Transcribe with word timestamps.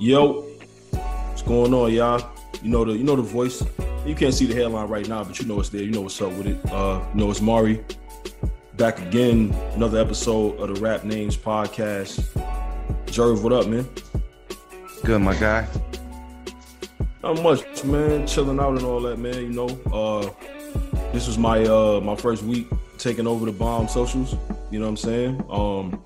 Yo, 0.00 0.46
what's 0.92 1.42
going 1.42 1.74
on, 1.74 1.92
y'all? 1.92 2.26
You 2.62 2.70
know 2.70 2.86
the 2.86 2.92
you 2.92 3.04
know 3.04 3.16
the 3.16 3.22
voice. 3.22 3.62
You 4.06 4.14
can't 4.14 4.32
see 4.32 4.46
the 4.46 4.54
headline 4.54 4.88
right 4.88 5.06
now, 5.06 5.22
but 5.22 5.38
you 5.38 5.44
know 5.44 5.60
it's 5.60 5.68
there. 5.68 5.82
You 5.82 5.90
know 5.90 6.00
what's 6.00 6.18
up 6.22 6.32
with 6.32 6.46
it. 6.46 6.72
Uh, 6.72 7.02
you 7.12 7.20
know 7.20 7.30
it's 7.30 7.42
Mari. 7.42 7.84
Back 8.78 8.98
again, 9.02 9.54
another 9.74 10.00
episode 10.00 10.58
of 10.58 10.74
the 10.74 10.80
Rap 10.80 11.04
Names 11.04 11.36
Podcast. 11.36 12.22
Jerv, 13.08 13.42
what 13.42 13.52
up, 13.52 13.66
man? 13.66 13.86
Good, 15.04 15.20
my 15.20 15.34
guy. 15.34 15.68
Not 17.22 17.42
much, 17.42 17.84
man. 17.84 18.26
Chilling 18.26 18.58
out 18.58 18.78
and 18.78 18.84
all 18.86 19.02
that, 19.02 19.18
man. 19.18 19.34
You 19.34 19.50
know, 19.50 19.68
uh, 19.92 20.30
this 21.12 21.26
was 21.26 21.36
my 21.36 21.62
uh 21.64 22.00
my 22.00 22.16
first 22.16 22.42
week 22.42 22.68
taking 22.96 23.26
over 23.26 23.44
the 23.44 23.52
bomb 23.52 23.86
socials. 23.86 24.34
You 24.70 24.78
know 24.78 24.86
what 24.86 24.92
I'm 24.92 24.96
saying? 24.96 25.44
Um, 25.50 26.02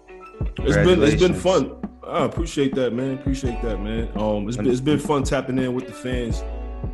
it's 0.59 0.77
been 0.79 1.01
it's 1.01 1.23
been 1.23 1.33
fun. 1.33 1.77
I 2.07 2.25
appreciate 2.25 2.75
that, 2.75 2.93
man. 2.93 3.15
Appreciate 3.19 3.61
that, 3.63 3.81
man. 3.81 4.11
Um, 4.17 4.49
it's 4.49 4.57
been, 4.57 4.67
it's 4.67 4.81
been 4.81 4.99
fun 4.99 5.23
tapping 5.23 5.59
in 5.59 5.75
with 5.75 5.87
the 5.87 5.93
fans, 5.93 6.43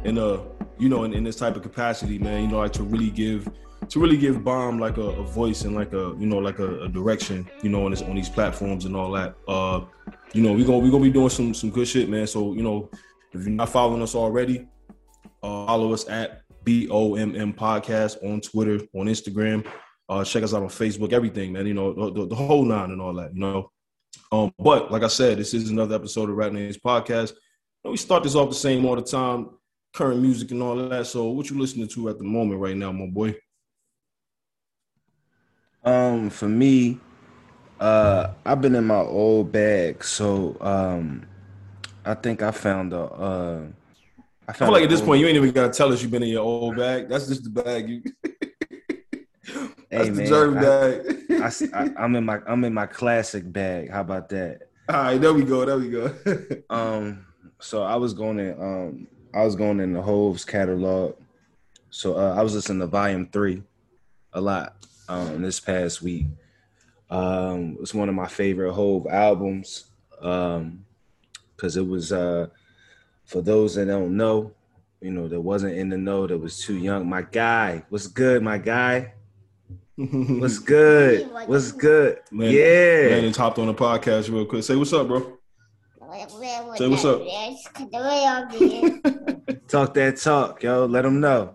and 0.05 0.19
uh, 0.19 0.41
you 0.79 0.89
know, 0.89 1.05
in, 1.05 1.13
in 1.13 1.25
this 1.25 1.37
type 1.37 1.57
of 1.57 1.63
capacity, 1.63 2.19
man. 2.19 2.43
You 2.43 2.49
know, 2.49 2.59
like 2.59 2.73
to 2.75 2.83
really 2.83 3.11
give 3.11 3.49
to 3.89 4.01
really 4.01 4.17
give 4.17 4.45
bomb 4.45 4.79
like 4.79 4.99
a, 4.99 5.03
a 5.03 5.25
voice 5.25 5.63
and 5.63 5.75
like 5.75 5.93
a 5.93 6.15
you 6.19 6.27
know 6.27 6.39
like 6.39 6.59
a, 6.59 6.83
a, 6.83 6.89
direction, 6.89 7.49
you 7.63 7.69
know, 7.69 7.85
on 7.85 7.91
this 7.91 8.03
on 8.03 8.15
these 8.15 8.29
platforms 8.29 8.85
and 8.85 8.97
all 8.97 9.11
that. 9.13 9.35
Uh, 9.49 9.83
you 10.33 10.43
know, 10.43 10.53
we 10.53 10.65
gonna 10.65 10.79
we 10.79 10.91
gonna 10.91 11.03
be 11.03 11.11
doing 11.11 11.29
some 11.29 11.55
some 11.55 11.71
good 11.71 11.89
shit, 11.89 12.09
man. 12.09 12.27
So 12.27 12.53
you 12.55 12.63
know, 12.63 12.91
if 13.33 13.43
you're 13.43 13.51
not 13.51 13.69
following 13.69 14.03
us 14.03 14.15
already, 14.15 14.69
uh, 15.43 15.67
follow 15.67 15.93
us 15.93 16.09
at 16.09 16.43
B 16.65 16.89
O 16.91 17.17
M 17.17 17.35
M 17.35 17.53
Podcast 17.53 18.23
on 18.25 18.41
Twitter, 18.41 18.81
on 18.95 19.07
Instagram. 19.07 19.67
Uh, 20.09 20.25
check 20.25 20.43
us 20.43 20.55
out 20.55 20.63
on 20.63 20.69
Facebook, 20.69 21.13
everything, 21.13 21.53
man. 21.53 21.67
You 21.67 21.75
know, 21.75 22.11
the, 22.11 22.27
the 22.27 22.35
whole 22.35 22.65
nine 22.65 22.91
and 22.91 23.01
all 23.01 23.15
that. 23.15 23.35
You 23.35 23.41
know. 23.41 23.71
Um, 24.33 24.53
but 24.59 24.91
like 24.91 25.03
I 25.03 25.09
said, 25.09 25.39
this 25.39 25.55
is 25.55 25.71
another 25.71 25.95
episode 25.95 26.31
of 26.31 26.37
Rap 26.37 26.53
Names 26.53 26.79
Podcast. 26.79 27.33
We 27.85 27.97
start 27.97 28.23
this 28.23 28.35
off 28.35 28.49
the 28.49 28.55
same 28.55 28.85
all 28.85 28.97
the 28.97 29.03
time, 29.03 29.51
current 29.93 30.21
music 30.21 30.51
and 30.51 30.63
all 30.63 30.77
that. 30.77 31.07
So, 31.07 31.31
what 31.31 31.51
you 31.51 31.59
listening 31.59 31.89
to 31.89 32.09
at 32.11 32.19
the 32.19 32.25
moment 32.25 32.61
right 32.61 32.77
now, 32.77 32.93
my 32.93 33.07
boy? 33.07 33.35
Um, 35.83 36.29
for 36.31 36.49
me, 36.49 36.99
uh, 37.81 38.33
I've 38.45 38.61
been 38.61 38.75
in 38.75 38.87
my 38.87 39.01
old 39.01 39.51
bag, 39.51 40.05
so 40.05 40.57
um, 40.61 41.27
I 42.05 42.15
think 42.15 42.43
I 42.43 42.51
found 42.51 42.93
a. 42.93 43.01
Uh, 43.01 43.63
I, 44.47 44.53
found 44.53 44.63
I 44.63 44.67
feel 44.67 44.73
like 44.73 44.85
at 44.85 44.91
this 44.91 45.01
point 45.01 45.21
you 45.21 45.27
ain't 45.27 45.37
even 45.37 45.53
gotta 45.53 45.73
tell 45.73 45.93
us 45.93 46.03
you've 46.03 46.11
been 46.11 46.23
in 46.23 46.29
your 46.29 46.45
old 46.45 46.77
bag. 46.77 47.09
That's 47.09 47.29
just 47.29 47.45
the 47.45 47.51
bag 47.51 47.89
you. 47.89 48.03
That's 49.91 50.09
hey, 50.09 50.15
the 50.15 50.27
germ 50.27 50.55
bag. 50.55 51.73
I, 51.75 52.05
am 52.05 52.15
in 52.17 52.25
my 52.25 52.41
I'm 52.47 52.65
in 52.65 52.73
my 52.75 52.87
classic 52.87 53.51
bag. 53.51 53.91
How 53.91 54.03
about 54.03 54.29
that? 54.29 54.69
All 54.89 54.97
right, 54.97 55.21
there 55.21 55.35
we 55.35 55.45
go. 55.45 55.65
There 55.65 55.79
we 55.79 55.91
go. 55.91 56.63
um, 56.71 57.27
so 57.59 57.83
I 57.83 57.97
was 57.97 58.15
going 58.15 58.39
in 58.39 58.53
um 58.61 59.09
I 59.35 59.45
was 59.45 59.57
going 59.57 59.81
in 59.81 59.93
the 59.93 60.03
Hov's 60.03 60.45
catalog. 60.45 61.17
So 61.91 62.17
uh, 62.17 62.35
I 62.37 62.43
was 62.43 62.55
listening 62.55 62.81
to 62.81 62.87
Volume 62.87 63.29
Three 63.33 63.63
a 64.33 64.41
lot 64.41 64.77
um 65.09 65.43
this 65.43 65.59
past 65.59 66.03
week. 66.03 66.27
Um, 67.11 67.77
it's 67.81 67.93
one 67.93 68.09
of 68.09 68.15
my 68.15 68.29
favorite 68.29 68.73
Hove 68.73 69.07
albums. 69.09 69.87
Um, 70.21 70.85
because 71.57 71.77
it 71.77 71.87
was 71.87 72.11
uh 72.11 72.47
for 73.25 73.43
those 73.43 73.75
that 73.75 73.87
don't 73.87 74.17
know, 74.17 74.53
you 75.01 75.11
know, 75.11 75.29
that 75.29 75.41
wasn't 75.41 75.77
in 75.77 75.89
the 75.89 75.99
know, 75.99 76.27
that 76.27 76.39
was 76.39 76.59
too 76.59 76.77
young. 76.77 77.09
My 77.09 77.23
guy, 77.23 77.85
what's 77.91 78.07
good, 78.07 78.43
my 78.43 78.59
guy? 78.59 79.13
What's 80.01 80.59
good? 80.59 81.31
What's 81.47 81.73
good? 81.73 82.21
Man, 82.31 82.51
yeah. 82.51 83.09
Landon 83.11 83.35
hopped 83.35 83.59
on 83.59 83.67
the 83.67 83.75
podcast 83.75 84.33
real 84.33 84.47
quick. 84.47 84.63
Say 84.63 84.75
what's 84.75 84.95
up, 84.95 85.09
bro. 85.09 85.37
Say 86.77 86.89
what's 86.89 87.05
up. 87.05 87.21
Talk 89.69 89.93
that 89.95 90.17
talk, 90.17 90.63
yo. 90.63 90.87
Let 90.87 91.05
him 91.05 91.21
know. 91.21 91.55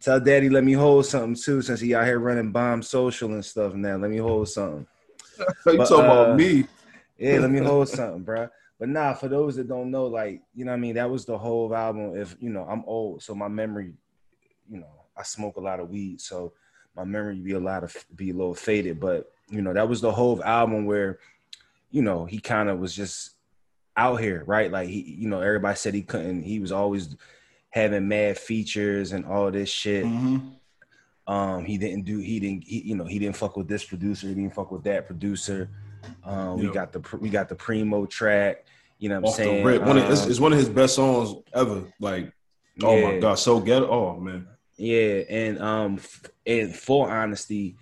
Tell 0.00 0.18
daddy 0.18 0.50
let 0.50 0.64
me 0.64 0.72
hold 0.72 1.06
something 1.06 1.36
too, 1.36 1.62
since 1.62 1.78
he 1.78 1.94
out 1.94 2.06
here 2.06 2.18
running 2.18 2.50
bomb 2.50 2.82
social 2.82 3.32
and 3.32 3.44
stuff 3.44 3.74
now. 3.74 3.96
Let 3.96 4.10
me 4.10 4.16
hold 4.16 4.48
something. 4.48 4.84
you 5.38 5.46
But, 5.64 5.88
talking 5.88 6.06
uh, 6.06 6.12
about 6.12 6.36
me? 6.36 6.66
Yeah, 7.18 7.38
let 7.38 7.50
me 7.50 7.58
hold 7.60 7.88
something, 7.88 8.24
bro. 8.24 8.48
But 8.80 8.88
nah, 8.88 9.14
for 9.14 9.28
those 9.28 9.54
that 9.56 9.68
don't 9.68 9.92
know, 9.92 10.06
like, 10.06 10.42
you 10.54 10.64
know 10.64 10.72
what 10.72 10.78
I 10.78 10.80
mean, 10.80 10.96
that 10.96 11.08
was 11.08 11.24
the 11.24 11.38
whole 11.38 11.72
album. 11.72 12.16
If 12.16 12.36
you 12.40 12.50
know, 12.50 12.64
I'm 12.64 12.82
old, 12.86 13.22
so 13.22 13.32
my 13.34 13.48
memory, 13.48 13.92
you 14.68 14.80
know, 14.80 15.06
I 15.16 15.22
smoke 15.22 15.56
a 15.56 15.60
lot 15.60 15.78
of 15.78 15.88
weed, 15.88 16.20
so 16.20 16.52
my 16.96 17.04
memory 17.04 17.36
be 17.36 17.52
a 17.52 17.60
lot 17.60 17.84
of 17.84 17.96
be 18.14 18.30
a 18.30 18.34
little 18.34 18.54
faded. 18.54 19.00
But 19.00 19.32
you 19.48 19.62
know, 19.62 19.72
that 19.72 19.88
was 19.88 20.00
the 20.00 20.12
whole 20.12 20.42
album 20.44 20.84
where, 20.86 21.18
you 21.90 22.02
know, 22.02 22.24
he 22.24 22.38
kind 22.40 22.68
of 22.68 22.78
was 22.78 22.94
just 22.94 23.32
out 23.96 24.16
here, 24.20 24.44
right? 24.46 24.70
Like 24.70 24.88
he, 24.88 25.00
you 25.00 25.28
know, 25.28 25.40
everybody 25.40 25.76
said 25.76 25.94
he 25.94 26.02
couldn't, 26.02 26.42
he 26.42 26.60
was 26.60 26.72
always 26.72 27.16
having 27.70 28.06
mad 28.08 28.38
features 28.38 29.12
and 29.12 29.24
all 29.26 29.50
this 29.50 29.68
shit. 29.68 30.04
Mhm. 30.04 30.52
Um, 31.26 31.64
he 31.64 31.78
didn't 31.78 32.04
do, 32.04 32.18
he 32.18 32.40
didn't, 32.40 32.64
he, 32.64 32.80
you 32.82 32.96
know, 32.96 33.04
he 33.04 33.18
didn't 33.18 33.36
fuck 33.36 33.56
with 33.56 33.68
this 33.68 33.84
producer, 33.84 34.26
he 34.28 34.34
didn't 34.34 34.54
fuck 34.54 34.70
with 34.70 34.84
that 34.84 35.06
producer. 35.06 35.68
Um, 36.24 36.58
we 36.60 36.70
got 36.70 36.92
the 36.92 37.02
we 37.18 37.28
got 37.28 37.48
the 37.48 37.54
primo 37.54 38.06
track. 38.06 38.64
You 38.98 39.08
know 39.08 39.16
what 39.20 39.28
I'm 39.28 39.30
Off 39.30 39.36
the 39.36 39.42
saying? 39.44 39.64
rip. 39.66 39.82
One 39.82 39.98
of, 39.98 40.10
it's, 40.10 40.24
Um, 40.24 40.30
it's 40.30 40.40
one 40.40 40.52
of 40.52 40.58
his 40.58 40.68
best 40.68 40.94
songs 40.94 41.34
ever. 41.54 41.84
Like, 42.00 42.32
oh 42.82 43.00
my 43.02 43.18
god, 43.18 43.34
so 43.38 43.60
get 43.60 43.82
Oh 43.82 44.18
man. 44.18 44.46
Yeah, 44.80 45.24
and 45.28 45.60
um, 45.60 45.96
f- 45.96 46.22
in 46.46 46.72
full 46.72 47.02
honesty, 47.02 47.76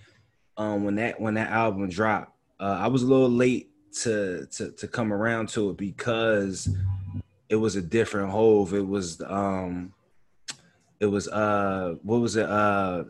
um, 0.56 0.82
when 0.82 0.96
that 0.96 1.20
when 1.20 1.34
that 1.34 1.48
album 1.52 1.88
dropped, 1.88 2.32
uh, 2.58 2.76
I 2.80 2.88
was 2.88 3.04
a 3.04 3.06
little 3.06 3.30
late 3.30 3.70
to 4.02 4.46
to 4.46 4.72
to 4.72 4.88
come 4.88 5.12
around 5.12 5.48
to 5.50 5.70
it 5.70 5.76
because 5.76 6.68
it 7.48 7.54
was 7.54 7.76
a 7.76 7.82
different 7.82 8.30
Hov. 8.32 8.74
It 8.74 8.84
was 8.84 9.22
um, 9.24 9.92
it 10.98 11.06
was 11.06 11.28
uh, 11.28 11.94
what 12.02 12.20
was 12.20 12.34
it? 12.34 12.46
Uh, 12.50 13.04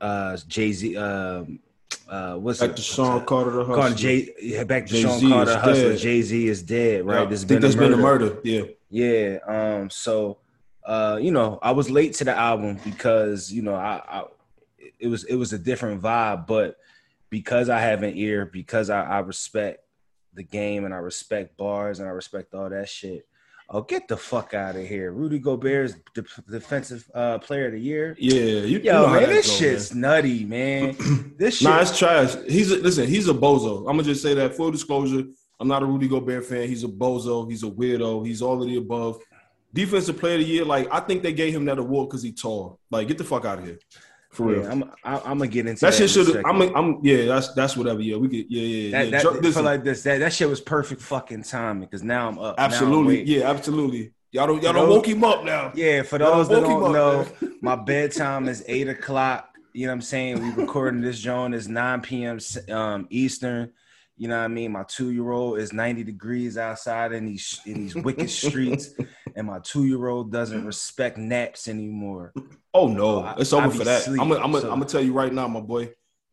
uh, 0.00 0.36
Jay 0.46 0.70
Z. 0.72 0.96
Um, 0.96 1.58
uh, 2.08 2.34
what's 2.36 2.60
Back 2.60 2.70
it? 2.70 2.76
to 2.76 2.82
Sean 2.82 3.24
Carter 3.26 3.50
the 3.50 3.64
Called 3.64 3.80
Hustler. 3.80 3.96
Jay, 3.96 4.28
yeah, 4.40 4.62
back 4.62 4.86
to 4.86 4.92
Jay-Z 4.92 5.20
Sean 5.20 5.30
Carter 5.30 5.58
Hustler. 5.58 5.96
Jay 5.96 6.22
Z 6.22 6.46
is 6.48 6.62
dead, 6.62 7.04
right? 7.04 7.22
Yeah, 7.22 7.24
There's 7.24 7.44
I 7.44 7.46
think 7.48 7.60
there's 7.62 7.74
been 7.74 7.94
a 7.94 7.96
murder. 7.96 8.38
Yeah. 8.44 8.62
yeah. 8.90 9.38
Um. 9.48 9.90
So, 9.90 10.38
uh, 10.84 11.18
you 11.20 11.30
know, 11.30 11.58
I 11.62 11.72
was 11.72 11.90
late 11.90 12.14
to 12.14 12.24
the 12.24 12.36
album 12.36 12.78
because 12.84 13.50
you 13.52 13.62
know 13.62 13.74
I, 13.74 14.02
I 14.06 14.24
it 14.98 15.08
was 15.08 15.24
it 15.24 15.36
was 15.36 15.52
a 15.52 15.58
different 15.58 16.02
vibe, 16.02 16.46
but 16.46 16.76
because 17.30 17.68
I 17.68 17.80
have 17.80 18.02
an 18.02 18.16
ear, 18.16 18.46
because 18.46 18.90
I, 18.90 19.02
I 19.02 19.18
respect 19.20 19.80
the 20.34 20.42
game 20.42 20.84
and 20.84 20.92
I 20.92 20.98
respect 20.98 21.56
bars 21.56 22.00
and 22.00 22.08
I 22.08 22.12
respect 22.12 22.54
all 22.54 22.68
that 22.68 22.88
shit. 22.88 23.26
Oh, 23.70 23.80
get 23.80 24.08
the 24.08 24.16
fuck 24.16 24.52
out 24.52 24.76
of 24.76 24.86
here! 24.86 25.10
Rudy 25.10 25.38
Gobert 25.38 25.86
is 25.86 25.96
defensive 26.50 27.10
uh, 27.14 27.38
player 27.38 27.66
of 27.66 27.72
the 27.72 27.80
year. 27.80 28.14
Yeah, 28.18 28.34
you, 28.34 28.66
you 28.66 28.78
Yo, 28.80 28.92
know 28.92 29.08
man, 29.14 29.30
this 29.30 29.56
shit's 29.56 29.94
nutty, 29.94 30.44
man. 30.44 30.96
This 31.36 31.56
shit. 31.56 31.68
Nah, 31.68 31.80
it's 31.80 31.98
trash. 31.98 32.36
He's 32.46 32.70
a, 32.70 32.76
listen. 32.76 33.08
He's 33.08 33.28
a 33.28 33.34
bozo. 33.34 33.78
I'm 33.80 33.96
gonna 33.96 34.04
just 34.04 34.22
say 34.22 34.34
that. 34.34 34.54
Full 34.54 34.70
disclosure. 34.70 35.24
I'm 35.58 35.66
not 35.66 35.82
a 35.82 35.86
Rudy 35.86 36.08
Gobert 36.08 36.44
fan. 36.44 36.68
He's 36.68 36.84
a 36.84 36.88
bozo. 36.88 37.48
He's 37.50 37.62
a 37.62 37.70
weirdo. 37.70 38.24
He's 38.24 38.42
all 38.42 38.60
of 38.60 38.68
the 38.68 38.76
above. 38.76 39.18
Defensive 39.74 40.18
player 40.18 40.34
of 40.34 40.40
the 40.40 40.46
year. 40.46 40.64
Like 40.64 40.88
I 40.90 41.00
think 41.00 41.22
they 41.22 41.32
gave 41.32 41.54
him 41.54 41.66
that 41.66 41.78
award 41.78 42.08
because 42.08 42.22
he 42.22 42.32
tall. 42.32 42.78
Like 42.90 43.08
get 43.08 43.18
the 43.18 43.24
fuck 43.24 43.44
out 43.44 43.58
of 43.58 43.64
here. 43.64 43.78
For 44.30 44.46
real. 44.46 44.62
yeah, 44.62 44.70
I'm 44.70 44.84
I, 45.04 45.16
I'm 45.18 45.38
gonna 45.38 45.48
get 45.48 45.66
into 45.66 45.80
that 45.80 45.92
that. 45.92 46.08
shit 46.08 46.10
should. 46.10 46.44
I'm. 46.44 46.60
I'm. 46.74 46.98
Yeah. 47.02 47.26
That's 47.26 47.52
that's 47.54 47.76
whatever. 47.76 48.00
Yeah. 48.00 48.16
We 48.16 48.28
could. 48.28 48.50
Yeah. 48.50 48.62
Yeah. 48.62 48.90
That, 48.90 49.04
yeah. 49.04 49.10
that, 49.10 49.22
Jer- 49.22 49.40
listen, 49.40 49.64
like 49.64 49.84
this, 49.84 50.02
that, 50.02 50.18
that 50.18 50.32
shit 50.32 50.48
was 50.48 50.60
perfect 50.60 51.00
fucking 51.02 51.44
timing 51.44 51.84
because 51.84 52.02
now 52.02 52.28
I'm 52.28 52.38
up. 52.38 52.56
Now 52.56 52.64
I'm 52.64 52.70
absolutely. 52.70 53.22
Yeah. 53.22 53.50
Absolutely. 53.50 54.12
Y'all 54.32 54.48
don't. 54.48 54.62
Y'all 54.62 54.72
don't 54.72 54.88
woke 54.88 55.06
him 55.06 55.22
up 55.22 55.44
now. 55.44 55.70
Yeah, 55.74 56.02
for 56.02 56.18
those 56.18 56.48
that 56.48 56.62
don't 56.62 56.92
know, 56.92 57.20
up, 57.20 57.28
my 57.62 57.76
bedtime 57.76 58.48
is 58.48 58.64
eight 58.66 58.88
o'clock. 58.88 59.50
You 59.72 59.86
know 59.86 59.92
what 59.92 59.96
I'm 59.96 60.02
saying? 60.02 60.42
We 60.42 60.62
recording 60.62 61.00
this 61.00 61.18
joint 61.18 61.52
is 61.52 61.68
9 61.68 62.00
p.m. 62.00 62.38
Um, 62.70 63.08
Eastern. 63.10 63.72
You 64.16 64.28
know 64.28 64.38
what 64.38 64.44
I 64.44 64.48
mean? 64.48 64.70
My 64.72 64.84
two 64.84 65.10
year 65.10 65.30
old 65.32 65.58
is 65.58 65.72
90 65.72 66.04
degrees 66.04 66.56
outside 66.56 67.12
in 67.12 67.26
these 67.26 67.60
in 67.66 67.74
these 67.74 67.94
wicked 67.96 68.30
streets, 68.42 68.90
and 69.34 69.46
my 69.46 69.58
two 69.58 69.86
year 69.86 70.06
old 70.06 70.30
doesn't 70.30 70.64
respect 70.64 71.18
naps 71.18 71.66
anymore. 71.68 72.32
Oh 72.72 72.86
no, 72.88 73.20
I- 73.24 73.34
it's 73.38 73.52
I 73.52 73.58
over 73.58 73.70
be 73.70 73.78
for 73.78 73.84
that. 73.84 74.02
sleep, 74.02 74.20
I'm 74.20 74.28
gonna 74.28 74.68
I'm 74.70 74.80
so- 74.80 74.84
tell 74.84 75.02
you 75.04 75.12
right 75.12 75.32
now, 75.32 75.48
my 75.48 75.60
boy. 75.60 75.90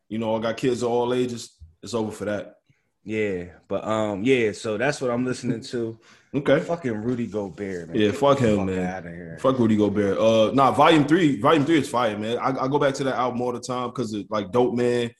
You 0.10 0.20
know, 0.20 0.36
I 0.36 0.40
got 0.42 0.58
kids 0.58 0.84
of 0.84 0.92
all 0.92 1.14
ages. 1.14 1.58
It's 1.82 1.94
over 1.94 2.12
for 2.12 2.26
that. 2.26 2.56
Yeah, 3.04 3.46
but 3.68 3.84
um, 3.84 4.24
yeah. 4.24 4.52
So 4.52 4.78
that's 4.78 5.02
what 5.02 5.10
I'm 5.10 5.26
listening 5.26 5.62
to. 5.62 5.98
Okay. 6.34 6.62
Fucking 6.62 6.94
Rudy 6.94 7.28
Gobert, 7.28 7.90
man. 7.90 7.98
Yeah, 7.98 8.12
fuck 8.14 8.40
him, 8.40 8.68
man. 8.68 9.06
Of 9.06 9.12
here. 9.12 9.38
Fuck 9.42 9.60
Rudy 9.60 9.76
Gobert. 9.76 10.18
Uh, 10.18 10.52
nah, 10.54 10.72
volume 10.72 11.04
three, 11.04 11.42
volume 11.42 11.66
three 11.66 11.80
is 11.80 11.90
fire, 11.90 12.18
man. 12.18 12.38
I, 12.38 12.52
I 12.58 12.68
go 12.70 12.80
back 12.80 12.94
to 12.94 13.04
that 13.04 13.16
album 13.16 13.42
all 13.42 13.52
the 13.52 13.60
time 13.60 13.90
because 13.90 14.14
it 14.14 14.28
like 14.30 14.50
Dope 14.50 14.74
Man, 14.74 15.12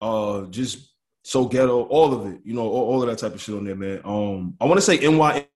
uh, 0.00 0.46
just 0.46 0.89
so 1.22 1.46
ghetto, 1.46 1.82
all 1.84 2.12
of 2.14 2.32
it. 2.32 2.40
You 2.44 2.54
know, 2.54 2.68
all, 2.68 2.94
all 2.94 3.02
of 3.02 3.08
that 3.08 3.18
type 3.18 3.34
of 3.34 3.40
shit 3.40 3.54
on 3.54 3.64
there, 3.64 3.76
man. 3.76 4.00
Um, 4.04 4.56
I 4.60 4.64
want 4.64 4.78
to 4.78 4.82
say 4.82 4.98
NYMP 4.98 5.46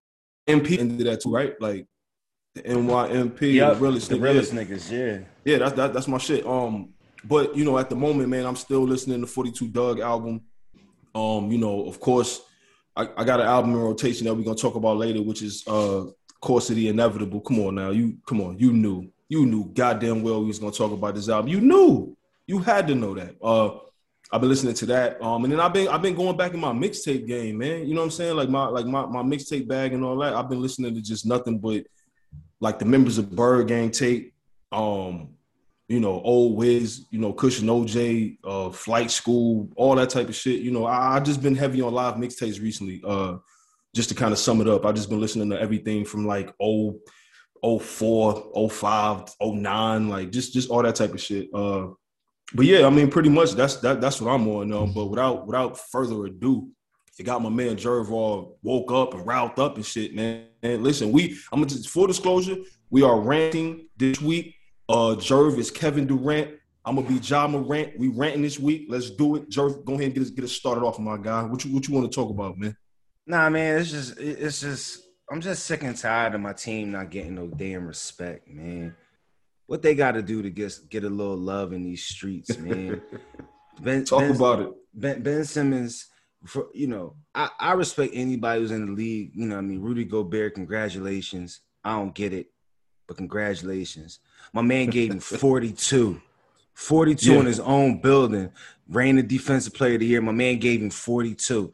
into 0.79 1.05
that 1.05 1.23
too, 1.23 1.33
right? 1.33 1.55
Like 1.61 1.87
the 2.55 2.63
NYMP, 2.63 3.55
Yep, 3.55 3.75
the 3.75 3.81
realest, 3.81 4.09
the 4.11 4.21
realest 4.21 4.53
niggas, 4.53 4.91
yeah. 4.91 5.25
Yeah, 5.45 5.59
that's 5.59 5.75
that, 5.75 5.93
that's 5.93 6.09
my 6.09 6.19
shit. 6.19 6.47
Um, 6.47 6.91
but 7.25 7.57
you 7.57 7.65
know, 7.65 7.79
at 7.79 7.91
the 7.91 7.97
moment, 7.97 8.29
man, 8.29 8.47
I'm 8.47 8.57
still 8.57 8.83
listening 8.83 9.21
to 9.21 9.27
42 9.27 9.69
Dugg 9.69 10.01
album. 10.01 10.43
Um, 11.15 11.51
you 11.51 11.59
know, 11.59 11.87
of 11.87 12.01
course, 12.01 12.43
I, 12.97 13.09
I 13.17 13.25
got 13.25 13.41
an 13.41 13.47
album 13.47 13.73
in 13.73 13.79
rotation 13.79 14.27
that 14.27 14.35
we're 14.35 14.45
gonna 14.45 14.57
talk 14.57 14.75
about 14.75 14.99
later, 14.99 15.23
which 15.23 15.43
is 15.43 15.65
uh 15.67 16.05
Course 16.41 16.69
of 16.69 16.77
the 16.77 16.89
Inevitable. 16.89 17.41
Come 17.41 17.61
on 17.61 17.75
now, 17.75 17.91
you 17.91 18.19
come 18.27 18.41
on, 18.41 18.59
you 18.59 18.73
knew, 18.73 19.11
you 19.29 19.47
knew 19.47 19.65
goddamn 19.73 20.23
well 20.23 20.41
we 20.41 20.49
was 20.49 20.59
gonna 20.59 20.73
talk 20.73 20.93
about 20.93 21.15
this 21.15 21.29
album. 21.29 21.49
You 21.51 21.61
knew, 21.61 22.17
you 22.47 22.59
had 22.59 22.87
to 22.89 22.95
know 22.95 23.15
that. 23.15 23.37
Uh 23.43 23.79
I've 24.33 24.41
been 24.41 24.51
listening 24.51 24.75
to 24.75 24.87
that. 24.87 25.23
Um, 25.23 25.45
and 25.45 25.53
then 25.53 25.61
I've 25.61 25.73
been 25.73 25.89
I've 25.89 26.03
been 26.03 26.15
going 26.15 26.37
back 26.37 26.55
in 26.55 26.61
my 26.61 26.73
mixtape 26.73 27.27
game, 27.27 27.59
man. 27.59 27.87
You 27.87 27.95
know 27.95 28.01
what 28.01 28.07
I'm 28.07 28.11
saying? 28.11 28.37
Like 28.37 28.49
my 28.49 28.67
like 28.67 28.87
my, 28.87 29.07
my 29.07 29.23
mixtape 29.23 29.69
bag 29.69 29.93
and 29.93 30.05
all 30.05 30.17
that. 30.19 30.35
I've 30.35 30.49
been 30.49 30.63
listening 30.63 30.95
to 30.95 31.03
just 31.03 31.27
nothing 31.27 31.59
but 31.59 31.85
like 32.61 32.79
the 32.79 32.85
members 32.85 33.19
of 33.19 33.31
Bird 33.31 33.69
Gang 33.69 33.91
tape, 33.91 34.35
um, 34.73 35.31
you 35.89 36.01
know, 36.01 36.21
old 36.23 36.57
Wiz, 36.57 37.05
you 37.11 37.19
know, 37.19 37.33
Kush 37.33 37.61
and 37.61 37.69
OJ, 37.69 38.39
uh, 38.43 38.71
Flight 38.71 39.11
School, 39.11 39.69
all 39.77 39.95
that 39.97 40.11
type 40.11 40.29
of 40.29 40.35
shit. 40.35 40.61
You 40.61 40.71
know, 40.71 40.87
I, 40.87 41.17
I 41.17 41.21
just 41.21 41.43
been 41.43 41.55
heavy 41.55 41.83
on 41.83 41.93
live 41.93 42.15
mixtapes 42.15 42.61
recently. 42.61 43.03
Uh, 43.07 43.37
just 43.95 44.09
to 44.09 44.15
kind 44.15 44.33
of 44.33 44.39
sum 44.39 44.61
it 44.61 44.69
up, 44.69 44.85
I've 44.85 44.97
just 44.97 45.11
been 45.11 45.21
listening 45.21 45.51
to 45.51 45.61
everything 45.61 46.05
from 46.05 46.27
like 46.27 46.53
oh, 46.61 46.99
04, 47.63 48.69
05, 48.71 49.35
09, 49.41 50.09
like 50.09 50.31
just 50.31 50.53
just 50.53 50.71
all 50.71 50.83
that 50.83 50.97
type 50.97 51.13
of 51.13 51.21
shit. 51.21 51.49
Uh, 51.55 51.89
but 52.53 52.67
yeah, 52.67 52.87
I 52.87 52.91
mean, 52.91 53.11
pretty 53.11 53.31
much 53.31 53.53
that's 53.53 53.77
that 53.77 54.01
that's 54.01 54.21
what 54.21 54.31
I'm 54.31 54.47
on. 54.49 54.73
Um, 54.73 54.93
but 54.93 55.07
without 55.07 55.47
without 55.47 55.79
further 55.79 56.27
ado, 56.27 56.69
it 57.19 57.23
got 57.23 57.43
my 57.43 57.49
man 57.49 57.77
Jerv 57.77 58.11
all 58.11 58.59
woke 58.63 58.93
up 58.93 59.15
and 59.15 59.27
riled 59.27 59.59
up 59.59 59.77
and 59.77 59.87
shit, 59.87 60.15
man. 60.15 60.47
And 60.63 60.83
listen, 60.83 61.13
we 61.13 61.39
I'm 61.53 61.61
gonna 61.61 61.67
just 61.67 61.89
full 61.89 62.07
disclosure, 62.07 62.57
we 62.91 63.03
are 63.03 63.19
ranting 63.19 63.89
this 63.97 64.21
week. 64.21 64.55
Uh 64.89 65.17
Jerv 65.17 65.59
is 65.59 65.71
Kevin 65.71 66.07
Durant. 66.07 66.57
I'm 66.85 66.97
gonna 66.97 67.09
be 67.09 67.15
Ja 67.15 67.49
Morant. 67.49 67.99
We 67.99 68.09
ranting 68.09 68.43
this 68.43 68.59
week. 68.59 68.87
Let's 68.91 69.11
do 69.11 69.37
it. 69.37 69.49
Jerv, 69.49 69.85
go 69.85 69.95
ahead 69.95 70.07
and 70.07 70.15
get 70.15 70.23
us 70.23 70.31
get 70.31 70.45
us 70.45 70.53
started 70.53 70.83
off, 70.83 70.99
my 70.99 71.17
guy. 71.17 71.43
What 71.45 71.65
you 71.65 71.73
what 71.73 71.89
you 71.89 71.95
want 71.95 72.11
to 72.11 72.15
talk 72.15 72.31
about, 72.31 72.59
man? 72.59 72.77
Nah, 73.27 73.49
man, 73.49 73.81
it's 73.81 73.91
just 73.91 74.19
it's 74.19 74.61
just 74.61 75.03
I'm 75.31 75.41
just 75.41 75.65
sick 75.65 75.83
and 75.83 75.97
tired 75.97 76.35
of 76.35 76.41
my 76.41 76.53
team 76.53 76.93
not 76.93 77.11
getting 77.11 77.37
no 77.37 77.47
damn 77.47 77.87
respect, 77.87 78.49
man. 78.49 78.95
What 79.67 79.83
they 79.83 79.95
got 79.95 80.13
to 80.13 80.23
do 80.23 80.43
to 80.43 80.51
get 80.51 80.79
get 80.89 81.05
a 81.05 81.09
little 81.09 81.37
love 81.37 81.73
in 81.73 81.83
these 81.83 82.05
streets, 82.05 82.57
man. 82.59 83.01
Ben, 83.81 84.05
Talk 84.05 84.21
Ben- 84.21 84.37
about 84.37 84.61
it. 84.61 84.71
Ben, 84.95 85.21
ben 85.23 85.45
Simmons, 85.45 86.07
for 86.45 86.69
you 86.75 86.87
know, 86.87 87.17
I, 87.35 87.49
I 87.59 87.73
respect 87.73 88.13
anybody 88.15 88.61
who's 88.61 88.71
in 88.71 88.87
the 88.87 88.93
league. 88.93 89.33
You 89.35 89.47
know, 89.47 89.57
what 89.57 89.63
I 89.63 89.65
mean, 89.65 89.81
Rudy 89.81 90.05
Gobert, 90.05 90.55
congratulations. 90.55 91.61
I 91.83 91.97
don't 91.97 92.15
get 92.15 92.33
it, 92.33 92.51
but 93.09 93.17
congratulations. 93.17 94.21
My 94.53 94.63
man 94.63 94.91
gave 94.91 95.11
him 95.11 95.19
42. 95.21 96.21
42 96.75 97.33
Yeah. 97.33 97.41
in 97.41 97.47
his 97.47 97.59
own 97.61 98.01
building, 98.01 98.51
reigned 98.89 99.19
the 99.19 99.23
defensive 99.23 99.75
player 99.75 99.95
of 99.95 100.01
the 100.01 100.07
year. 100.07 100.21
My 100.23 100.33
man 100.33 100.59
gave 100.59 100.81
him 100.83 100.91
42. 100.91 101.73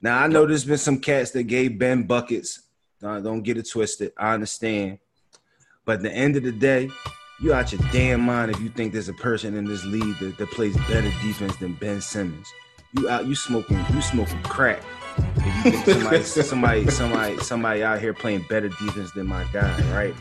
Now 0.00 0.18
I 0.22 0.26
know 0.28 0.44
there's 0.46 0.64
been 0.64 0.78
some 0.78 0.98
cats 1.00 1.30
that 1.32 1.44
gave 1.44 1.78
Ben 1.78 2.02
buckets. 2.04 2.62
Uh, 3.02 3.20
don't 3.20 3.42
get 3.42 3.58
it 3.58 3.68
twisted. 3.68 4.12
I 4.18 4.34
understand. 4.34 4.98
But 5.84 5.96
at 5.98 6.02
the 6.02 6.12
end 6.12 6.36
of 6.36 6.42
the 6.42 6.52
day, 6.52 6.90
you 7.40 7.54
out 7.54 7.72
your 7.72 7.80
damn 7.92 8.20
mind 8.20 8.50
if 8.50 8.60
you 8.60 8.68
think 8.68 8.92
there's 8.92 9.08
a 9.08 9.14
person 9.14 9.54
in 9.54 9.64
this 9.64 9.84
league 9.84 10.18
that, 10.18 10.38
that 10.38 10.50
plays 10.50 10.76
better 10.88 11.10
defense 11.22 11.56
than 11.56 11.74
Ben 11.74 12.00
Simmons. 12.00 12.52
You 12.96 13.08
out 13.08 13.26
you 13.26 13.34
smoking 13.34 13.84
you 13.92 14.02
smoking 14.02 14.42
crack. 14.42 14.82
If 15.36 15.64
you 15.64 15.72
think 15.72 15.84
somebody 15.84 16.22
somebody 16.24 16.90
somebody 16.90 17.38
somebody 17.38 17.82
out 17.84 18.00
here 18.00 18.14
playing 18.14 18.44
better 18.48 18.68
defense 18.68 19.12
than 19.12 19.26
my 19.26 19.44
guy, 19.52 19.76
right? 19.92 20.14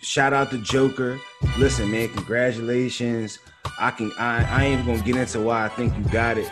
Shout 0.00 0.32
out 0.32 0.50
to 0.50 0.58
Joker. 0.58 1.18
Listen, 1.58 1.90
man, 1.90 2.08
congratulations. 2.08 3.38
I 3.78 3.90
can 3.90 4.10
I, 4.18 4.44
I 4.44 4.64
ain't 4.64 4.80
even 4.80 4.94
gonna 4.94 5.06
get 5.06 5.16
into 5.16 5.40
why 5.40 5.64
I 5.64 5.68
think 5.68 5.96
you 5.96 6.04
got 6.10 6.38
it. 6.38 6.50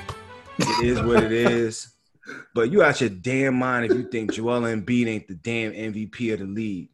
It 0.59 0.87
is 0.87 1.01
what 1.01 1.23
it 1.23 1.33
is. 1.33 1.89
but 2.55 2.71
you 2.71 2.83
out 2.83 3.01
your 3.01 3.11
damn 3.11 3.55
mind 3.55 3.87
if 3.87 3.97
you 3.97 4.05
think 4.05 4.33
Joel 4.33 4.63
Embiid 4.63 5.07
ain't 5.07 5.29
the 5.29 5.35
damn 5.35 5.73
MVP 5.73 6.33
of 6.33 6.41
the 6.41 6.47
league. 6.47 6.92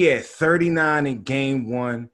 He 0.00 0.06
had 0.06 0.24
39 0.24 1.06
in 1.06 1.22
game 1.24 1.68
one 1.68 2.08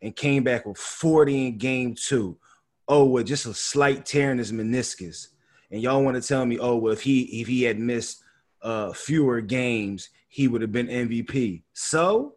and 0.00 0.14
came 0.14 0.44
back 0.44 0.64
with 0.64 0.78
40 0.78 1.48
in 1.48 1.58
game 1.58 1.96
two. 1.96 2.38
Oh, 2.86 3.06
with 3.06 3.26
just 3.26 3.46
a 3.46 3.52
slight 3.52 4.06
tear 4.06 4.30
in 4.30 4.38
his 4.38 4.52
meniscus. 4.52 5.26
And 5.72 5.82
y'all 5.82 6.04
want 6.04 6.22
to 6.22 6.28
tell 6.28 6.46
me, 6.46 6.60
oh, 6.60 6.76
well, 6.76 6.92
if 6.92 7.00
he 7.00 7.22
if 7.40 7.48
he 7.48 7.64
had 7.64 7.80
missed 7.80 8.22
uh, 8.62 8.92
fewer 8.92 9.40
games, 9.40 10.10
he 10.28 10.46
would 10.46 10.62
have 10.62 10.70
been 10.70 10.86
MVP. 10.86 11.64
So 11.72 12.36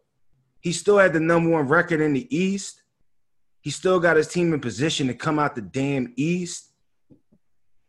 he 0.59 0.71
still 0.71 0.97
had 0.97 1.13
the 1.13 1.19
number 1.19 1.51
one 1.51 1.67
record 1.67 2.01
in 2.01 2.13
the 2.13 2.35
East. 2.35 2.81
He 3.61 3.69
still 3.69 3.99
got 3.99 4.17
his 4.17 4.27
team 4.27 4.55
in 4.55 4.59
position 4.59 5.05
to 5.05 5.13
come 5.13 5.37
out 5.37 5.53
the 5.53 5.61
damn 5.61 6.13
East. 6.15 6.71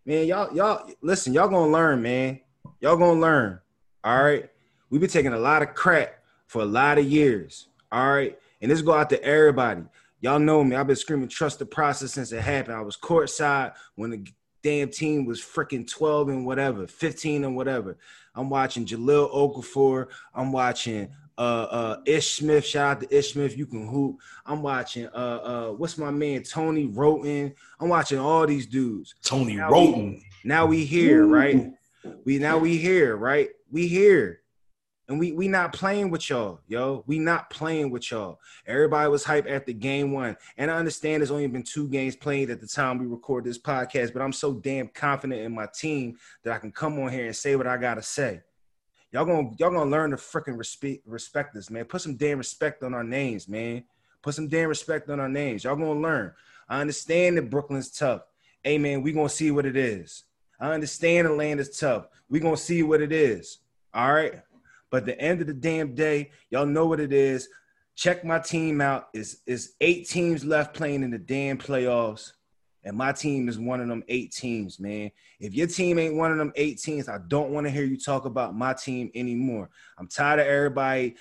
Man, 0.05 0.27
y'all, 0.27 0.55
y'all, 0.55 0.91
listen, 1.01 1.33
y'all 1.33 1.49
gonna 1.49 1.73
learn, 1.73 2.03
man. 2.03 2.41
Y'all 2.79 2.99
gonna 2.99 3.19
learn. 3.19 3.59
All 4.05 4.23
right. 4.23 4.51
We've 4.91 5.01
been 5.01 5.09
taking 5.09 5.33
a 5.33 5.39
lot 5.39 5.63
of 5.63 5.73
crap 5.73 6.16
for 6.47 6.63
a 6.63 6.67
lot 6.67 6.99
of 6.99 7.05
years. 7.07 7.69
All 7.93 8.11
right. 8.11 8.39
And 8.61 8.71
this 8.71 8.83
go 8.83 8.95
out 8.95 9.11
to 9.11 9.23
everybody. 9.23 9.83
Y'all 10.21 10.39
know 10.39 10.65
me. 10.65 10.77
I've 10.77 10.87
been 10.87 10.97
screaming 10.97 11.29
trust 11.29 11.59
the 11.59 11.67
process 11.67 12.13
since 12.13 12.33
it 12.33 12.41
happened. 12.41 12.77
I 12.77 12.81
was 12.81 12.97
courtside 12.97 13.75
when 13.97 14.11
the 14.11 14.27
damn 14.63 14.91
team 14.91 15.27
was 15.27 15.41
freaking 15.41 15.89
12 15.89 16.31
and 16.31 16.47
whatever, 16.47 16.87
15 16.87 17.45
and 17.45 17.55
whatever. 17.55 17.99
I'm 18.35 18.51
watching 18.51 18.85
Jahlil 18.85 19.33
Okafor. 19.33 20.09
I'm 20.35 20.53
watching 20.53 21.09
uh 21.39 21.67
uh 21.71 22.01
Ish 22.07 22.33
Smith. 22.33 22.65
Shout 22.65 22.97
out 22.97 23.01
to 23.03 23.17
Ish 23.17 23.35
Smith. 23.35 23.57
You 23.57 23.67
can 23.67 23.87
hoop. 23.87 24.19
I'm 24.45 24.63
watching 24.63 25.07
uh 25.07 25.09
uh 25.09 25.69
what's 25.71 25.99
my 25.99 26.11
man 26.11 26.43
Tony 26.43 26.87
Wroten. 26.87 27.55
I'm 27.79 27.89
watching 27.89 28.19
all 28.19 28.47
these 28.47 28.67
dudes. 28.67 29.15
Tony 29.23 29.57
now 29.57 29.71
Wroten. 29.71 30.11
We, 30.13 30.27
now 30.45 30.67
we 30.67 30.85
here, 30.85 31.27
right? 31.27 31.71
We 32.25 32.39
now 32.39 32.59
we 32.59 32.77
here, 32.79 33.17
right? 33.17 33.51
We 33.71 33.87
here. 33.87 34.41
And 35.09 35.21
we 35.21 35.33
we 35.33 35.47
not 35.47 35.73
playing 35.73 36.11
with 36.11 36.29
y'all, 36.29 36.61
yo. 36.67 37.05
We 37.07 37.21
not 37.21 37.49
playing 37.49 37.91
with 37.91 38.11
y'all. 38.11 38.41
Everybody 38.67 39.09
was 39.09 39.23
hype 39.23 39.47
after 39.49 39.73
game 39.73 40.11
one. 40.11 40.37
And 40.57 40.69
I 40.69 40.77
understand 40.79 41.21
there's 41.21 41.31
only 41.31 41.47
been 41.47 41.63
two 41.63 41.89
games 41.89 42.17
played 42.17 42.51
at 42.51 42.61
the 42.61 42.67
time 42.67 42.99
we 42.99 43.07
record 43.07 43.45
this 43.45 43.59
podcast, 43.59 44.13
but 44.13 44.21
I'm 44.21 44.33
so 44.33 44.55
damn 44.55 44.89
confident 44.89 45.43
in 45.43 45.55
my 45.55 45.67
team 45.73 46.19
that 46.43 46.53
I 46.53 46.59
can 46.59 46.73
come 46.73 46.99
on 46.99 47.13
here 47.13 47.27
and 47.27 47.37
say 47.37 47.55
what 47.55 47.69
I 47.69 47.77
gotta 47.77 48.03
say. 48.03 48.43
Y'all 49.13 49.25
gonna 49.25 49.51
y'all 49.59 49.71
gonna 49.71 49.89
learn 49.89 50.11
to 50.11 50.17
freaking 50.17 50.59
respect 50.59 51.03
respect 51.07 51.55
us, 51.57 51.71
man. 51.71 51.85
Put 51.85 52.03
some 52.03 52.17
damn 52.17 52.39
respect 52.39 52.83
on 52.83 52.93
our 52.93 53.05
names, 53.05 53.49
man. 53.49 53.85
Put 54.23 54.35
some 54.35 54.49
damn 54.49 54.69
respect 54.69 55.09
on 55.09 55.21
our 55.21 55.29
names. 55.29 55.63
Y'all 55.63 55.77
gonna 55.77 56.01
learn. 56.01 56.33
I 56.69 56.81
understand 56.81 57.37
that 57.37 57.49
Brooklyn's 57.49 57.93
tough. 57.93 58.23
Hey 58.65 58.77
man, 58.77 59.03
we 59.03 59.13
gonna 59.13 59.29
see 59.29 59.53
what 59.53 59.67
it 59.67 59.77
is. 59.77 60.25
I 60.59 60.73
understand 60.73 61.29
Atlanta's 61.29 61.79
tough. 61.79 62.09
we 62.29 62.41
gonna 62.41 62.57
see 62.57 62.83
what 62.83 63.01
it 63.01 63.13
is. 63.13 63.59
All 63.95 64.13
right. 64.13 64.43
But 64.91 65.07
the 65.07 65.19
end 65.21 65.41
of 65.41 65.47
the 65.47 65.55
damn 65.55 65.95
day, 65.95 66.31
y'all 66.51 66.67
know 66.67 66.87
what 66.87 67.01
it 67.01 67.13
is. 67.13 67.49
Check 67.95 68.25
my 68.25 68.39
team 68.39 68.81
out. 68.81 69.09
Is 69.15 69.41
is 69.47 69.75
eight 69.81 70.09
teams 70.09 70.45
left 70.45 70.75
playing 70.75 71.03
in 71.03 71.11
the 71.11 71.19
damn 71.19 71.59
playoffs, 71.59 72.33
and 72.85 72.97
my 72.97 73.13
team 73.13 73.49
is 73.49 73.59
one 73.59 73.81
of 73.81 73.89
them 73.89 74.05
eight 74.09 74.33
teams, 74.33 74.79
man. 74.79 75.11
If 75.41 75.55
your 75.55 75.67
team 75.67 75.99
ain't 75.99 76.15
one 76.15 76.31
of 76.31 76.39
them 76.39 76.53
eight 76.57 76.79
teams, 76.79 77.09
I 77.09 77.19
don't 77.27 77.51
want 77.51 77.67
to 77.67 77.71
hear 77.71 77.85
you 77.85 77.99
talk 77.99 78.25
about 78.25 78.55
my 78.55 78.75
team 78.75 79.11
anymore. 79.15 79.71
I'm 79.99 80.09
tired 80.09 80.41
of 80.41 80.47
everybody 80.47 81.17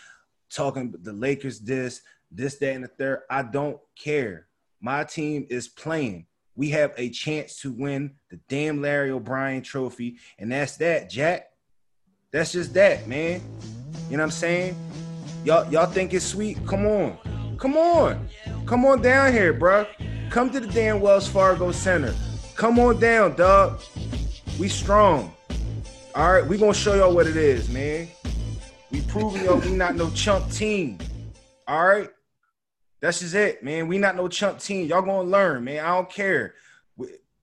talking 0.50 0.94
the 1.02 1.14
Lakers 1.14 1.60
this, 1.60 2.02
this, 2.32 2.58
that, 2.58 2.76
and 2.76 2.84
the 2.84 2.90
third. 2.90 3.22
I 3.30 3.44
don't 3.44 3.80
care. 3.96 4.48
My 4.82 5.04
team 5.04 5.48
is 5.50 5.68
playing. 5.68 6.28
We 6.56 6.70
have 6.70 6.94
a 6.98 7.10
chance 7.10 7.60
to 7.62 7.72
win 7.72 8.16
the 8.30 8.40
damn 8.48 8.82
Larry 8.82 9.12
O'Brien 9.12 9.62
trophy, 9.62 10.18
and 10.40 10.52
that's 10.52 10.78
that, 10.78 11.10
Jack. 11.10 11.50
That's 12.36 12.52
just 12.52 12.74
that, 12.74 13.08
man. 13.08 13.42
You 14.10 14.18
know 14.18 14.24
what 14.24 14.26
I'm 14.26 14.32
saying? 14.32 14.76
Y'all, 15.46 15.72
y'all 15.72 15.86
think 15.86 16.14
it's 16.14 16.26
sweet? 16.26 16.58
Come 16.68 16.86
on. 16.86 17.18
Come 17.58 17.78
on. 17.78 18.28
Come 18.66 18.84
on 18.84 19.02
down 19.02 19.32
here, 19.32 19.54
bro. 19.54 19.88
Come 20.32 20.50
to 20.50 20.60
the 20.60 20.68
damn 20.68 21.00
Wells 21.00 21.30
Fargo 21.30 21.72
Center. 21.72 22.14
Come 22.58 22.78
on 22.78 23.00
down, 23.00 23.38
dog. 23.38 23.80
We 24.60 24.68
strong. 24.68 25.34
All 26.14 26.34
right, 26.34 26.46
we 26.46 26.58
gonna 26.58 26.74
show 26.74 26.96
y'all 26.96 27.16
what 27.16 27.26
it 27.26 27.38
is, 27.38 27.70
man. 27.70 28.10
We 28.92 29.00
proving 29.04 29.46
y'all 29.46 29.60
we 29.60 29.70
not 29.70 29.96
no 29.96 30.10
chump 30.10 30.52
team. 30.52 31.00
All 31.66 31.88
right. 31.88 32.10
That's 33.00 33.22
just 33.22 33.34
it, 33.34 33.64
man. 33.64 33.88
We 33.88 33.98
not 33.98 34.18
no 34.18 34.28
chump 34.28 34.60
team. 34.60 34.88
Y'all 34.88 35.04
gonna 35.04 35.24
learn, 35.24 35.64
man. 35.64 35.86
I 35.86 35.96
don't 35.96 36.10
care. 36.10 36.56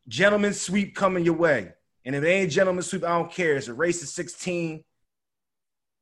Gentlemen 0.06 0.52
sweep 0.52 0.94
coming 0.94 1.24
your 1.24 1.36
way. 1.36 1.72
And 2.04 2.16
if 2.16 2.24
it 2.24 2.28
ain't 2.28 2.50
gentlemen 2.50 2.82
sweep, 2.82 3.04
I 3.04 3.18
don't 3.18 3.30
care. 3.30 3.56
It's 3.56 3.68
a 3.68 3.74
race 3.74 4.02
of 4.02 4.08
16. 4.08 4.82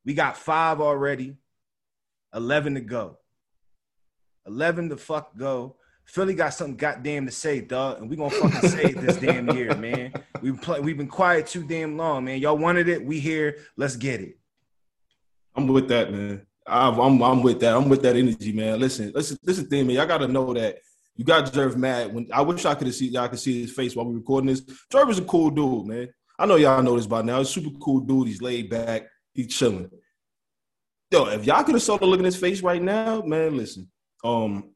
We 0.05 0.15
got 0.15 0.37
five 0.37 0.81
already, 0.81 1.37
11 2.35 2.75
to 2.75 2.81
go. 2.81 3.19
11 4.47 4.89
to 4.91 4.97
fuck 4.97 5.37
go. 5.37 5.77
Philly 6.05 6.35
got 6.35 6.55
something 6.55 6.77
goddamn 6.77 7.27
to 7.27 7.33
say, 7.33 7.61
dog, 7.61 8.01
and 8.01 8.11
we 8.11 8.17
gonna 8.17 8.31
fucking 8.31 8.69
say 8.69 8.85
it 8.85 9.01
this 9.01 9.17
damn 9.19 9.49
year, 9.57 9.77
man. 9.77 10.13
We've 10.43 10.61
play, 10.61 10.81
we've 10.81 10.97
been 10.97 11.07
quiet 11.07 11.47
too 11.47 11.63
damn 11.63 11.97
long, 11.97 12.25
man. 12.25 12.41
Y'all 12.41 12.59
wanted 12.59 12.89
it, 12.89 13.05
we 13.05 13.21
here. 13.21 13.59
Let's 13.77 13.95
get 13.95 14.21
it. 14.21 14.37
I'm 15.55 15.69
with 15.69 15.89
that, 15.89 16.11
man. 16.11 16.47
I'm, 16.67 16.99
I'm, 16.99 17.23
I'm 17.23 17.43
with 17.43 17.61
that. 17.61 17.77
I'm 17.77 17.89
with 17.89 18.03
that 18.03 18.17
energy, 18.17 18.53
man. 18.53 18.81
Listen, 18.81 19.13
listen, 19.15 19.39
listen, 19.45 19.67
thing, 19.67 19.87
man. 19.87 19.97
Y'all 19.97 20.07
got 20.07 20.19
to 20.19 20.29
know 20.29 20.53
that 20.55 20.79
you 21.21 21.27
got 21.27 21.53
Jerv 21.53 21.77
mad. 21.77 22.15
When 22.15 22.27
I 22.33 22.41
wish 22.41 22.65
I 22.65 22.75
could 22.75 22.87
have 22.87 22.97
seen 22.97 23.13
y'all 23.13 23.29
could 23.29 23.39
see 23.39 23.61
his 23.61 23.73
face 23.73 23.95
while 23.95 24.07
we 24.07 24.15
recording 24.15 24.49
this. 24.49 24.63
Jerv 24.91 25.11
is 25.11 25.19
a 25.19 25.25
cool 25.25 25.51
dude, 25.51 25.85
man. 25.87 26.09
I 26.39 26.47
know 26.47 26.57
y'all 26.57 26.83
know 26.83 26.97
this 26.97 27.07
by 27.07 27.21
now. 27.21 27.37
He's 27.37 27.49
a 27.49 27.53
super 27.53 27.79
cool 27.79 28.01
dude. 28.01 28.27
He's 28.27 28.41
laid 28.41 28.71
back. 28.71 29.03
He's 29.35 29.55
chilling. 29.55 29.91
Yo, 31.11 31.27
if 31.27 31.45
y'all 31.45 31.63
could 31.63 31.75
have 31.75 31.83
saw 31.83 31.99
the 31.99 32.07
look 32.07 32.21
in 32.21 32.25
his 32.25 32.39
face 32.39 32.63
right 32.63 32.81
now, 32.81 33.21
man, 33.21 33.55
listen. 33.55 33.91
Um, 34.25 34.71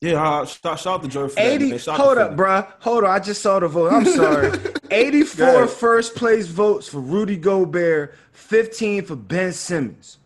yeah, 0.00 0.44
shout, 0.46 0.80
shout 0.80 0.86
out 0.88 1.02
to 1.04 1.08
Jerv. 1.08 1.38
80, 1.38 1.70
that, 1.70 1.86
hold 1.96 2.18
up, 2.18 2.34
bro. 2.34 2.66
Hold 2.80 3.04
on. 3.04 3.10
I 3.10 3.20
just 3.20 3.40
saw 3.40 3.60
the 3.60 3.68
vote. 3.68 3.92
I'm 3.92 4.04
sorry. 4.04 4.58
84 4.90 5.68
first 5.68 6.16
place 6.16 6.48
votes 6.48 6.88
for 6.88 6.98
Rudy 6.98 7.36
Gobert, 7.36 8.16
15 8.32 9.04
for 9.04 9.14
Ben 9.14 9.52
Simmons. 9.52 10.18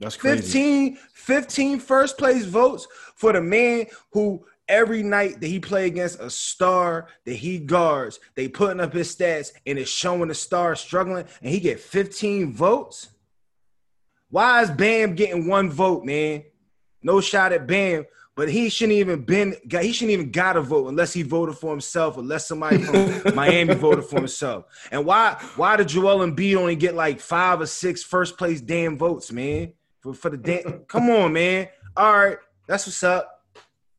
That's 0.00 0.16
crazy. 0.16 0.42
15, 0.42 0.98
15 1.20 1.78
first 1.80 2.18
place 2.18 2.44
votes 2.44 2.86
for 3.14 3.32
the 3.32 3.40
man 3.40 3.86
who 4.12 4.44
every 4.70 5.02
night 5.02 5.40
that 5.40 5.48
he 5.48 5.58
play 5.58 5.86
against 5.86 6.20
a 6.20 6.30
star 6.30 7.08
that 7.24 7.34
he 7.34 7.58
guards, 7.58 8.20
they 8.36 8.48
putting 8.48 8.80
up 8.80 8.92
his 8.92 9.14
stats 9.14 9.52
and 9.66 9.78
it's 9.78 9.90
showing 9.90 10.28
the 10.28 10.34
star 10.34 10.74
struggling, 10.76 11.26
and 11.42 11.50
he 11.50 11.60
get 11.60 11.80
15 11.80 12.54
votes. 12.54 13.08
Why 14.30 14.62
is 14.62 14.70
Bam 14.70 15.16
getting 15.16 15.48
one 15.48 15.70
vote, 15.70 16.04
man? 16.04 16.44
No 17.02 17.20
shot 17.20 17.52
at 17.52 17.66
Bam, 17.66 18.06
but 18.36 18.48
he 18.48 18.68
shouldn't 18.68 18.98
even 18.98 19.24
been 19.24 19.56
he 19.68 19.92
shouldn't 19.92 20.12
even 20.12 20.30
got 20.30 20.56
a 20.56 20.62
vote 20.62 20.86
unless 20.86 21.12
he 21.12 21.22
voted 21.22 21.56
for 21.56 21.70
himself, 21.70 22.16
unless 22.16 22.46
somebody 22.46 22.78
from 22.78 23.34
Miami 23.34 23.74
voted 23.74 24.04
for 24.04 24.16
himself. 24.16 24.64
And 24.92 25.04
why 25.04 25.34
why 25.56 25.76
did 25.76 25.88
Joel 25.88 26.24
Embiid 26.24 26.56
only 26.56 26.76
get 26.76 26.94
like 26.94 27.20
five 27.20 27.60
or 27.60 27.66
six 27.66 28.04
first 28.04 28.38
place 28.38 28.60
damn 28.60 28.96
votes, 28.96 29.32
man? 29.32 29.72
For, 30.00 30.14
for 30.14 30.30
the 30.30 30.36
damn 30.36 30.84
come 30.88 31.10
on, 31.10 31.32
man. 31.32 31.68
All 31.96 32.12
right, 32.12 32.38
that's 32.66 32.86
what's 32.86 33.02
up. 33.02 33.44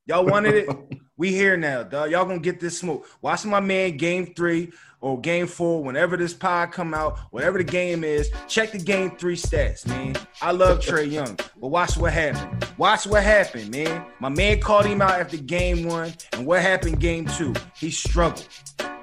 Y'all 0.06 0.26
wanted 0.26 0.56
it. 0.56 0.70
We 1.18 1.32
here 1.32 1.56
now, 1.56 1.84
dog. 1.84 2.10
Y'all 2.10 2.26
gonna 2.26 2.40
get 2.40 2.60
this 2.60 2.80
smoke. 2.80 3.06
Watch 3.22 3.46
my 3.46 3.60
man 3.60 3.96
game 3.98 4.34
three 4.34 4.72
or 5.02 5.20
game 5.20 5.46
four, 5.46 5.84
whenever 5.84 6.16
this 6.16 6.34
pod 6.34 6.72
come 6.72 6.96
out, 6.96 7.20
whatever 7.32 7.58
the 7.58 7.64
game 7.64 8.04
is, 8.04 8.32
check 8.48 8.72
the 8.72 8.80
game 8.80 9.18
three 9.18 9.36
stats, 9.36 9.86
man. 9.88 10.16
I 10.42 10.52
love 10.52 10.80
Trae 10.80 11.12
Young, 11.12 11.38
but 11.60 11.68
watch 11.68 11.98
what 11.98 12.14
happened. 12.14 12.66
Watch 12.78 13.06
what 13.06 13.24
happened, 13.24 13.70
man. 13.72 14.06
My 14.20 14.30
man 14.30 14.60
called 14.60 14.86
him 14.86 15.02
out 15.02 15.12
after 15.12 15.38
game 15.38 15.88
one, 15.88 16.14
and 16.34 16.46
what 16.46 16.62
happened 16.62 17.00
game 17.00 17.26
two? 17.26 17.54
He 17.76 17.92
struggled. 17.92 18.48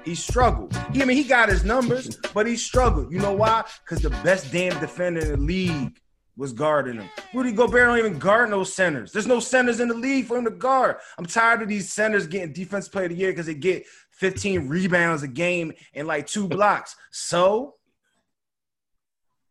He 0.03 0.15
struggled. 0.15 0.75
He, 0.93 1.01
I 1.01 1.05
mean, 1.05 1.17
he 1.17 1.23
got 1.23 1.49
his 1.49 1.63
numbers, 1.63 2.17
but 2.33 2.47
he 2.47 2.55
struggled. 2.55 3.11
You 3.11 3.19
know 3.19 3.33
why? 3.33 3.63
Because 3.83 4.01
the 4.01 4.09
best 4.09 4.51
damn 4.51 4.79
defender 4.79 5.21
in 5.21 5.31
the 5.31 5.37
league 5.37 5.99
was 6.39 6.53
guarding 6.53 6.95
him. 6.95 7.09
Rudy 7.33 7.51
Gobert 7.51 7.85
don't 7.85 7.99
even 7.99 8.17
guard 8.17 8.49
no 8.49 8.63
centers. 8.63 9.11
There's 9.11 9.27
no 9.27 9.41
centers 9.41 9.81
in 9.81 9.89
the 9.89 9.93
league 9.93 10.25
for 10.25 10.37
him 10.37 10.45
to 10.45 10.51
guard. 10.51 10.95
I'm 11.17 11.25
tired 11.25 11.61
of 11.61 11.67
these 11.67 11.91
centers 11.91 12.27
getting 12.27 12.53
defense 12.53 12.87
player 12.87 13.05
of 13.05 13.11
the 13.11 13.17
year 13.17 13.31
because 13.31 13.47
they 13.47 13.53
get 13.53 13.85
15 14.13 14.69
rebounds 14.69 15.21
a 15.21 15.27
game 15.27 15.73
and 15.93 16.07
like 16.07 16.27
two 16.27 16.47
blocks. 16.47 16.95
So, 17.11 17.75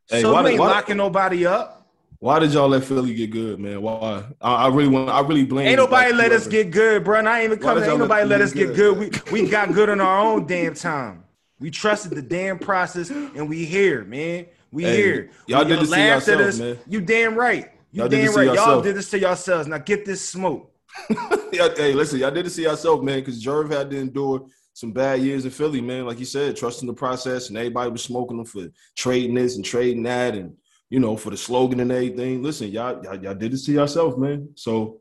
hey, 0.08 0.22
so 0.22 0.32
why, 0.32 0.40
you 0.40 0.48
ain't 0.48 0.60
why, 0.60 0.70
locking 0.70 0.96
nobody 0.96 1.44
up. 1.44 1.86
Why 2.20 2.38
did 2.38 2.54
y'all 2.54 2.68
let 2.68 2.84
Philly 2.84 3.14
get 3.14 3.30
good, 3.30 3.60
man? 3.60 3.82
Why? 3.82 4.24
I, 4.40 4.54
I 4.54 4.68
really 4.68 4.88
want. 4.88 5.10
I 5.10 5.20
really 5.20 5.44
blame. 5.44 5.68
Ain't 5.68 5.76
nobody 5.76 6.12
let 6.14 6.32
us 6.32 6.46
get 6.46 6.70
good, 6.70 7.04
bro. 7.04 7.18
And 7.18 7.28
I 7.28 7.40
ain't 7.40 7.52
even 7.52 7.58
coming. 7.58 7.84
Ain't 7.84 7.98
nobody 7.98 8.24
let, 8.24 8.40
let 8.40 8.40
us 8.40 8.54
get 8.54 8.74
good. 8.74 8.96
good. 8.96 9.30
We 9.30 9.42
we 9.42 9.48
got 9.48 9.72
good 9.72 9.90
on 9.90 10.00
our 10.00 10.20
own 10.20 10.46
damn 10.46 10.74
time. 10.74 11.24
We 11.60 11.70
trusted 11.70 12.12
the 12.12 12.22
damn 12.22 12.58
process, 12.58 13.10
and 13.10 13.46
we 13.46 13.66
here, 13.66 14.04
man. 14.04 14.46
We 14.70 14.82
hey, 14.84 14.96
here. 14.96 15.30
Y'all 15.46 15.64
did 15.64 15.80
this 15.80 15.90
to 15.90 16.00
yourselves, 16.00 16.60
man. 16.60 16.78
You 16.86 17.00
damn 17.00 17.34
right. 17.34 17.70
You 17.92 18.02
y'all 18.02 18.08
damn 18.08 18.34
right. 18.34 18.54
Y'all 18.54 18.82
did 18.82 18.96
this 18.96 19.10
to 19.10 19.18
yourselves. 19.18 19.68
Now 19.68 19.78
get 19.78 20.04
this 20.04 20.26
smoke. 20.26 20.72
hey, 21.52 21.92
listen, 21.94 22.18
y'all 22.18 22.30
did 22.30 22.46
this 22.46 22.56
to 22.56 22.62
yourself, 22.62 23.02
man, 23.02 23.20
because 23.20 23.42
Jerv 23.42 23.70
had 23.70 23.90
to 23.90 23.98
endure 23.98 24.46
some 24.74 24.92
bad 24.92 25.20
years 25.20 25.44
in 25.44 25.50
Philly, 25.50 25.80
man. 25.80 26.06
Like 26.06 26.18
you 26.18 26.24
said, 26.24 26.56
trusting 26.56 26.86
the 26.86 26.94
process, 26.94 27.48
and 27.48 27.58
everybody 27.58 27.90
was 27.90 28.02
smoking 28.02 28.36
them 28.36 28.46
for 28.46 28.68
trading 28.96 29.34
this 29.34 29.56
and 29.56 29.64
trading 29.64 30.02
that, 30.04 30.34
and 30.34 30.54
you 30.90 31.00
know, 31.00 31.16
for 31.16 31.30
the 31.30 31.36
slogan 31.36 31.80
and 31.80 31.92
everything. 31.92 32.42
Listen, 32.42 32.68
y'all, 32.68 33.02
y'all, 33.04 33.22
y'all 33.22 33.34
did 33.34 33.52
this 33.52 33.66
to 33.66 33.72
yourself, 33.72 34.16
man. 34.16 34.50
So, 34.54 35.00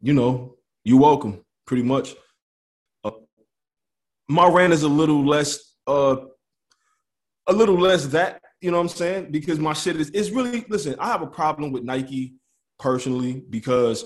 you 0.00 0.12
know, 0.12 0.56
you 0.84 0.98
welcome, 0.98 1.44
pretty 1.66 1.82
much. 1.82 2.14
Uh, 3.02 3.12
my 4.28 4.48
rant 4.48 4.72
is 4.72 4.82
a 4.82 4.88
little 4.88 5.26
less, 5.26 5.74
uh, 5.86 6.16
a 7.46 7.52
little 7.52 7.78
less 7.78 8.06
that, 8.08 8.40
you 8.60 8.70
know 8.70 8.78
what 8.78 8.84
I'm 8.84 8.88
saying? 8.88 9.30
Because 9.30 9.58
my 9.58 9.72
shit 9.72 9.96
is, 9.96 10.10
it's 10.10 10.30
really, 10.30 10.64
listen, 10.68 10.96
I 10.98 11.08
have 11.08 11.22
a 11.22 11.26
problem 11.26 11.72
with 11.72 11.84
Nike 11.84 12.34
personally 12.78 13.42
because 13.50 14.04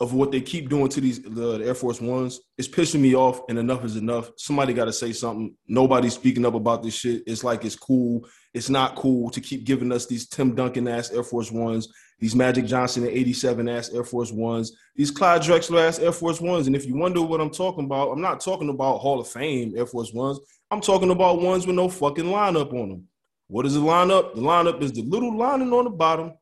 of 0.00 0.12
what 0.12 0.32
they 0.32 0.40
keep 0.40 0.68
doing 0.68 0.88
to 0.88 1.00
these 1.00 1.22
the, 1.22 1.58
the, 1.58 1.66
Air 1.66 1.74
Force 1.74 2.00
Ones. 2.00 2.40
It's 2.58 2.68
pissing 2.68 3.00
me 3.00 3.14
off, 3.14 3.42
and 3.48 3.58
enough 3.58 3.84
is 3.84 3.96
enough. 3.96 4.30
Somebody 4.36 4.74
got 4.74 4.86
to 4.86 4.92
say 4.92 5.12
something. 5.12 5.54
Nobody's 5.68 6.14
speaking 6.14 6.44
up 6.44 6.54
about 6.54 6.82
this 6.82 6.94
shit. 6.94 7.22
It's 7.26 7.44
like 7.44 7.64
it's 7.64 7.76
cool. 7.76 8.26
It's 8.52 8.68
not 8.68 8.96
cool 8.96 9.30
to 9.30 9.40
keep 9.40 9.64
giving 9.64 9.92
us 9.92 10.06
these 10.06 10.28
Tim 10.28 10.54
Duncan 10.54 10.88
ass 10.88 11.12
Air 11.12 11.22
Force 11.22 11.52
Ones, 11.52 11.88
these 12.18 12.34
Magic 12.34 12.66
Johnson 12.66 13.04
and 13.04 13.12
87 13.12 13.68
ass 13.68 13.90
Air 13.90 14.04
Force 14.04 14.32
Ones, 14.32 14.76
these 14.96 15.12
Clyde 15.12 15.42
Drexler 15.42 15.86
ass 15.86 16.00
Air 16.00 16.12
Force 16.12 16.40
Ones. 16.40 16.66
And 16.66 16.74
if 16.74 16.86
you 16.86 16.96
wonder 16.96 17.22
what 17.22 17.40
I'm 17.40 17.50
talking 17.50 17.84
about, 17.84 18.10
I'm 18.10 18.20
not 18.20 18.40
talking 18.40 18.70
about 18.70 18.98
Hall 18.98 19.20
of 19.20 19.28
Fame 19.28 19.74
Air 19.76 19.86
Force 19.86 20.12
Ones. 20.12 20.40
I'm 20.70 20.80
talking 20.80 21.10
about 21.10 21.40
ones 21.40 21.66
with 21.66 21.76
no 21.76 21.88
fucking 21.88 22.24
lineup 22.24 22.72
on 22.72 22.88
them. 22.88 23.08
What 23.48 23.66
is 23.66 23.74
the 23.74 23.80
lineup? 23.80 24.34
The 24.34 24.40
lineup 24.40 24.82
is 24.82 24.92
the 24.92 25.02
little 25.02 25.36
lining 25.36 25.72
on 25.72 25.84
the 25.84 25.90
bottom 25.90 26.32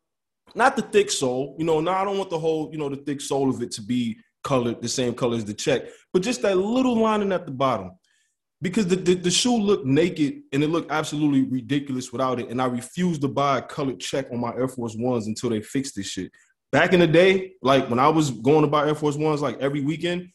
not 0.55 0.77
the 0.77 0.83
thick 0.83 1.11
sole. 1.11 1.57
You 1.59 1.65
know, 1.65 1.81
now 1.81 2.03
I 2.03 2.05
don't 2.05 2.19
want 2.19 2.31
the 2.31 2.39
whole, 2.39 2.71
you 2.73 2.79
know, 2.79 2.89
the 2.89 2.97
thick 2.97 3.21
sole 3.21 3.51
of 3.51 3.63
it 3.63 3.71
to 3.73 3.83
be 3.83 4.19
colored 4.45 4.83
the 4.83 4.89
same 4.89 5.15
color 5.15 5.37
as 5.37 5.45
the 5.45 5.55
check, 5.55 5.85
but 6.13 6.23
just 6.23 6.43
that 6.43 6.57
little 6.57 6.97
lining 6.97 7.33
at 7.33 7.47
the 7.47 7.53
bottom. 7.53 7.93
Because 8.61 8.87
the, 8.87 8.95
the, 8.95 9.15
the 9.15 9.31
shoe 9.31 9.57
looked 9.57 9.87
naked 9.87 10.43
and 10.53 10.63
it 10.63 10.69
looked 10.69 10.93
absolutely 10.93 11.43
ridiculous 11.43 12.13
without 12.13 12.39
it. 12.39 12.49
And 12.49 12.63
I 12.63 12.67
refused 12.67 13.21
to 13.23 13.29
buy 13.29 13.59
a 13.59 13.63
colored 13.63 13.99
check 13.99 14.27
on 14.31 14.39
my 14.39 14.55
Air 14.55 14.69
Force 14.69 14.95
Ones 14.97 15.27
until 15.27 15.51
they 15.51 15.61
fixed 15.61 15.97
this 15.97 16.07
shit. 16.07 16.31
Back 16.71 16.93
in 16.93 17.01
the 17.01 17.09
day, 17.09 17.55
like 17.61 17.91
when 17.91 17.99
I 17.99 18.09
was 18.09 18.31
going 18.31 18.63
to 18.63 18.69
buy 18.69 18.87
Air 18.87 18.95
Force 18.95 19.17
Ones, 19.17 19.43
like 19.43 19.59
every 19.59 19.81
weekend, 19.81 20.29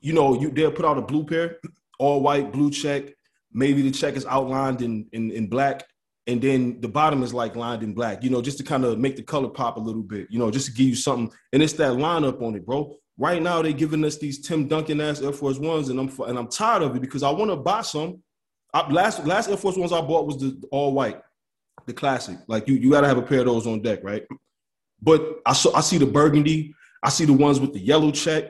you 0.00 0.12
know, 0.12 0.38
you 0.38 0.50
they'll 0.50 0.70
put 0.70 0.84
out 0.84 0.98
a 0.98 1.02
blue 1.02 1.24
pair, 1.24 1.58
all 1.98 2.20
white, 2.20 2.52
blue 2.52 2.70
check. 2.70 3.04
Maybe 3.52 3.80
the 3.80 3.90
check 3.90 4.16
is 4.16 4.26
outlined 4.26 4.82
in, 4.82 5.06
in, 5.12 5.30
in 5.30 5.46
black 5.46 5.84
and 6.26 6.40
then 6.40 6.80
the 6.80 6.88
bottom 6.88 7.22
is 7.22 7.34
like 7.34 7.56
lined 7.56 7.82
in 7.82 7.94
black, 7.94 8.22
you 8.22 8.30
know, 8.30 8.40
just 8.40 8.58
to 8.58 8.64
kind 8.64 8.84
of 8.84 8.98
make 8.98 9.16
the 9.16 9.22
color 9.22 9.48
pop 9.48 9.76
a 9.76 9.80
little 9.80 10.02
bit, 10.02 10.28
you 10.30 10.38
know, 10.38 10.50
just 10.50 10.66
to 10.66 10.72
give 10.72 10.86
you 10.86 10.94
something. 10.94 11.36
And 11.52 11.62
it's 11.62 11.72
that 11.74 11.92
lineup 11.92 12.40
on 12.42 12.54
it, 12.54 12.64
bro. 12.64 12.96
Right 13.18 13.42
now, 13.42 13.60
they're 13.60 13.72
giving 13.72 14.04
us 14.04 14.18
these 14.18 14.40
Tim 14.40 14.68
Duncan 14.68 15.00
ass 15.00 15.20
Air 15.20 15.32
Force 15.32 15.58
Ones, 15.58 15.88
and 15.88 16.00
I'm 16.00 16.10
and 16.26 16.38
I'm 16.38 16.48
tired 16.48 16.82
of 16.82 16.96
it 16.96 17.00
because 17.00 17.22
I 17.22 17.30
want 17.30 17.50
to 17.50 17.56
buy 17.56 17.82
some. 17.82 18.22
I, 18.72 18.90
last 18.90 19.24
last 19.26 19.50
Air 19.50 19.56
Force 19.56 19.76
Ones 19.76 19.92
I 19.92 20.00
bought 20.00 20.26
was 20.26 20.38
the 20.38 20.62
all 20.70 20.92
white, 20.92 21.20
the 21.86 21.92
classic. 21.92 22.38
Like 22.46 22.68
you, 22.68 22.74
you 22.74 22.90
got 22.90 23.02
to 23.02 23.08
have 23.08 23.18
a 23.18 23.22
pair 23.22 23.40
of 23.40 23.46
those 23.46 23.66
on 23.66 23.82
deck, 23.82 24.00
right? 24.02 24.24
But 25.02 25.40
I 25.44 25.52
saw 25.52 25.74
I 25.74 25.80
see 25.80 25.98
the 25.98 26.06
burgundy, 26.06 26.74
I 27.02 27.10
see 27.10 27.24
the 27.24 27.32
ones 27.32 27.60
with 27.60 27.72
the 27.72 27.80
yellow 27.80 28.12
check. 28.12 28.44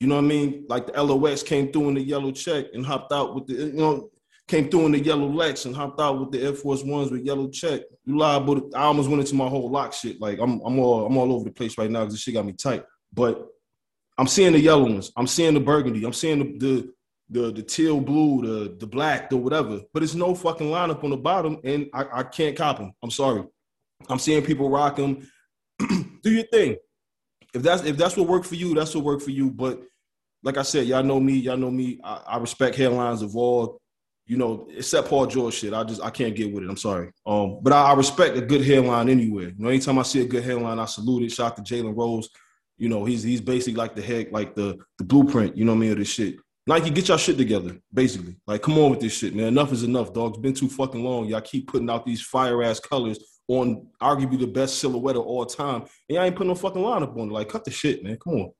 You 0.00 0.08
know 0.08 0.16
what 0.16 0.24
I 0.24 0.28
mean? 0.28 0.66
Like 0.68 0.92
the 0.92 1.02
LOX 1.02 1.42
came 1.42 1.72
through 1.72 1.88
in 1.88 1.94
the 1.94 2.02
yellow 2.02 2.32
check 2.32 2.66
and 2.74 2.84
hopped 2.84 3.12
out 3.12 3.34
with 3.34 3.46
the, 3.46 3.54
you 3.54 3.72
know, 3.72 4.10
came 4.46 4.68
through 4.68 4.86
in 4.86 4.92
the 4.92 5.00
yellow 5.00 5.28
Lex 5.28 5.64
and 5.64 5.74
hopped 5.74 6.00
out 6.00 6.20
with 6.20 6.30
the 6.30 6.42
Air 6.42 6.52
Force 6.52 6.82
Ones 6.82 7.10
with 7.10 7.24
yellow 7.24 7.48
check. 7.48 7.82
You 8.04 8.18
liable? 8.18 8.70
I 8.74 8.82
almost 8.82 9.08
went 9.08 9.20
into 9.20 9.34
my 9.34 9.48
whole 9.48 9.70
lock 9.70 9.92
shit. 9.92 10.20
Like 10.20 10.38
I'm, 10.38 10.60
I'm 10.64 10.78
all, 10.78 11.06
I'm 11.06 11.16
all 11.16 11.32
over 11.32 11.44
the 11.44 11.50
place 11.50 11.78
right 11.78 11.90
now 11.90 12.00
because 12.00 12.14
this 12.14 12.22
shit 12.22 12.34
got 12.34 12.46
me 12.46 12.52
tight. 12.52 12.84
But 13.12 13.46
I'm 14.18 14.26
seeing 14.26 14.52
the 14.52 14.60
yellow 14.60 14.84
ones. 14.84 15.10
I'm 15.16 15.26
seeing 15.26 15.54
the 15.54 15.60
burgundy. 15.60 16.04
I'm 16.04 16.12
seeing 16.12 16.38
the 16.38 16.58
the 16.58 16.94
the, 17.30 17.52
the 17.52 17.62
teal 17.62 18.00
blue, 18.00 18.42
the 18.42 18.76
the 18.76 18.86
black, 18.86 19.30
the 19.30 19.36
whatever. 19.36 19.80
But 19.92 20.02
it's 20.02 20.14
no 20.14 20.34
fucking 20.34 20.66
lineup 20.66 21.02
on 21.04 21.10
the 21.10 21.16
bottom, 21.16 21.58
and 21.64 21.88
I, 21.94 22.04
I 22.12 22.22
can't 22.22 22.56
cop 22.56 22.78
them. 22.78 22.92
I'm 23.02 23.10
sorry. 23.10 23.44
I'm 24.08 24.18
seeing 24.18 24.44
people 24.44 24.68
rock 24.68 24.96
them. 24.96 25.26
Do 26.22 26.30
your 26.30 26.44
thing. 26.44 26.76
If 27.54 27.62
that's 27.62 27.84
if 27.84 27.96
that's 27.96 28.16
what 28.16 28.28
worked 28.28 28.46
for 28.46 28.56
you, 28.56 28.74
that's 28.74 28.94
what 28.94 29.04
worked 29.04 29.22
for 29.22 29.30
you. 29.30 29.50
But 29.50 29.80
like 30.42 30.58
I 30.58 30.62
said, 30.62 30.86
y'all 30.86 31.02
know 31.02 31.18
me. 31.18 31.34
Y'all 31.34 31.56
know 31.56 31.70
me. 31.70 31.98
I, 32.04 32.20
I 32.26 32.36
respect 32.36 32.76
headlines 32.76 33.22
of 33.22 33.34
all 33.36 33.80
you 34.26 34.36
know, 34.36 34.66
except 34.74 35.08
Paul 35.08 35.26
George 35.26 35.54
shit. 35.54 35.74
I 35.74 35.84
just 35.84 36.02
I 36.02 36.10
can't 36.10 36.34
get 36.34 36.52
with 36.52 36.64
it. 36.64 36.70
I'm 36.70 36.76
sorry. 36.76 37.10
Um, 37.26 37.58
but 37.62 37.72
I, 37.72 37.90
I, 37.90 37.94
respect 37.94 38.36
a 38.36 38.40
good 38.40 38.64
headline 38.64 39.08
anywhere. 39.08 39.48
You 39.48 39.54
know, 39.58 39.68
anytime 39.68 39.98
I 39.98 40.02
see 40.02 40.22
a 40.22 40.26
good 40.26 40.44
headline, 40.44 40.78
I 40.78 40.86
salute 40.86 41.24
it. 41.24 41.32
Shout 41.32 41.56
to 41.56 41.62
Jalen 41.62 41.96
Rose. 41.96 42.28
You 42.78 42.88
know, 42.88 43.04
he's 43.04 43.22
he's 43.22 43.40
basically 43.40 43.74
like 43.74 43.94
the 43.94 44.02
head, 44.02 44.28
like 44.32 44.54
the 44.54 44.78
the 44.98 45.04
blueprint. 45.04 45.56
You 45.56 45.64
know 45.64 45.72
what 45.72 45.78
I 45.78 45.80
mean 45.80 45.92
of 45.92 45.98
this 45.98 46.08
shit. 46.08 46.36
Nike, 46.66 46.88
get 46.88 47.08
your 47.08 47.18
shit 47.18 47.36
together. 47.36 47.76
Basically, 47.92 48.36
like 48.46 48.62
come 48.62 48.78
on 48.78 48.90
with 48.90 49.00
this 49.00 49.16
shit, 49.16 49.34
man. 49.34 49.48
Enough 49.48 49.72
is 49.72 49.82
enough, 49.82 50.14
dog. 50.14 50.30
It's 50.30 50.40
been 50.40 50.54
too 50.54 50.70
fucking 50.70 51.04
long. 51.04 51.26
Y'all 51.26 51.42
keep 51.42 51.68
putting 51.68 51.90
out 51.90 52.06
these 52.06 52.22
fire 52.22 52.62
ass 52.62 52.80
colors 52.80 53.18
on 53.46 53.86
arguably 54.00 54.40
the 54.40 54.46
best 54.46 54.78
silhouette 54.78 55.16
of 55.16 55.26
all 55.26 55.44
time, 55.44 55.82
and 55.82 56.16
y'all 56.16 56.22
ain't 56.22 56.34
putting 56.34 56.48
no 56.48 56.54
fucking 56.54 56.82
lineup 56.82 57.18
on 57.18 57.28
it. 57.28 57.32
Like, 57.32 57.50
cut 57.50 57.64
the 57.64 57.70
shit, 57.70 58.02
man. 58.02 58.16
Come 58.16 58.34
on 58.34 58.52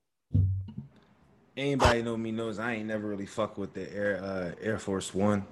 anybody 1.57 2.03
know 2.03 2.17
me 2.17 2.31
knows 2.31 2.59
I 2.59 2.75
ain't 2.75 2.87
never 2.87 3.07
really 3.07 3.27
fuck 3.27 3.59
with 3.59 3.75
the 3.75 3.93
Air 3.93 4.21
uh, 4.23 4.53
Air 4.61 4.79
Force 4.79 5.15
One. 5.15 5.45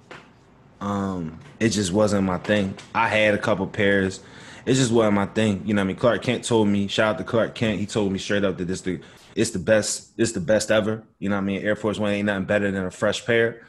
Um, 0.81 1.38
it 1.61 1.69
just 1.69 1.93
wasn't 1.93 2.25
my 2.25 2.38
thing. 2.38 2.75
I 2.95 3.09
had 3.09 3.35
a 3.35 3.38
couple 3.38 3.67
pairs. 3.67 4.21
It 4.67 4.75
just 4.75 4.93
wasn't 4.93 5.15
my 5.15 5.27
thing. 5.27 5.62
You 5.65 5.75
know 5.75 5.81
what 5.81 5.87
I 5.87 5.88
mean? 5.88 5.97
Clark 5.97 6.23
Kent 6.23 6.45
told 6.45 6.69
me, 6.69 6.88
shout 6.88 7.15
out 7.15 7.19
to 7.19 7.25
Clark 7.25 7.55
Kent, 7.55 7.81
he 7.81 7.87
told 7.87 8.12
me 8.12 8.19
straight 8.19 8.45
up 8.45 8.59
that 8.59 8.67
this 8.67 8.81
the 8.81 9.01
it's 9.35 9.51
the 9.51 9.59
best, 9.59 10.12
it's 10.19 10.33
the 10.33 10.41
best 10.41 10.71
ever. 10.71 11.03
You 11.19 11.31
know 11.31 11.37
what 11.37 11.43
I 11.43 11.45
mean? 11.45 11.62
Air 11.62 11.77
Force 11.77 11.99
One 11.99 12.11
ain't 12.11 12.27
nothing 12.27 12.45
better 12.45 12.71
than 12.71 12.85
a 12.85 12.91
fresh 12.91 13.25
pair. 13.25 13.67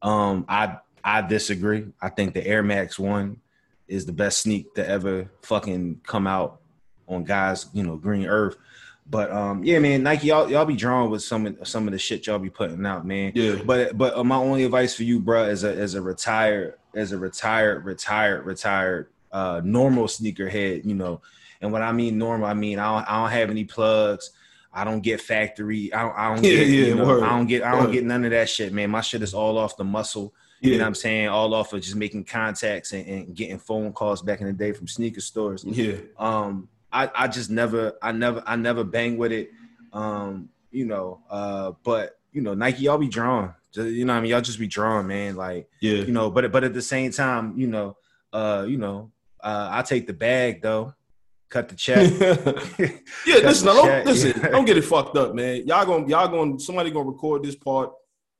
Um, 0.00 0.44
I 0.48 0.78
I 1.04 1.22
disagree. 1.22 1.86
I 2.00 2.08
think 2.08 2.34
the 2.34 2.46
Air 2.46 2.62
Max 2.62 2.98
One 2.98 3.40
is 3.88 4.06
the 4.06 4.12
best 4.12 4.38
sneak 4.38 4.74
to 4.74 4.88
ever 4.88 5.30
fucking 5.42 6.00
come 6.04 6.26
out 6.26 6.60
on 7.08 7.24
guys, 7.24 7.66
you 7.72 7.82
know, 7.82 7.96
green 7.96 8.26
earth. 8.26 8.56
But 9.12 9.30
um, 9.30 9.62
yeah, 9.62 9.78
man, 9.78 10.02
Nike, 10.02 10.28
y'all 10.28 10.50
y'all 10.50 10.64
be 10.64 10.74
drawn 10.74 11.10
with 11.10 11.22
some 11.22 11.44
of 11.44 11.68
some 11.68 11.86
of 11.86 11.92
the 11.92 11.98
shit 11.98 12.26
y'all 12.26 12.38
be 12.38 12.48
putting 12.48 12.86
out, 12.86 13.06
man. 13.06 13.32
Yeah. 13.34 13.56
But 13.62 13.98
but 13.98 14.16
uh, 14.16 14.24
my 14.24 14.36
only 14.36 14.64
advice 14.64 14.94
for 14.94 15.02
you, 15.02 15.20
bro, 15.20 15.44
as 15.44 15.64
a 15.64 15.76
as 15.76 15.92
a 15.94 16.00
retired 16.00 16.78
as 16.94 17.12
a 17.12 17.18
retired 17.18 17.84
retired 17.84 18.46
retired 18.46 19.08
uh 19.30 19.60
normal 19.62 20.06
sneakerhead, 20.06 20.86
you 20.86 20.94
know, 20.94 21.20
and 21.60 21.70
what 21.70 21.82
I 21.82 21.92
mean 21.92 22.16
normal, 22.16 22.46
I 22.46 22.54
mean 22.54 22.78
I 22.78 23.00
don't 23.00 23.10
I 23.10 23.20
don't 23.20 23.30
have 23.32 23.50
any 23.50 23.64
plugs. 23.64 24.30
I 24.72 24.84
don't 24.84 25.02
get 25.02 25.20
factory. 25.20 25.92
I 25.92 26.04
don't. 26.04 26.16
I 26.16 26.34
don't 26.34 26.44
yeah, 26.44 26.50
get. 26.54 26.68
Yeah, 26.68 26.86
you 26.86 26.94
know, 26.94 27.22
I 27.22 27.28
don't 27.28 27.46
get. 27.46 27.62
I 27.62 27.72
don't 27.72 27.84
word. 27.84 27.92
get 27.92 28.04
none 28.04 28.24
of 28.24 28.30
that 28.30 28.48
shit, 28.48 28.72
man. 28.72 28.88
My 28.88 29.02
shit 29.02 29.20
is 29.20 29.34
all 29.34 29.58
off 29.58 29.76
the 29.76 29.84
muscle. 29.84 30.32
Yeah. 30.62 30.70
You 30.70 30.78
know 30.78 30.84
what 30.84 30.88
I'm 30.88 30.94
saying? 30.94 31.28
All 31.28 31.52
off 31.52 31.74
of 31.74 31.82
just 31.82 31.96
making 31.96 32.24
contacts 32.24 32.92
and, 32.92 33.06
and, 33.06 33.34
getting 33.34 33.58
phone 33.58 33.92
calls 33.92 34.22
back 34.22 34.40
in 34.40 34.46
the 34.46 34.54
day 34.54 34.72
from 34.72 34.88
sneaker 34.88 35.20
stores. 35.20 35.64
Yeah. 35.66 35.96
Um, 36.16 36.68
I, 36.92 37.10
I 37.14 37.28
just 37.28 37.50
never 37.50 37.94
I 38.02 38.12
never 38.12 38.42
I 38.46 38.56
never 38.56 38.84
bang 38.84 39.16
with 39.16 39.32
it. 39.32 39.50
Um, 39.92 40.50
you 40.70 40.86
know, 40.86 41.20
uh, 41.30 41.72
but 41.82 42.18
you 42.32 42.40
know, 42.40 42.54
Nike, 42.54 42.84
y'all 42.84 42.98
be 42.98 43.08
drawn. 43.08 43.54
You 43.74 44.04
know, 44.04 44.14
I 44.14 44.20
mean, 44.20 44.30
y'all 44.30 44.40
just 44.40 44.58
be 44.58 44.66
drawn, 44.66 45.06
man. 45.06 45.36
Like, 45.36 45.68
yeah, 45.80 45.94
you 45.94 46.12
know, 46.12 46.30
but 46.30 46.50
but 46.52 46.64
at 46.64 46.74
the 46.74 46.82
same 46.82 47.10
time, 47.10 47.58
you 47.58 47.66
know, 47.66 47.96
uh, 48.32 48.66
you 48.68 48.76
know, 48.76 49.12
uh, 49.40 49.68
I 49.70 49.82
take 49.82 50.06
the 50.06 50.12
bag 50.12 50.62
though, 50.62 50.94
cut 51.48 51.68
the 51.68 51.74
check. 51.74 52.10
yeah, 53.26 53.36
listen, 53.46 53.66
don't 53.66 53.86
check. 53.86 54.04
listen, 54.04 54.40
don't 54.50 54.64
get 54.64 54.76
it 54.76 54.84
fucked 54.84 55.16
up, 55.16 55.34
man. 55.34 55.66
Y'all 55.66 55.86
gonna 55.86 56.06
y'all 56.06 56.28
gonna 56.28 56.58
somebody 56.58 56.90
gonna 56.90 57.08
record 57.08 57.42
this 57.42 57.56
part 57.56 57.92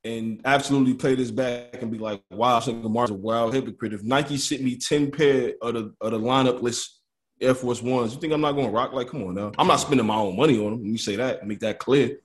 and 0.04 0.40
absolutely 0.44 0.94
play 0.94 1.14
this 1.14 1.30
back 1.30 1.80
and 1.80 1.90
be 1.90 1.98
like, 1.98 2.22
wow, 2.30 2.58
Single 2.60 2.90
Mars 2.90 3.10
a 3.10 3.14
wild 3.14 3.54
hypocrite. 3.54 3.92
If 3.92 4.02
Nike 4.02 4.36
sent 4.36 4.62
me 4.62 4.76
10 4.76 5.12
pair 5.12 5.52
of 5.62 5.74
the 5.74 5.94
of 6.00 6.12
the 6.12 6.18
lineup 6.18 6.60
list 6.60 7.01
Air 7.42 7.54
Force 7.54 7.82
Ones. 7.82 8.14
You 8.14 8.20
think 8.20 8.32
I'm 8.32 8.40
not 8.40 8.52
going 8.52 8.66
to 8.66 8.72
rock? 8.72 8.92
Like, 8.92 9.08
come 9.08 9.24
on 9.24 9.34
now. 9.34 9.52
I'm 9.58 9.66
not 9.66 9.76
spending 9.76 10.06
my 10.06 10.16
own 10.16 10.36
money 10.36 10.58
on 10.58 10.72
them. 10.72 10.82
When 10.82 10.92
you 10.92 10.98
say 10.98 11.16
that, 11.16 11.46
make 11.46 11.60
that 11.60 11.78
clear. 11.78 12.18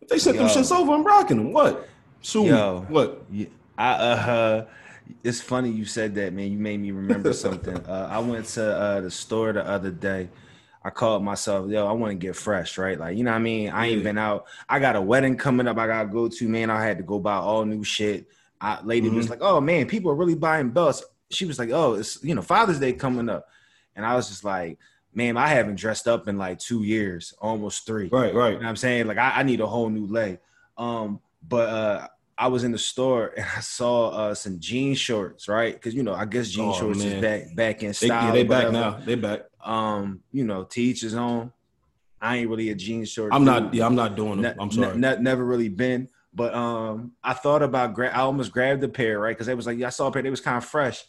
If 0.00 0.08
they 0.08 0.18
sent 0.18 0.36
Yo. 0.36 0.46
them 0.46 0.50
shits 0.50 0.74
over, 0.74 0.92
I'm 0.92 1.04
rocking 1.04 1.38
them. 1.38 1.52
What? 1.52 1.88
Sue 2.20 2.46
Yo, 2.46 2.86
What? 2.88 3.24
I 3.78 3.92
uh, 3.92 4.66
it's 5.24 5.40
funny 5.40 5.70
you 5.70 5.84
said 5.84 6.14
that, 6.16 6.32
man. 6.32 6.52
You 6.52 6.58
made 6.58 6.80
me 6.80 6.92
remember 6.92 7.32
something. 7.44 7.76
uh, 7.86 8.08
I 8.10 8.18
went 8.18 8.46
to 8.46 8.76
uh, 8.76 9.00
the 9.00 9.10
store 9.10 9.52
the 9.52 9.66
other 9.66 9.90
day. 9.90 10.28
I 10.84 10.90
called 10.90 11.22
myself, 11.22 11.70
yo, 11.70 11.86
I 11.86 11.92
want 11.92 12.10
to 12.10 12.14
get 12.16 12.34
fresh, 12.34 12.76
right? 12.76 12.98
Like, 12.98 13.16
you 13.16 13.22
know 13.22 13.30
what 13.30 13.36
I 13.36 13.40
mean? 13.40 13.70
I 13.70 13.86
ain't 13.86 13.98
yeah. 13.98 14.02
been 14.02 14.18
out. 14.18 14.46
I 14.68 14.80
got 14.80 14.96
a 14.96 15.00
wedding 15.00 15.36
coming 15.36 15.68
up. 15.68 15.78
I 15.78 15.86
gotta 15.86 16.08
go 16.08 16.28
to, 16.28 16.48
man. 16.48 16.70
I 16.70 16.82
had 16.82 16.98
to 16.98 17.04
go 17.04 17.20
buy 17.20 17.36
all 17.36 17.64
new 17.64 17.84
shit. 17.84 18.26
I, 18.60 18.80
lady 18.82 19.06
mm-hmm. 19.06 19.16
was 19.16 19.30
like, 19.30 19.40
oh 19.42 19.60
man, 19.60 19.86
people 19.86 20.10
are 20.10 20.16
really 20.16 20.34
buying 20.34 20.70
belts. 20.70 21.04
She 21.30 21.44
was 21.44 21.58
like, 21.58 21.70
oh, 21.70 21.94
it's 21.94 22.22
you 22.24 22.34
know 22.34 22.42
Father's 22.42 22.80
Day 22.80 22.92
coming 22.92 23.28
up. 23.28 23.48
And 23.96 24.06
I 24.06 24.14
was 24.14 24.28
just 24.28 24.44
like, 24.44 24.78
man, 25.14 25.36
I 25.36 25.48
haven't 25.48 25.76
dressed 25.76 26.08
up 26.08 26.28
in 26.28 26.38
like 26.38 26.58
two 26.58 26.82
years, 26.82 27.34
almost 27.40 27.86
three. 27.86 28.08
Right, 28.08 28.34
right. 28.34 28.54
You 28.54 28.60
know 28.60 28.68
I'm 28.68 28.76
saying? 28.76 29.06
Like 29.06 29.18
I, 29.18 29.40
I, 29.40 29.42
need 29.42 29.60
a 29.60 29.66
whole 29.66 29.90
new 29.90 30.06
leg. 30.06 30.38
Um, 30.78 31.20
but 31.46 31.68
uh 31.68 32.08
I 32.38 32.48
was 32.48 32.64
in 32.64 32.72
the 32.72 32.78
store 32.78 33.34
and 33.36 33.46
I 33.56 33.60
saw 33.60 34.08
uh 34.08 34.34
some 34.34 34.58
jean 34.58 34.94
shorts, 34.94 35.48
right? 35.48 35.74
Because 35.74 35.94
you 35.94 36.02
know, 36.02 36.14
I 36.14 36.24
guess 36.24 36.48
jean 36.50 36.70
oh, 36.70 36.74
shorts 36.74 36.98
man. 37.00 37.08
is 37.08 37.20
back 37.22 37.56
back 37.56 37.82
in 37.82 37.94
style. 37.94 38.08
They, 38.08 38.26
yeah, 38.26 38.32
they 38.32 38.44
back 38.44 38.72
now. 38.72 38.90
They 39.04 39.14
back. 39.14 39.42
Um, 39.62 40.22
you 40.32 40.44
know, 40.44 40.64
to 40.64 40.80
each 40.80 41.02
his 41.02 41.14
own. 41.14 41.52
I 42.20 42.36
ain't 42.36 42.48
really 42.48 42.70
a 42.70 42.74
jean 42.76 43.04
short. 43.04 43.32
I'm 43.34 43.40
dude. 43.40 43.46
not. 43.46 43.74
Yeah, 43.74 43.84
I'm 43.84 43.96
not 43.96 44.14
doing 44.14 44.40
them. 44.40 44.56
Ne- 44.56 44.62
I'm 44.62 44.70
sorry. 44.70 44.96
Ne- 44.96 45.18
never 45.18 45.44
really 45.44 45.68
been. 45.68 46.08
But 46.32 46.54
um, 46.54 47.12
I 47.22 47.34
thought 47.34 47.62
about 47.62 47.94
gra- 47.94 48.12
I 48.14 48.20
almost 48.20 48.52
grabbed 48.52 48.82
a 48.84 48.88
pair, 48.88 49.18
right? 49.18 49.36
Because 49.36 49.48
it 49.48 49.56
was 49.56 49.66
like 49.66 49.76
yeah, 49.76 49.88
I 49.88 49.90
saw 49.90 50.06
a 50.06 50.12
pair, 50.12 50.22
they 50.22 50.30
was 50.30 50.40
kind 50.40 50.56
of 50.56 50.64
fresh, 50.64 51.04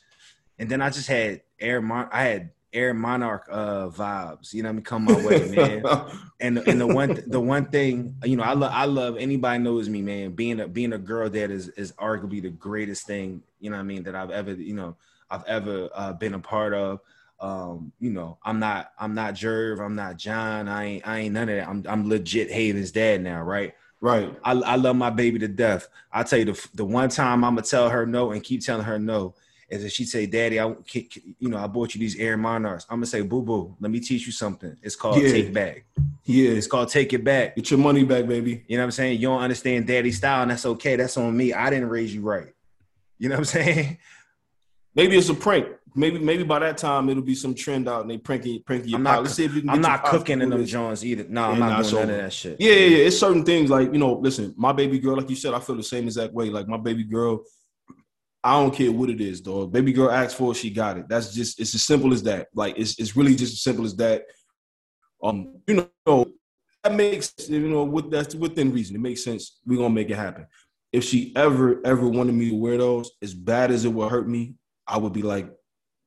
and 0.59 0.67
then 0.67 0.81
I 0.81 0.89
just 0.89 1.07
had 1.07 1.43
Air 1.59 1.81
Mon- 1.81 2.09
I 2.11 2.23
had 2.23 2.49
Air 2.73 2.93
Monarch 2.93 3.47
uh 3.51 3.87
vibes, 3.89 4.53
you 4.53 4.63
know, 4.63 4.69
what 4.69 4.73
I 4.73 4.75
mean, 4.75 4.83
come 4.83 5.05
my 5.05 5.25
way, 5.25 5.47
man. 5.49 5.83
and 6.39 6.57
and 6.57 6.81
the 6.81 6.87
one 6.87 7.23
the 7.27 7.39
one 7.39 7.65
thing, 7.65 8.15
you 8.23 8.35
know, 8.35 8.43
I 8.43 8.53
love 8.53 8.71
I 8.73 8.85
love 8.85 9.17
anybody 9.17 9.63
knows 9.63 9.89
me, 9.89 10.01
man. 10.01 10.31
Being 10.31 10.59
a 10.59 10.67
being 10.67 10.93
a 10.93 10.97
girl 10.97 11.29
dad 11.29 11.51
is 11.51 11.69
is 11.69 11.91
arguably 11.93 12.41
the 12.41 12.49
greatest 12.49 13.05
thing, 13.05 13.43
you 13.59 13.69
know, 13.69 13.77
what 13.77 13.83
I 13.83 13.85
mean, 13.85 14.03
that 14.03 14.15
I've 14.15 14.31
ever 14.31 14.53
you 14.53 14.73
know 14.73 14.95
I've 15.29 15.45
ever 15.45 15.89
uh, 15.93 16.13
been 16.13 16.33
a 16.33 16.39
part 16.39 16.73
of. 16.73 16.99
Um, 17.39 17.91
you 17.99 18.09
know, 18.09 18.37
I'm 18.43 18.59
not 18.59 18.93
I'm 18.97 19.13
not 19.13 19.33
Jerv, 19.33 19.83
I'm 19.83 19.95
not 19.95 20.17
John, 20.17 20.67
I 20.67 20.85
ain't 20.85 21.07
I 21.07 21.19
ain't 21.19 21.33
none 21.33 21.49
of 21.49 21.55
that. 21.55 21.67
I'm 21.67 21.83
I'm 21.87 22.09
legit 22.09 22.51
Haven's 22.51 22.91
dad 22.91 23.21
now, 23.21 23.41
right? 23.41 23.73
Right. 24.03 24.37
I, 24.43 24.51
I 24.51 24.75
love 24.75 24.97
my 24.97 25.09
baby 25.09 25.39
to 25.39 25.47
death. 25.47 25.87
I 26.11 26.23
tell 26.23 26.39
you 26.39 26.45
the 26.45 26.67
the 26.73 26.83
one 26.83 27.09
time 27.09 27.43
I'm 27.43 27.55
gonna 27.55 27.61
tell 27.61 27.89
her 27.89 28.05
no 28.05 28.31
and 28.31 28.43
keep 28.43 28.61
telling 28.61 28.85
her 28.85 28.99
no 28.99 29.33
is 29.73 29.83
if 29.83 29.91
she 29.91 30.05
say, 30.05 30.25
"Daddy, 30.25 30.59
I 30.59 30.73
you 31.39 31.49
know 31.49 31.57
I 31.57 31.67
bought 31.67 31.93
you 31.95 31.99
these 31.99 32.17
Air 32.17 32.37
Monarchs," 32.37 32.85
I'm 32.89 32.97
gonna 32.97 33.05
say, 33.05 33.21
"Boo 33.21 33.41
boo, 33.41 33.75
let 33.79 33.91
me 33.91 33.99
teach 33.99 34.25
you 34.25 34.31
something. 34.31 34.75
It's 34.81 34.95
called 34.95 35.21
yeah. 35.21 35.31
take 35.31 35.53
back. 35.53 35.85
Yeah, 36.25 36.51
it's 36.51 36.67
called 36.67 36.89
take 36.89 37.13
it 37.13 37.23
back. 37.23 37.55
Get 37.55 37.69
your 37.71 37.79
money 37.79 38.03
back, 38.03 38.27
baby. 38.27 38.63
You 38.67 38.77
know 38.77 38.83
what 38.83 38.87
I'm 38.87 38.91
saying? 38.91 39.19
You 39.19 39.27
don't 39.27 39.41
understand 39.41 39.87
daddy 39.87 40.11
style, 40.11 40.43
and 40.43 40.51
that's 40.51 40.65
okay. 40.65 40.95
That's 40.95 41.17
on 41.17 41.35
me. 41.35 41.53
I 41.53 41.69
didn't 41.69 41.89
raise 41.89 42.13
you 42.13 42.21
right. 42.21 42.53
You 43.19 43.29
know 43.29 43.35
what 43.35 43.39
I'm 43.39 43.45
saying? 43.45 43.97
Maybe 44.95 45.17
it's 45.17 45.29
a 45.29 45.33
prank. 45.33 45.67
Maybe 45.95 46.19
maybe 46.19 46.43
by 46.43 46.59
that 46.59 46.77
time 46.77 47.07
it'll 47.09 47.21
be 47.21 47.35
some 47.35 47.53
trend 47.53 47.87
out 47.87 48.01
and 48.01 48.09
they 48.09 48.17
pranking 48.17 48.63
pranking 48.63 48.89
your 48.89 48.97
I'm 48.97 49.03
not, 49.03 49.21
Let's 49.21 49.35
see 49.35 49.45
if 49.45 49.53
you 49.53 49.61
can 49.61 49.69
I'm 49.69 49.81
not 49.81 50.03
cooking 50.05 50.41
in 50.41 50.49
them 50.49 50.65
Jones 50.65 51.05
either. 51.05 51.25
No, 51.29 51.51
I'm 51.51 51.59
not 51.59 51.83
doing 51.83 52.07
none 52.07 52.09
of 52.09 52.21
that 52.23 52.33
shit. 52.33 52.57
Yeah, 52.59 52.73
yeah, 52.73 52.97
yeah. 52.97 53.05
It's 53.05 53.19
certain 53.19 53.45
things 53.45 53.69
like 53.69 53.93
you 53.93 53.99
know. 53.99 54.13
Listen, 54.13 54.55
my 54.57 54.71
baby 54.71 54.97
girl, 54.97 55.17
like 55.17 55.29
you 55.29 55.35
said, 55.35 55.53
I 55.53 55.59
feel 55.59 55.75
the 55.75 55.83
same 55.83 56.05
exact 56.05 56.33
way. 56.33 56.49
Like 56.49 56.67
my 56.67 56.77
baby 56.77 57.03
girl, 57.03 57.43
I 58.43 58.59
don't 58.59 58.75
care 58.75 58.91
what 58.91 59.09
it 59.09 59.21
is, 59.21 59.39
dog. 59.39 59.71
Baby 59.71 59.93
girl 59.93 60.11
asked 60.11 60.35
for 60.35 60.51
it, 60.51 60.57
she 60.57 60.69
got 60.69 60.97
it. 60.97 61.07
That's 61.07 61.33
just 61.33 61.59
it's 61.59 61.73
as 61.73 61.83
simple 61.83 62.11
as 62.11 62.23
that. 62.23 62.49
Like 62.53 62.77
it's 62.77 62.99
it's 62.99 63.15
really 63.15 63.35
just 63.35 63.53
as 63.53 63.61
simple 63.61 63.85
as 63.85 63.95
that. 63.97 64.23
Um, 65.23 65.61
you 65.65 65.87
know, 66.05 66.25
that 66.83 66.93
makes 66.93 67.33
you 67.47 67.69
know 67.69 67.85
with 67.85 68.11
that's 68.11 68.35
within 68.35 68.73
reason. 68.73 68.97
It 68.97 69.01
makes 69.01 69.23
sense. 69.23 69.59
We're 69.65 69.77
gonna 69.77 69.89
make 69.89 70.09
it 70.09 70.17
happen. 70.17 70.47
If 70.91 71.05
she 71.05 71.33
ever 71.35 71.79
ever 71.85 72.07
wanted 72.07 72.35
me 72.35 72.49
to 72.49 72.55
wear 72.55 72.77
those, 72.77 73.11
as 73.21 73.33
bad 73.33 73.71
as 73.71 73.85
it 73.85 73.93
would 73.93 74.11
hurt 74.11 74.27
me, 74.27 74.55
I 74.85 74.97
would 74.97 75.13
be 75.13 75.21
like, 75.21 75.49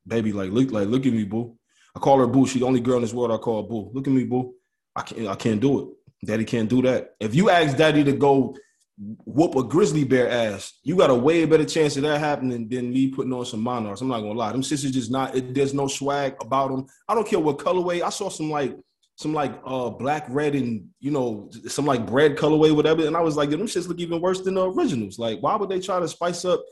baby, 0.07 0.33
like 0.33 0.51
look, 0.51 0.70
like 0.70 0.88
look 0.88 1.07
at 1.07 1.12
me, 1.12 1.25
boo. 1.25 1.57
I 1.94 1.99
call 1.99 2.18
her 2.18 2.27
boo. 2.27 2.46
She's 2.46 2.61
the 2.61 2.66
only 2.66 2.81
girl 2.81 2.96
in 2.96 3.03
this 3.03 3.14
world 3.14 3.33
I 3.33 3.38
call 3.38 3.62
boo. 3.62 3.90
Look 3.94 4.07
at 4.07 4.12
me, 4.12 4.25
boo. 4.25 4.55
I 4.94 5.03
can't, 5.03 5.29
I 5.29 5.35
can't 5.35 5.61
do 5.61 5.81
it. 5.81 5.88
Daddy 6.27 6.44
can't 6.44 6.68
do 6.68 6.83
that. 6.83 7.14
If 7.18 7.35
you 7.35 7.49
ask 7.49 7.77
daddy 7.77 8.05
to 8.05 8.12
go 8.12 8.55
whoop 8.98 9.54
a 9.56 9.62
grizzly 9.62 10.04
bear 10.04 10.30
ass, 10.30 10.78
you 10.82 10.96
got 10.96 11.11
a 11.11 11.14
way 11.14 11.44
better 11.44 11.64
chance 11.64 11.96
of 11.96 12.02
that 12.02 12.18
happening 12.18 12.68
than 12.68 12.90
me 12.90 13.09
putting 13.09 13.32
on 13.32 13.44
some 13.44 13.61
monarchs. 13.61 14.00
I'm 14.00 14.09
not 14.09 14.20
gonna 14.20 14.32
lie. 14.32 14.52
Them 14.52 14.62
sisters 14.62 14.92
just 14.92 15.11
not. 15.11 15.35
It, 15.35 15.54
there's 15.54 15.74
no 15.74 15.87
swag 15.87 16.37
about 16.40 16.70
them. 16.70 16.87
I 17.09 17.14
don't 17.14 17.26
care 17.26 17.38
what 17.38 17.59
colorway. 17.59 18.02
I 18.02 18.09
saw 18.09 18.28
some 18.28 18.50
like 18.50 18.74
some 19.16 19.35
like 19.35 19.59
uh 19.66 19.90
black, 19.90 20.26
red, 20.28 20.54
and 20.54 20.88
you 21.00 21.11
know 21.11 21.50
some 21.66 21.85
like 21.85 22.06
bread 22.06 22.37
colorway, 22.37 22.74
whatever. 22.74 23.06
And 23.06 23.16
I 23.16 23.20
was 23.20 23.37
like, 23.37 23.50
them 23.50 23.62
shits 23.62 23.88
look 23.88 23.98
even 23.98 24.20
worse 24.20 24.40
than 24.40 24.54
the 24.54 24.70
originals. 24.70 25.18
Like, 25.18 25.40
why 25.40 25.56
would 25.56 25.68
they 25.68 25.80
try 25.80 26.00
to 26.00 26.09
spice 26.09 26.44
up 26.44 26.64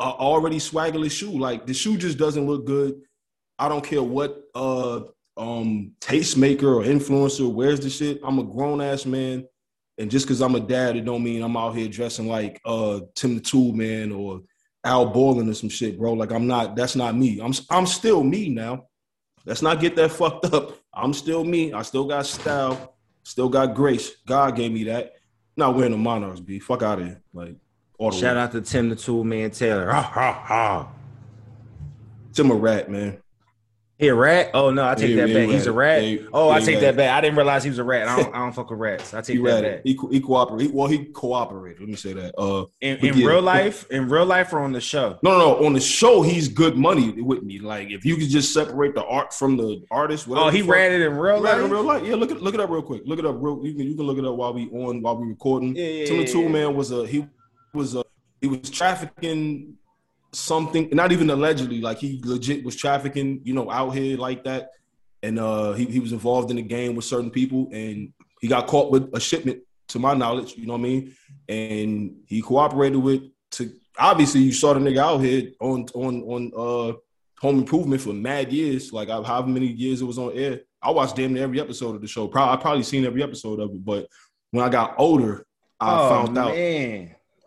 a 0.00 0.04
already 0.04 0.58
swaggerly 0.58 1.10
shoe? 1.10 1.38
Like 1.38 1.66
the 1.66 1.74
shoe 1.74 1.96
just 1.96 2.18
doesn't 2.18 2.46
look 2.46 2.64
good. 2.64 2.94
I 3.58 3.68
don't 3.68 3.84
care 3.84 4.02
what 4.02 4.40
uh 4.54 5.00
um 5.36 5.92
tastemaker 6.00 6.64
or 6.64 6.82
influencer 6.82 7.52
wears 7.52 7.80
the 7.80 7.90
shit. 7.90 8.20
I'm 8.22 8.38
a 8.38 8.44
grown 8.44 8.80
ass 8.80 9.04
man. 9.04 9.46
And 10.02 10.10
just 10.10 10.26
because 10.26 10.42
I'm 10.42 10.56
a 10.56 10.60
dad, 10.60 10.96
it 10.96 11.04
don't 11.04 11.22
mean 11.22 11.44
I'm 11.44 11.56
out 11.56 11.76
here 11.76 11.86
dressing 11.86 12.26
like 12.26 12.60
uh 12.64 13.02
Tim 13.14 13.36
the 13.36 13.40
Tool 13.40 13.72
Man 13.72 14.10
or 14.10 14.40
Al 14.82 15.06
Borland 15.06 15.48
or 15.48 15.54
some 15.54 15.68
shit, 15.68 15.96
bro. 15.96 16.14
Like 16.14 16.32
I'm 16.32 16.48
not. 16.48 16.74
That's 16.74 16.96
not 16.96 17.14
me. 17.14 17.40
I'm 17.40 17.52
I'm 17.70 17.86
still 17.86 18.24
me 18.24 18.48
now. 18.48 18.86
Let's 19.46 19.62
not 19.62 19.78
get 19.80 19.94
that 19.94 20.10
fucked 20.18 20.46
up. 20.46 20.76
I'm 20.92 21.12
still 21.14 21.44
me. 21.44 21.72
I 21.72 21.82
still 21.82 22.04
got 22.04 22.26
style. 22.26 22.96
Still 23.22 23.48
got 23.48 23.76
grace. 23.76 24.16
God 24.26 24.56
gave 24.56 24.72
me 24.72 24.82
that. 24.84 25.12
Not 25.56 25.76
wearing 25.76 25.92
the 25.92 25.98
monarchs, 25.98 26.40
be 26.40 26.58
fuck 26.58 26.82
out 26.82 26.98
of 26.98 27.06
here. 27.06 27.22
Like 27.32 27.54
shout 28.12 28.36
out 28.36 28.50
to 28.52 28.60
Tim 28.60 28.88
the 28.88 28.96
Tool 28.96 29.22
Man 29.22 29.52
Taylor. 29.52 29.88
Ha 29.88 30.02
ha 30.02 30.32
ha. 30.32 30.88
Tim 32.32 32.50
a 32.50 32.54
rat, 32.54 32.90
man. 32.90 33.21
He 34.02 34.08
a 34.08 34.14
rat? 34.16 34.50
Oh 34.52 34.72
no, 34.72 34.88
I 34.88 34.96
take 34.96 35.10
yeah, 35.10 35.26
that 35.26 35.32
back. 35.32 35.48
He's 35.48 35.68
a 35.68 35.72
rat. 35.72 36.04
Yeah, 36.04 36.22
oh, 36.32 36.50
I 36.50 36.58
take 36.58 36.80
that 36.80 36.96
back. 36.96 37.16
I 37.16 37.20
didn't 37.20 37.36
realize 37.36 37.62
he 37.62 37.70
was 37.70 37.78
a 37.78 37.84
rat. 37.84 38.08
I 38.08 38.16
don't, 38.16 38.34
I 38.34 38.38
don't 38.38 38.52
fuck 38.52 38.68
with 38.68 38.80
rats. 38.80 39.14
I 39.14 39.20
take 39.20 39.36
he 39.36 39.42
that 39.44 39.62
back. 39.62 39.80
He, 39.84 39.96
he 40.10 40.20
cooperated. 40.20 40.74
Well, 40.74 40.88
he 40.88 41.04
cooperated. 41.04 41.78
Let 41.78 41.88
me 41.88 41.94
say 41.94 42.12
that. 42.14 42.36
Uh, 42.36 42.66
in, 42.80 42.96
in 42.96 43.16
yeah. 43.16 43.28
real 43.28 43.42
life, 43.42 43.88
in 43.92 44.08
real 44.08 44.26
life, 44.26 44.52
or 44.52 44.58
on 44.58 44.72
the 44.72 44.80
show? 44.80 45.20
No, 45.22 45.38
no, 45.38 45.38
no. 45.38 45.66
On 45.66 45.72
the 45.72 45.80
show, 45.80 46.20
he's 46.20 46.48
good 46.48 46.76
money 46.76 47.12
with 47.22 47.44
me. 47.44 47.60
Like 47.60 47.90
if 47.90 48.04
you 48.04 48.16
could 48.16 48.28
just 48.28 48.52
separate 48.52 48.96
the 48.96 49.04
art 49.04 49.32
from 49.32 49.56
the 49.56 49.84
artist. 49.88 50.26
Whatever 50.26 50.48
Oh, 50.48 50.50
he 50.50 50.62
ratted 50.62 51.00
in 51.00 51.16
real 51.16 51.40
life. 51.40 51.58
In 51.58 51.70
real 51.70 51.84
life, 51.84 52.04
yeah. 52.04 52.16
Look 52.16 52.32
it, 52.32 52.42
look 52.42 52.54
it 52.54 52.60
up 52.60 52.70
real 52.70 52.82
quick. 52.82 53.02
Look 53.06 53.20
it 53.20 53.24
up 53.24 53.36
real. 53.38 53.64
You 53.64 53.72
can 53.72 53.86
you 53.86 53.94
can 53.94 54.04
look 54.04 54.18
it 54.18 54.24
up 54.24 54.34
while 54.34 54.52
we 54.52 54.68
on 54.70 55.00
while 55.00 55.16
we 55.16 55.28
recording. 55.28 55.76
Yeah, 55.76 55.84
yeah, 55.84 56.06
Tim 56.06 56.20
yeah, 56.22 56.26
Tool 56.26 56.48
Man 56.48 56.74
was 56.74 56.90
a 56.90 57.06
he 57.06 57.24
was 57.72 57.94
a 57.94 58.02
he 58.40 58.48
was 58.48 58.68
trafficking 58.68 59.76
something, 60.32 60.88
not 60.92 61.12
even 61.12 61.30
allegedly, 61.30 61.80
like 61.80 61.98
he 61.98 62.20
legit 62.24 62.64
was 62.64 62.76
trafficking, 62.76 63.40
you 63.44 63.54
know, 63.54 63.70
out 63.70 63.90
here 63.90 64.16
like 64.16 64.44
that. 64.44 64.70
And 65.22 65.38
uh, 65.38 65.72
he, 65.72 65.84
he 65.84 66.00
was 66.00 66.12
involved 66.12 66.50
in 66.50 66.56
the 66.56 66.62
game 66.62 66.96
with 66.96 67.04
certain 67.04 67.30
people 67.30 67.68
and 67.72 68.12
he 68.40 68.48
got 68.48 68.66
caught 68.66 68.90
with 68.90 69.10
a 69.14 69.20
shipment, 69.20 69.62
to 69.88 69.98
my 69.98 70.14
knowledge, 70.14 70.56
you 70.56 70.66
know 70.66 70.72
what 70.72 70.80
I 70.80 70.82
mean? 70.82 71.14
And 71.48 72.16
he 72.26 72.40
cooperated 72.40 72.98
with 72.98 73.22
to 73.52 73.72
obviously 73.98 74.40
you 74.40 74.52
saw 74.52 74.72
the 74.72 74.80
nigga 74.80 74.98
out 74.98 75.18
here 75.18 75.52
on 75.60 75.86
on 75.94 76.22
on 76.22 76.52
uh 76.56 76.96
home 77.40 77.58
improvement 77.58 78.00
for 78.00 78.12
mad 78.12 78.52
years, 78.52 78.92
like 78.92 79.08
however 79.08 79.48
many 79.48 79.66
years 79.66 80.00
it 80.00 80.06
was 80.06 80.18
on 80.18 80.32
air. 80.32 80.60
I 80.82 80.90
watched 80.90 81.16
damn 81.16 81.34
near 81.34 81.44
every 81.44 81.60
episode 81.60 81.94
of 81.94 82.00
the 82.00 82.08
show. 82.08 82.26
Probably 82.26 82.54
I 82.54 82.60
probably 82.60 82.82
seen 82.84 83.04
every 83.04 83.22
episode 83.22 83.60
of 83.60 83.70
it, 83.70 83.84
but 83.84 84.08
when 84.50 84.64
I 84.64 84.68
got 84.68 84.94
older, 84.98 85.44
I 85.78 86.00
oh, 86.00 86.08
found 86.08 86.38
out. 86.38 86.54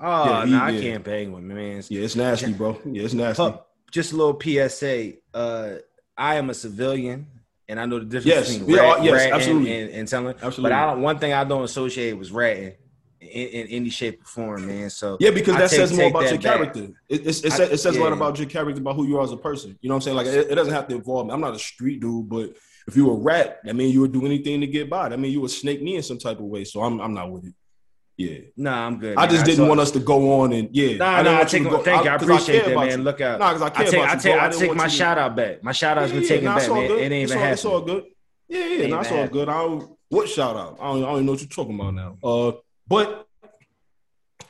Oh, 0.08 0.26
yeah, 0.26 0.46
he, 0.46 0.52
no, 0.52 0.64
I 0.64 0.72
can't 0.80 1.04
bang 1.04 1.32
with 1.32 1.44
man. 1.44 1.82
Yeah, 1.90 2.02
it's 2.02 2.16
nasty, 2.16 2.54
bro. 2.54 2.80
Yeah, 2.86 3.04
it's 3.04 3.16
nasty. 3.16 3.54
Just 3.92 4.14
a 4.14 4.16
little 4.16 4.40
PSA. 4.40 5.14
Uh, 5.34 5.78
I 6.16 6.36
am 6.36 6.52
a 6.52 6.54
civilian, 6.54 7.26
and 7.68 7.80
I 7.80 7.88
know 7.88 7.98
the 7.98 8.06
difference 8.06 8.26
yes, 8.26 8.58
between 8.58 8.76
yeah, 8.76 8.94
rat, 8.94 9.04
yes, 9.04 9.32
absolutely. 9.32 9.82
And, 9.82 9.92
and, 9.92 10.08
telling. 10.08 10.36
Absolutely. 10.36 10.64
But 10.64 10.72
I 10.74 10.86
don't. 10.86 11.02
One 11.02 11.18
thing 11.18 11.34
I 11.34 11.44
don't 11.44 11.64
associate 11.64 12.14
was 12.14 12.32
ratting. 12.32 12.74
In, 13.22 13.48
in, 13.48 13.68
any 13.68 13.90
shape 13.90 14.22
or 14.22 14.26
form, 14.26 14.68
man. 14.68 14.92
So 14.92 15.18
yeah, 15.20 15.32
because 15.32 15.56
that 15.56 15.72
take, 15.72 15.80
says 15.80 15.98
more 15.98 16.10
about 16.10 16.26
your 16.26 16.34
back. 16.34 16.42
character. 16.42 16.84
It, 17.10 17.26
it, 17.26 17.46
it, 17.46 17.60
I, 17.60 17.64
it 17.64 17.78
says 17.80 17.96
yeah. 17.96 18.02
a 18.02 18.04
lot 18.04 18.14
about 18.14 18.38
your 18.38 18.48
character, 18.48 18.80
about 18.80 18.96
who 18.96 19.08
you 19.08 19.18
are 19.18 19.24
as 19.24 19.32
a 19.32 19.38
person. 19.38 19.76
You 19.82 19.90
know 19.90 19.96
what 19.96 20.06
I'm 20.08 20.16
saying? 20.16 20.18
Like 20.18 20.28
it, 20.28 20.52
it, 20.52 20.56
doesn't 20.56 20.74
have 20.74 20.88
to 20.90 20.96
involve 20.96 21.26
me. 21.26 21.34
I'm 21.34 21.42
not 21.42 21.56
a 21.56 21.60
street 21.60 22.02
dude, 22.02 22.30
but 22.30 22.54
if 22.88 22.96
you 22.96 23.08
were 23.08 23.14
a 23.14 23.18
rat, 23.18 23.62
I 23.68 23.74
mean, 23.74 23.92
you 23.92 24.02
would 24.02 24.12
do 24.12 24.24
anything 24.28 24.62
to 24.62 24.68
get 24.68 24.92
by. 24.92 25.08
I 25.08 25.16
mean, 25.16 25.32
you 25.32 25.42
would 25.42 25.50
snake 25.50 25.82
me 25.82 25.96
in 25.96 26.04
some 26.04 26.20
type 26.20 26.38
of 26.38 26.46
way. 26.46 26.66
So 26.66 26.84
I'm 26.84 27.02
I'm 27.02 27.16
not 27.16 27.32
with 27.32 27.46
it. 27.46 27.56
Yeah. 28.18 28.38
Nah, 28.56 28.88
I'm 28.88 28.98
good. 28.98 29.18
I 29.18 29.28
just 29.28 29.46
didn't 29.46 29.68
want 29.68 29.82
us 29.82 29.92
to 29.92 30.00
go 30.00 30.42
on 30.42 30.54
and 30.54 30.70
yeah. 30.72 30.98
Nah, 30.98 31.06
I 31.06 31.22
nah, 31.22 31.40
I 31.40 31.44
take, 31.44 31.64
go, 31.64 31.80
thank 31.80 32.02
I, 32.02 32.04
you. 32.04 32.10
I 32.12 32.16
appreciate 32.16 32.64
I 32.64 32.70
that, 32.70 32.76
man. 32.76 33.00
You. 33.00 33.04
Look 33.04 33.20
out. 33.20 33.40
Nah, 33.40 33.54
because 33.54 33.62
I 33.62 33.70
care 33.70 33.82
I 33.82 33.90
take, 33.90 34.00
about 34.00 34.10
I 34.10 34.20
take, 34.20 34.40
I 34.40 34.50
take 34.50 34.76
my 34.76 34.88
shout 34.88 35.18
out 35.18 35.36
back. 35.36 35.64
My 35.64 35.74
shout 35.74 35.98
out's 35.98 36.14
yeah, 36.14 36.20
been 36.20 36.28
taken 36.28 36.46
nah, 36.46 36.58
back, 36.58 36.70
man. 36.70 36.88
Good. 36.88 37.00
It 37.00 37.04
ain't 37.04 37.14
even 37.14 37.38
happening. 37.38 37.54
It's 37.54 37.66
all 37.66 37.82
good. 37.82 38.04
Yeah, 38.48 38.66
yeah, 38.66 38.88
nah, 38.88 39.02
it's 39.02 39.12
all 39.12 39.28
good. 39.28 39.50
I 39.50 39.62
don't, 39.62 39.98
what 40.10 40.30
shout 40.30 40.56
out? 40.56 40.78
I 40.80 40.94
don't, 40.94 41.04
I 41.04 41.08
don't 41.08 41.14
even 41.16 41.26
know 41.26 41.32
what 41.34 41.42
you're 41.42 41.50
talking 41.50 41.76
about 41.76 41.94
now. 41.94 42.18
Uh, 42.24 42.52
but 42.88 43.28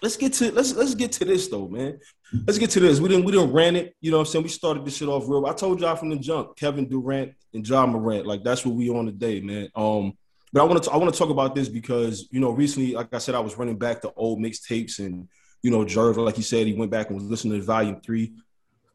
let's 0.02 0.18
get 0.18 0.34
to 0.34 0.52
let's 0.52 0.76
let's 0.76 0.94
get 0.94 1.12
to 1.14 1.26
this 1.26 1.48
though, 1.48 1.68
man. 1.68 2.00
Let's 2.46 2.60
get 2.60 2.70
to 2.72 2.80
this. 2.80 3.00
We 3.00 3.10
didn't 3.10 3.26
we 3.26 3.32
didn't 3.32 3.52
ran 3.52 3.76
it. 3.76 3.96
You 4.02 4.12
know 4.12 4.18
what 4.18 4.28
I'm 4.28 4.32
saying? 4.32 4.44
We 4.44 4.50
started 4.50 4.86
this 4.86 4.98
shit 4.98 5.08
off 5.08 5.28
real. 5.28 5.46
I 5.48 5.54
told 5.54 5.80
y'all 5.80 5.96
from 5.96 6.10
the 6.10 6.18
jump, 6.18 6.56
Kevin 6.56 6.88
Durant 6.88 7.34
and 7.54 7.64
John 7.64 7.92
Morant. 7.92 8.28
Like 8.28 8.44
that's 8.44 8.66
what 8.66 8.76
we 8.76 8.90
on 8.90 9.06
today, 9.06 9.42
man. 9.42 9.70
Um, 9.76 10.14
but 10.56 10.62
I 10.62 10.64
want 10.64 10.84
to 10.84 10.92
I 10.92 10.96
want 10.96 11.14
to 11.14 11.20
talk 11.20 11.30
about 11.30 11.54
this 11.54 11.68
because 11.68 12.30
you 12.32 12.40
know 12.40 12.52
recently, 12.52 12.94
like 12.94 13.14
I 13.14 13.18
said, 13.18 13.36
I 13.36 13.42
was 13.42 13.58
running 13.58 13.78
back 13.78 14.00
to 14.04 14.14
old 14.16 14.40
mixtapes 14.40 15.00
and 15.00 15.28
you 15.62 15.70
know 15.70 15.84
Jerv, 15.84 16.16
like 16.16 16.38
he 16.38 16.44
said, 16.44 16.66
he 16.66 16.74
went 16.74 16.92
back 16.92 17.10
and 17.10 17.18
was 17.18 17.26
listening 17.26 17.60
to 17.60 17.66
Volume 17.66 18.00
Three, 18.00 18.32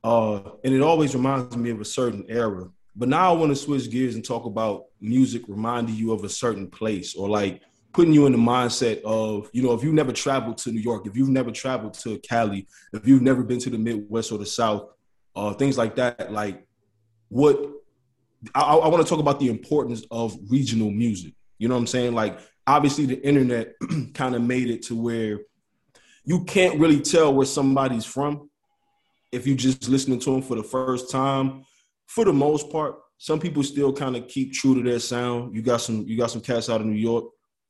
uh, 0.02 0.40
and 0.64 0.72
it 0.72 0.80
always 0.80 1.14
reminds 1.14 1.54
me 1.58 1.68
of 1.68 1.78
a 1.78 1.84
certain 1.84 2.24
era. 2.30 2.66
But 2.96 3.10
now 3.10 3.30
I 3.30 3.36
want 3.36 3.50
to 3.50 3.56
switch 3.56 3.90
gears 3.90 4.14
and 4.14 4.24
talk 4.24 4.46
about 4.46 4.86
music 5.02 5.42
reminding 5.48 5.96
you 5.96 6.12
of 6.12 6.24
a 6.24 6.30
certain 6.30 6.66
place 6.66 7.14
or 7.14 7.28
like 7.28 7.60
putting 7.92 8.14
you 8.14 8.24
in 8.24 8.32
the 8.32 8.38
mindset 8.38 9.02
of, 9.02 9.50
you 9.52 9.62
know, 9.62 9.74
if 9.74 9.84
you've 9.84 9.92
never 9.92 10.12
traveled 10.12 10.56
to 10.58 10.72
New 10.72 10.80
York, 10.80 11.06
if 11.06 11.14
you've 11.14 11.28
never 11.28 11.50
traveled 11.50 11.92
to 11.92 12.18
Cali, 12.20 12.66
if 12.94 13.06
you've 13.06 13.20
never 13.20 13.42
been 13.42 13.58
to 13.58 13.68
the 13.68 13.76
Midwest 13.76 14.32
or 14.32 14.38
the 14.38 14.46
South, 14.46 14.88
uh, 15.36 15.52
things 15.52 15.76
like 15.76 15.94
that, 15.96 16.32
like 16.32 16.66
what 17.28 17.70
I, 18.54 18.62
I 18.62 18.88
want 18.88 19.02
to 19.02 19.08
talk 19.08 19.20
about 19.20 19.38
the 19.38 19.50
importance 19.50 20.06
of 20.10 20.38
regional 20.48 20.90
music. 20.90 21.34
You 21.60 21.68
know 21.68 21.74
what 21.74 21.82
I'm 21.82 21.86
saying? 21.86 22.14
Like 22.14 22.40
obviously 22.66 23.04
the 23.04 23.22
internet 23.24 23.74
kind 24.14 24.34
of 24.34 24.42
made 24.42 24.70
it 24.70 24.82
to 24.84 24.96
where 24.96 25.40
you 26.24 26.44
can't 26.44 26.80
really 26.80 27.00
tell 27.00 27.34
where 27.34 27.46
somebody's 27.46 28.06
from 28.06 28.50
if 29.30 29.46
you 29.46 29.54
just 29.54 29.88
listening 29.88 30.18
to 30.20 30.30
them 30.32 30.42
for 30.42 30.56
the 30.56 30.62
first 30.62 31.10
time. 31.10 31.64
For 32.06 32.24
the 32.24 32.32
most 32.32 32.70
part, 32.70 32.96
some 33.18 33.38
people 33.38 33.62
still 33.62 33.92
kind 33.92 34.16
of 34.16 34.26
keep 34.26 34.54
true 34.54 34.74
to 34.74 34.82
their 34.82 34.98
sound. 34.98 35.54
You 35.54 35.60
got 35.60 35.82
some 35.82 36.06
you 36.08 36.16
got 36.16 36.30
some 36.30 36.40
cats 36.40 36.70
out 36.70 36.80
of 36.80 36.86
New 36.86 36.98
York 36.98 37.26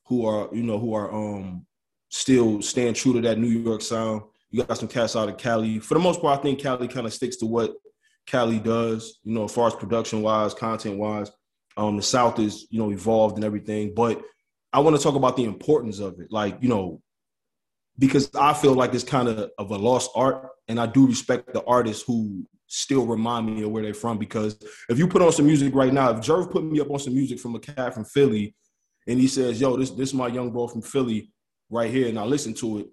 who 0.07 0.25
are, 0.25 0.49
you 0.55 0.63
know, 0.63 0.79
who 0.79 0.95
are 0.95 1.13
um 1.13 1.67
still 2.11 2.63
staying 2.63 2.95
true 2.95 3.13
to 3.15 3.21
that 3.23 3.39
New 3.39 3.49
York 3.49 3.83
sound. 3.83 4.23
You 4.51 4.63
got 4.65 4.79
some 4.79 4.89
cats 4.89 5.17
out 5.17 5.29
of 5.29 5.37
Cali. 5.37 5.81
For 5.81 5.95
the 5.95 6.01
most 6.01 6.21
part, 6.21 6.39
I 6.39 6.43
think 6.43 6.61
Cali 6.61 6.87
kind 6.87 7.07
of 7.07 7.13
sticks 7.13 7.37
to 7.39 7.47
what 7.47 7.73
Cali 8.27 8.61
does, 8.61 9.19
you 9.25 9.35
know, 9.35 9.45
as 9.45 9.53
far 9.53 9.67
as 9.67 9.75
production 9.75 10.23
wise, 10.23 10.55
content 10.55 10.97
wise. 10.97 11.31
Um, 11.77 11.97
the 11.97 12.03
South 12.03 12.39
is, 12.39 12.67
you 12.71 12.79
know, 12.79 12.91
evolved 12.91 13.37
and 13.37 13.45
everything. 13.45 13.95
But 13.95 14.23
I 14.73 14.81
want 14.81 14.97
to 14.97 15.03
talk 15.03 15.15
about 15.15 15.37
the 15.37 15.45
importance 15.45 15.99
of 15.99 16.21
it. 16.21 16.31
Like, 16.31 16.59
you 16.61 16.69
know, 16.69 17.01
because 17.99 18.31
I 18.35 18.55
feel 18.55 18.75
like 18.75 18.95
it's 18.95 19.05
kind 19.05 19.29
of 19.29 19.51
of 19.59 19.71
a 19.71 19.77
lost 19.77 20.11
art. 20.15 20.49
And 20.69 20.81
I 20.81 20.87
do 20.87 21.07
respect 21.07 21.53
the 21.53 21.65
artists 21.65 22.05
who 22.07 22.47
still 22.67 23.05
remind 23.05 23.47
me 23.47 23.63
of 23.63 23.71
where 23.71 23.83
they're 23.83 23.95
from. 23.95 24.19
Because 24.19 24.57
if 24.89 24.99
you 24.99 25.09
put 25.09 25.23
on 25.23 25.33
some 25.33 25.47
music 25.47 25.75
right 25.75 25.93
now, 25.93 26.11
if 26.11 26.19
Jerv 26.19 26.51
put 26.51 26.65
me 26.65 26.81
up 26.81 26.91
on 26.91 26.99
some 26.99 27.15
music 27.15 27.41
from 27.41 27.55
a 27.55 27.59
cat 27.59 27.95
from 27.95 28.05
Philly 28.05 28.55
and 29.07 29.19
he 29.19 29.27
says, 29.27 29.61
yo, 29.61 29.77
this, 29.77 29.91
this 29.91 30.11
is 30.11 30.15
my 30.15 30.29
young 30.29 30.51
boy 30.51 30.69
from 30.69 30.83
Philly 30.83 31.33
right 31.69 31.91
here, 31.91 32.09
and 32.09 32.19
I 32.19 32.25
listen 32.25 32.55
to 32.55 32.79
it, 32.81 32.87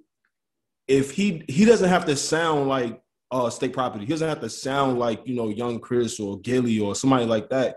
if 0.88 1.12
he 1.12 1.44
he 1.48 1.66
doesn't 1.66 1.90
have 1.90 2.06
to 2.06 2.16
sound 2.16 2.70
like 2.70 3.02
uh 3.30 3.50
state 3.50 3.74
property, 3.74 4.06
he 4.06 4.12
doesn't 4.12 4.30
have 4.30 4.42
to 4.42 4.50
sound 4.50 4.98
like, 4.98 5.22
you 5.28 5.36
know, 5.36 5.50
young 5.50 5.80
Chris 5.80 6.20
or 6.20 6.40
Gillie 6.40 6.80
or 6.80 6.96
somebody 6.96 7.26
like 7.26 7.50
that. 7.50 7.76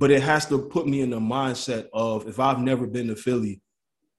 But 0.00 0.10
it 0.10 0.22
has 0.22 0.46
to 0.46 0.58
put 0.58 0.88
me 0.88 1.02
in 1.02 1.10
the 1.10 1.20
mindset 1.20 1.88
of 1.92 2.26
if 2.26 2.40
I've 2.40 2.58
never 2.58 2.86
been 2.86 3.08
to 3.08 3.16
Philly, 3.16 3.60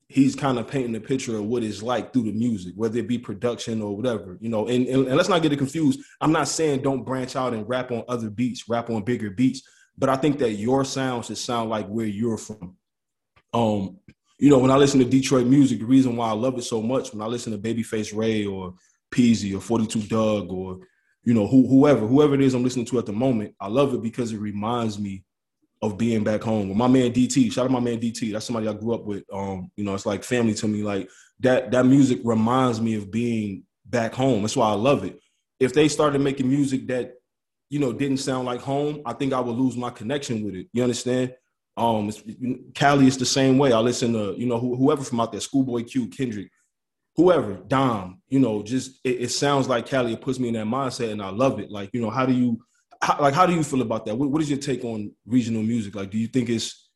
he's 0.07 0.35
kind 0.35 0.59
of 0.59 0.67
painting 0.67 0.95
a 0.95 0.99
picture 0.99 1.35
of 1.37 1.45
what 1.45 1.63
it's 1.63 1.81
like 1.81 2.13
through 2.13 2.23
the 2.23 2.33
music, 2.33 2.73
whether 2.75 2.99
it 2.99 3.07
be 3.07 3.17
production 3.17 3.81
or 3.81 3.97
whatever, 3.97 4.37
you 4.39 4.49
know. 4.49 4.67
And, 4.67 4.85
and, 4.85 5.07
and 5.07 5.17
let's 5.17 5.27
not 5.27 5.41
get 5.41 5.53
it 5.53 5.57
confused. 5.57 5.99
I'm 6.21 6.31
not 6.31 6.47
saying 6.47 6.83
don't 6.83 7.03
branch 7.03 7.35
out 7.35 7.55
and 7.55 7.67
rap 7.67 7.91
on 7.91 8.03
other 8.07 8.29
beats, 8.29 8.69
rap 8.69 8.91
on 8.91 9.03
bigger 9.03 9.31
beats, 9.31 9.63
but 9.97 10.07
I 10.07 10.17
think 10.17 10.37
that 10.37 10.51
your 10.51 10.85
sound 10.85 11.25
should 11.25 11.39
sound 11.39 11.71
like 11.71 11.87
where 11.87 12.05
you're 12.05 12.37
from. 12.37 12.77
Um, 13.51 13.97
you 14.37 14.51
know, 14.51 14.59
when 14.59 14.69
I 14.69 14.75
listen 14.75 14.99
to 14.99 15.05
Detroit 15.05 15.47
music, 15.47 15.79
the 15.79 15.85
reason 15.85 16.15
why 16.15 16.29
I 16.29 16.33
love 16.33 16.59
it 16.59 16.63
so 16.63 16.83
much, 16.83 17.11
when 17.11 17.23
I 17.23 17.25
listen 17.25 17.53
to 17.53 17.57
Babyface 17.57 18.15
Ray 18.15 18.45
or 18.45 18.75
Peezy 19.11 19.57
or 19.57 19.61
42 19.61 20.03
Dugg 20.03 20.51
or 20.51 20.79
you 21.23 21.33
know 21.33 21.47
who, 21.47 21.67
whoever 21.67 22.05
whoever 22.05 22.35
it 22.35 22.41
is 22.41 22.53
I'm 22.53 22.63
listening 22.63 22.85
to 22.85 22.99
at 22.99 23.07
the 23.07 23.13
moment, 23.13 23.55
I 23.59 23.67
love 23.67 23.95
it 23.95 24.03
because 24.03 24.31
it 24.31 24.37
reminds 24.37 24.99
me 24.99 25.23
of 25.81 25.97
being 25.97 26.23
back 26.23 26.41
home. 26.41 26.69
With 26.69 26.77
my 26.77 26.87
man 26.87 27.11
DT, 27.11 27.51
shout 27.51 27.65
out 27.65 27.71
my 27.71 27.79
man 27.79 27.99
DT. 27.99 28.31
That's 28.31 28.45
somebody 28.45 28.67
I 28.67 28.73
grew 28.73 28.93
up 28.93 29.05
with. 29.05 29.23
Um, 29.33 29.71
you 29.75 29.83
know, 29.83 29.95
it's 29.95 30.05
like 30.05 30.23
family 30.23 30.53
to 30.55 30.67
me. 30.67 30.83
Like 30.83 31.09
that 31.39 31.71
that 31.71 31.85
music 31.85 32.19
reminds 32.23 32.79
me 32.79 32.95
of 32.95 33.11
being 33.11 33.63
back 33.85 34.13
home. 34.13 34.41
That's 34.41 34.55
why 34.55 34.69
I 34.69 34.73
love 34.73 35.03
it. 35.03 35.19
If 35.59 35.73
they 35.73 35.87
started 35.87 36.21
making 36.21 36.49
music 36.49 36.87
that, 36.87 37.13
you 37.69 37.79
know, 37.79 37.93
didn't 37.93 38.17
sound 38.17 38.45
like 38.45 38.61
home, 38.61 39.01
I 39.05 39.13
think 39.13 39.33
I 39.33 39.39
would 39.39 39.55
lose 39.55 39.77
my 39.77 39.89
connection 39.89 40.43
with 40.43 40.55
it. 40.55 40.67
You 40.73 40.83
understand? 40.83 41.33
Um, 41.77 42.09
it's, 42.09 42.21
Cali 42.75 43.07
is 43.07 43.17
the 43.17 43.25
same 43.25 43.57
way. 43.57 43.71
I 43.71 43.79
listen 43.79 44.13
to 44.13 44.35
you 44.37 44.45
know 44.45 44.59
whoever 44.59 45.03
from 45.03 45.19
out 45.19 45.31
there, 45.31 45.41
Schoolboy 45.41 45.83
Q, 45.83 46.07
Kendrick, 46.07 46.51
whoever, 47.15 47.55
Dom. 47.67 48.21
You 48.27 48.39
know, 48.39 48.61
just 48.61 48.99
it, 49.03 49.21
it 49.21 49.29
sounds 49.29 49.67
like 49.67 49.87
Cali. 49.87 50.13
It 50.13 50.21
puts 50.21 50.37
me 50.37 50.49
in 50.49 50.53
that 50.55 50.65
mindset, 50.65 51.11
and 51.11 51.21
I 51.21 51.29
love 51.29 51.59
it. 51.59 51.71
Like 51.71 51.89
you 51.93 52.01
know, 52.01 52.09
how 52.09 52.25
do 52.25 52.33
you 52.33 52.59
how, 53.01 53.17
like 53.19 53.33
how 53.33 53.45
do 53.45 53.53
you 53.53 53.63
feel 53.63 53.81
about 53.81 54.05
that? 54.05 54.15
What, 54.15 54.29
what 54.29 54.41
is 54.41 54.49
your 54.49 54.59
take 54.59 54.83
on 54.83 55.11
regional 55.25 55.63
music? 55.63 55.95
Like, 55.95 56.11
do 56.11 56.17
you 56.17 56.27
think 56.27 56.49
it's 56.49 56.89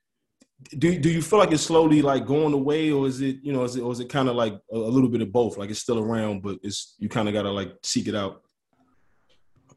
do 0.77 0.97
do 0.97 1.09
you 1.09 1.21
feel 1.21 1.39
like 1.39 1.51
it's 1.51 1.63
slowly 1.63 2.01
like 2.01 2.25
going 2.25 2.53
away, 2.53 2.91
or 2.91 3.07
is 3.07 3.21
it 3.21 3.37
you 3.41 3.51
know 3.51 3.63
is 3.63 3.75
it 3.75 3.81
or 3.81 3.91
is 3.91 3.99
it 3.99 4.09
kind 4.09 4.29
of 4.29 4.35
like 4.35 4.53
a, 4.71 4.77
a, 4.77 4.91
little 4.91 5.09
bit 5.09 5.21
of 5.21 5.31
both? 5.31 5.57
Like 5.57 5.69
it's 5.69 5.79
still 5.79 5.99
around, 5.99 6.41
but 6.41 6.59
it's 6.63 6.95
you 6.97 7.09
kind 7.09 7.27
of 7.27 7.33
gotta 7.33 7.51
like 7.51 7.73
seek 7.83 8.07
it 8.07 8.15
out. 8.15 8.43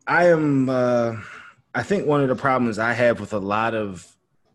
I 0.07 0.29
am. 0.29 0.69
uh 0.69 1.17
I 1.75 1.83
think 1.83 2.07
one 2.07 2.23
of 2.23 2.29
the 2.29 2.35
problems 2.35 2.79
I 2.79 2.93
have 2.93 3.21
with 3.21 3.35
a 3.35 3.39
lot 3.39 3.75
of 3.75 4.07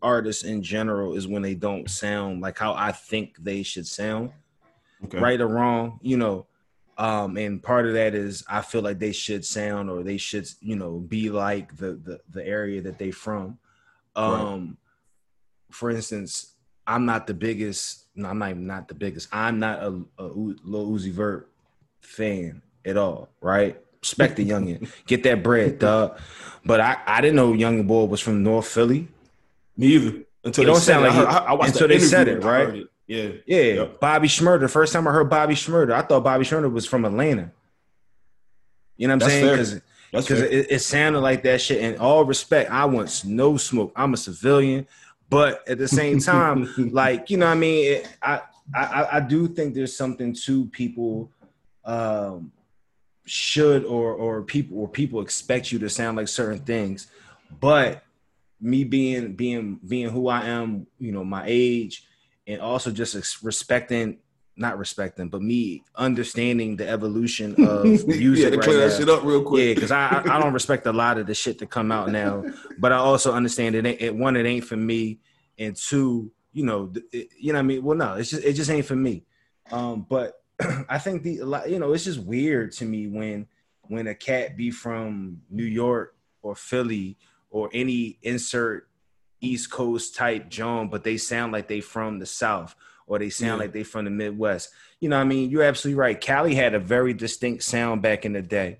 artists 0.02 0.44
in 0.44 0.62
general 0.62 1.16
is 1.16 1.26
when 1.26 1.42
they 1.42 1.54
don't 1.54 1.88
sound 1.88 2.42
like 2.42 2.58
how 2.58 2.74
I 2.74 2.92
think 2.92 3.36
they 3.38 3.62
should 3.62 3.86
sound. 3.86 4.30
Okay. 5.04 5.18
Right 5.18 5.40
or 5.40 5.48
wrong, 5.48 6.00
you 6.02 6.16
know, 6.16 6.46
um, 6.96 7.36
and 7.36 7.62
part 7.62 7.86
of 7.86 7.94
that 7.94 8.14
is 8.14 8.44
I 8.48 8.60
feel 8.60 8.82
like 8.82 8.98
they 8.98 9.12
should 9.12 9.44
sound 9.44 9.90
or 9.90 10.02
they 10.02 10.16
should, 10.16 10.48
you 10.60 10.76
know, 10.76 10.98
be 10.98 11.30
like 11.30 11.76
the 11.76 11.92
the, 11.92 12.20
the 12.30 12.46
area 12.46 12.80
that 12.82 12.98
they 12.98 13.10
from. 13.10 13.58
Um, 14.14 14.30
right. 14.30 14.76
For 15.70 15.90
instance, 15.90 16.52
I'm 16.86 17.04
not 17.06 17.26
the 17.26 17.34
biggest. 17.34 18.06
No, 18.14 18.28
I'm 18.28 18.38
not 18.38 18.50
even 18.50 18.66
not 18.66 18.88
the 18.88 18.94
biggest. 18.94 19.28
I'm 19.32 19.58
not 19.58 19.80
a, 19.82 20.00
a 20.18 20.24
Lil 20.24 20.90
Uzi 20.90 21.10
Vert 21.10 21.50
fan 22.00 22.62
at 22.84 22.96
all. 22.96 23.28
Right? 23.40 23.80
Respect 24.00 24.36
the 24.36 24.48
youngin, 24.48 24.88
get 25.06 25.22
that 25.22 25.42
bread, 25.42 25.78
dog. 25.78 26.18
But 26.64 26.80
I 26.80 26.98
I 27.06 27.20
didn't 27.20 27.36
know 27.36 27.54
Young 27.54 27.86
Boy 27.86 28.04
was 28.04 28.20
from 28.20 28.42
North 28.42 28.68
Philly. 28.68 29.08
Me 29.76 29.86
either. 29.86 30.24
Until 30.44 30.64
it 30.64 30.66
don't 30.66 30.76
sound 30.76 31.04
like 31.04 31.14
I, 31.14 31.24
I, 31.24 31.54
I 31.54 31.66
until 31.66 31.88
the 31.88 31.94
they 31.94 31.98
said 31.98 32.28
it, 32.28 32.44
right? 32.44 32.86
Yeah. 33.06 33.30
Yeah. 33.46 33.62
Yep. 33.62 34.00
Bobby 34.00 34.28
Shmurda. 34.28 34.60
The 34.60 34.68
first 34.68 34.92
time 34.92 35.06
I 35.06 35.12
heard 35.12 35.28
Bobby 35.28 35.54
Shmurda, 35.54 35.92
I 35.92 36.02
thought 36.02 36.24
Bobby 36.24 36.44
Shmurda 36.44 36.72
was 36.72 36.86
from 36.86 37.04
Atlanta. 37.04 37.52
You 38.96 39.08
know 39.08 39.14
what 39.14 39.24
I'm 39.24 39.30
saying? 39.30 39.80
Because 40.12 40.40
it, 40.40 40.66
it, 40.70 40.78
sounded 40.80 41.20
like 41.20 41.42
that 41.42 41.60
shit. 41.60 41.78
In 41.78 41.98
all 41.98 42.24
respect, 42.24 42.70
I 42.70 42.84
want 42.84 43.24
no 43.24 43.56
smoke. 43.56 43.92
I'm 43.96 44.14
a 44.14 44.16
civilian, 44.16 44.86
but 45.28 45.68
at 45.68 45.78
the 45.78 45.88
same 45.88 46.18
time, 46.20 46.72
like 46.92 47.30
you 47.30 47.36
know, 47.36 47.46
what 47.46 47.52
I 47.52 47.56
mean, 47.56 47.92
it, 47.94 48.08
I, 48.22 48.42
I 48.72 49.08
I 49.12 49.20
do 49.20 49.48
think 49.48 49.74
there's 49.74 49.96
something 49.96 50.32
to 50.44 50.66
people 50.66 51.32
um, 51.84 52.52
should 53.24 53.84
or 53.84 54.14
or 54.14 54.42
people 54.42 54.78
or 54.78 54.88
people 54.88 55.20
expect 55.20 55.72
you 55.72 55.80
to 55.80 55.90
sound 55.90 56.16
like 56.16 56.28
certain 56.28 56.60
things, 56.60 57.08
but 57.60 58.04
me 58.60 58.84
being 58.84 59.32
being 59.32 59.80
being 59.86 60.10
who 60.10 60.28
I 60.28 60.44
am, 60.46 60.86
you 61.00 61.10
know, 61.10 61.24
my 61.24 61.42
age 61.44 62.06
and 62.46 62.60
also 62.60 62.90
just 62.90 63.42
respecting 63.42 64.18
not 64.56 64.78
respecting, 64.78 65.28
but 65.28 65.42
me 65.42 65.82
understanding 65.96 66.76
the 66.76 66.88
evolution 66.88 67.54
of 67.66 67.84
music. 68.06 68.44
yeah, 68.44 68.50
to 68.50 68.58
clear 68.58 68.78
right 68.78 68.84
that 68.86 68.92
now. 68.92 68.98
shit 68.98 69.08
up 69.08 69.24
real 69.24 69.42
quick. 69.42 69.68
Yeah, 69.68 69.74
because 69.74 69.90
I 69.90 70.22
I 70.24 70.40
don't 70.40 70.52
respect 70.52 70.86
a 70.86 70.92
lot 70.92 71.18
of 71.18 71.26
the 71.26 71.34
shit 71.34 71.58
to 71.58 71.66
come 71.66 71.90
out 71.90 72.10
now, 72.10 72.44
but 72.78 72.92
I 72.92 72.96
also 72.96 73.32
understand 73.32 73.74
it. 73.74 73.86
it 73.86 74.14
one, 74.14 74.36
it 74.36 74.46
ain't 74.46 74.64
for 74.64 74.76
me, 74.76 75.18
and 75.58 75.74
two, 75.74 76.30
you 76.52 76.64
know, 76.64 76.92
it, 77.12 77.30
you 77.38 77.52
know, 77.52 77.58
what 77.58 77.64
I 77.64 77.66
mean, 77.66 77.82
well, 77.82 77.96
no, 77.96 78.14
it's 78.14 78.30
just 78.30 78.44
it 78.44 78.52
just 78.52 78.70
ain't 78.70 78.86
for 78.86 78.96
me. 78.96 79.24
Um, 79.70 80.06
but 80.08 80.34
I 80.88 80.98
think 80.98 81.22
the 81.22 81.64
you 81.66 81.78
know, 81.78 81.92
it's 81.92 82.04
just 82.04 82.20
weird 82.20 82.72
to 82.72 82.84
me 82.84 83.08
when 83.08 83.46
when 83.82 84.06
a 84.06 84.14
cat 84.14 84.56
be 84.56 84.70
from 84.70 85.42
New 85.50 85.64
York 85.64 86.14
or 86.42 86.54
Philly 86.54 87.16
or 87.50 87.70
any 87.72 88.18
insert 88.22 88.88
East 89.40 89.70
Coast 89.70 90.14
type 90.14 90.48
John, 90.48 90.88
but 90.88 91.04
they 91.04 91.16
sound 91.16 91.52
like 91.52 91.68
they 91.68 91.80
from 91.80 92.18
the 92.18 92.26
South 92.26 92.74
or 93.06 93.18
they 93.18 93.30
sound 93.30 93.52
yeah. 93.52 93.56
like 93.56 93.72
they 93.72 93.82
from 93.82 94.04
the 94.06 94.10
Midwest. 94.10 94.70
You 95.00 95.08
know, 95.08 95.18
I 95.18 95.24
mean, 95.24 95.50
you're 95.50 95.62
absolutely 95.62 95.98
right. 95.98 96.20
Cali 96.20 96.54
had 96.54 96.74
a 96.74 96.78
very 96.78 97.12
distinct 97.12 97.62
sound 97.62 98.02
back 98.02 98.24
in 98.24 98.32
the 98.32 98.42
day. 98.42 98.78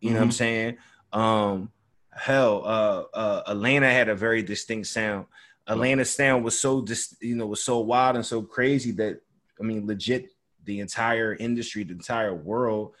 You 0.00 0.08
mm-hmm. 0.08 0.14
know 0.14 0.20
what 0.20 0.24
I'm 0.24 0.28
mm-hmm. 0.28 0.36
saying? 0.36 0.76
Um, 1.12 1.72
hell, 2.10 2.62
uh, 2.64 3.16
uh, 3.16 3.42
Atlanta 3.46 3.90
had 3.90 4.08
a 4.08 4.14
very 4.14 4.42
distinct 4.42 4.88
sound. 4.88 5.26
Atlanta 5.66 6.04
sound 6.04 6.44
was 6.44 6.58
so 6.58 6.82
dis- 6.82 7.16
you 7.20 7.36
know 7.36 7.46
was 7.46 7.64
so 7.64 7.78
wild 7.78 8.16
and 8.16 8.26
so 8.26 8.42
crazy 8.42 8.90
that 8.92 9.20
I 9.60 9.62
mean, 9.62 9.86
legit, 9.86 10.30
the 10.64 10.80
entire 10.80 11.34
industry, 11.34 11.84
the 11.84 11.92
entire 11.92 12.34
world 12.34 12.94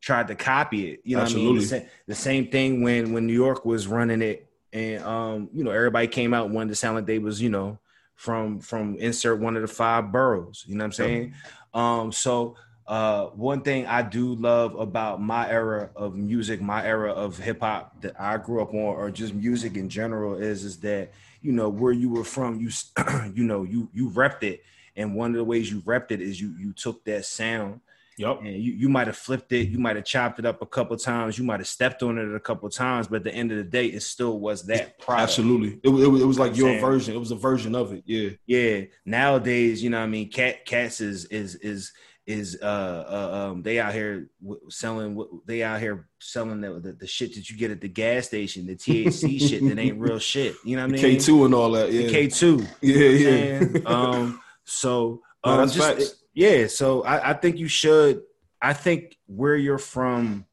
tried 0.00 0.28
to 0.28 0.34
copy 0.34 0.90
it. 0.90 1.00
You 1.04 1.16
know, 1.16 1.22
Absolutely. 1.22 1.50
I 1.50 1.80
mean, 1.80 1.88
the, 1.88 1.88
the 2.08 2.14
same 2.14 2.48
thing 2.48 2.82
when 2.82 3.12
when 3.12 3.26
New 3.26 3.32
York 3.32 3.64
was 3.64 3.86
running 3.86 4.20
it 4.20 4.51
and 4.72 5.04
um, 5.04 5.50
you 5.52 5.64
know, 5.64 5.70
everybody 5.70 6.06
came 6.06 6.32
out 6.34 6.50
wanted 6.50 6.70
to 6.70 6.76
sound 6.76 6.96
like 6.96 7.06
they 7.06 7.18
was, 7.18 7.40
you 7.40 7.50
know, 7.50 7.78
from 8.14 8.60
from 8.60 8.96
insert 8.96 9.40
one 9.40 9.56
of 9.56 9.62
the 9.62 9.68
five 9.68 10.12
boroughs. 10.12 10.64
You 10.66 10.76
know 10.76 10.84
what 10.84 10.86
I'm 10.86 10.92
saying? 10.92 11.34
Um, 11.74 12.12
so 12.12 12.56
uh, 12.86 13.26
one 13.26 13.62
thing 13.62 13.86
I 13.86 14.02
do 14.02 14.34
love 14.34 14.74
about 14.74 15.20
my 15.20 15.48
era 15.48 15.90
of 15.94 16.14
music, 16.14 16.60
my 16.60 16.84
era 16.84 17.12
of 17.12 17.38
hip 17.38 17.60
hop 17.60 18.00
that 18.02 18.20
I 18.20 18.38
grew 18.38 18.62
up 18.62 18.70
on, 18.74 18.80
or 18.80 19.10
just 19.10 19.34
music 19.34 19.76
in 19.76 19.88
general, 19.88 20.36
is 20.36 20.64
is 20.64 20.78
that 20.80 21.12
you 21.42 21.52
know 21.52 21.68
where 21.68 21.92
you 21.92 22.08
were 22.08 22.24
from, 22.24 22.60
you 22.60 22.70
you 23.34 23.44
know 23.44 23.62
you 23.62 23.88
you 23.92 24.10
repped 24.10 24.42
it, 24.42 24.62
and 24.96 25.14
one 25.14 25.30
of 25.30 25.36
the 25.36 25.44
ways 25.44 25.70
you 25.70 25.80
repped 25.82 26.10
it 26.10 26.20
is 26.20 26.40
you 26.40 26.54
you 26.58 26.72
took 26.72 27.04
that 27.04 27.24
sound 27.24 27.80
Yep. 28.18 28.40
And 28.40 28.54
you, 28.54 28.72
you 28.72 28.88
might 28.88 29.06
have 29.06 29.16
flipped 29.16 29.52
it, 29.52 29.68
you 29.68 29.78
might 29.78 29.96
have 29.96 30.04
chopped 30.04 30.38
it 30.38 30.46
up 30.46 30.62
a 30.62 30.66
couple 30.66 30.96
times, 30.96 31.38
you 31.38 31.44
might 31.44 31.60
have 31.60 31.68
stepped 31.68 32.02
on 32.02 32.18
it 32.18 32.34
a 32.34 32.40
couple 32.40 32.68
times, 32.68 33.08
but 33.08 33.16
at 33.16 33.24
the 33.24 33.34
end 33.34 33.50
of 33.52 33.58
the 33.58 33.64
day, 33.64 33.86
it 33.86 34.02
still 34.02 34.38
was 34.38 34.64
that 34.66 34.98
product. 34.98 35.22
Absolutely. 35.22 35.80
It, 35.82 35.88
it, 35.88 36.22
it 36.22 36.26
was 36.26 36.38
like 36.38 36.56
your 36.56 36.78
version. 36.78 37.14
It 37.14 37.18
was 37.18 37.30
a 37.30 37.36
version 37.36 37.74
of 37.74 37.92
it. 37.92 38.02
Yeah. 38.06 38.30
Yeah. 38.46 38.82
Nowadays, 39.04 39.82
you 39.82 39.90
know, 39.90 40.00
I 40.00 40.06
mean, 40.06 40.30
cat 40.30 40.64
cats 40.66 41.00
is 41.00 41.24
is 41.26 41.54
is 41.56 41.92
is 42.24 42.56
uh, 42.62 42.64
uh 42.64 43.50
um 43.50 43.62
they 43.62 43.80
out 43.80 43.92
here 43.92 44.30
selling 44.68 45.20
they 45.44 45.62
out 45.62 45.80
here 45.80 46.08
selling 46.20 46.60
the, 46.60 46.78
the, 46.78 46.92
the 46.92 47.06
shit 47.06 47.34
that 47.34 47.50
you 47.50 47.56
get 47.56 47.70
at 47.70 47.80
the 47.80 47.88
gas 47.88 48.26
station, 48.26 48.66
the 48.66 48.76
THC 48.76 49.40
shit 49.48 49.66
that 49.68 49.78
ain't 49.78 49.98
real 49.98 50.18
shit. 50.18 50.54
You 50.64 50.76
know 50.76 50.82
what 50.82 50.90
I 50.90 50.92
mean? 50.92 51.00
K 51.00 51.16
two 51.16 51.44
and 51.44 51.54
all 51.54 51.70
that. 51.72 51.92
Yeah. 51.92 52.08
K 52.08 52.28
two. 52.28 52.64
Yeah, 52.80 53.08
yeah. 53.08 53.80
um. 53.86 54.40
So 54.64 55.22
um, 55.44 55.58
no, 55.58 55.66
just, 55.66 56.21
yeah, 56.34 56.66
so 56.66 57.02
I, 57.04 57.30
I 57.30 57.32
think 57.34 57.58
you 57.58 57.68
should. 57.68 58.22
I 58.60 58.72
think 58.72 59.18
where 59.26 59.56
you're 59.56 59.78
from 59.78 60.46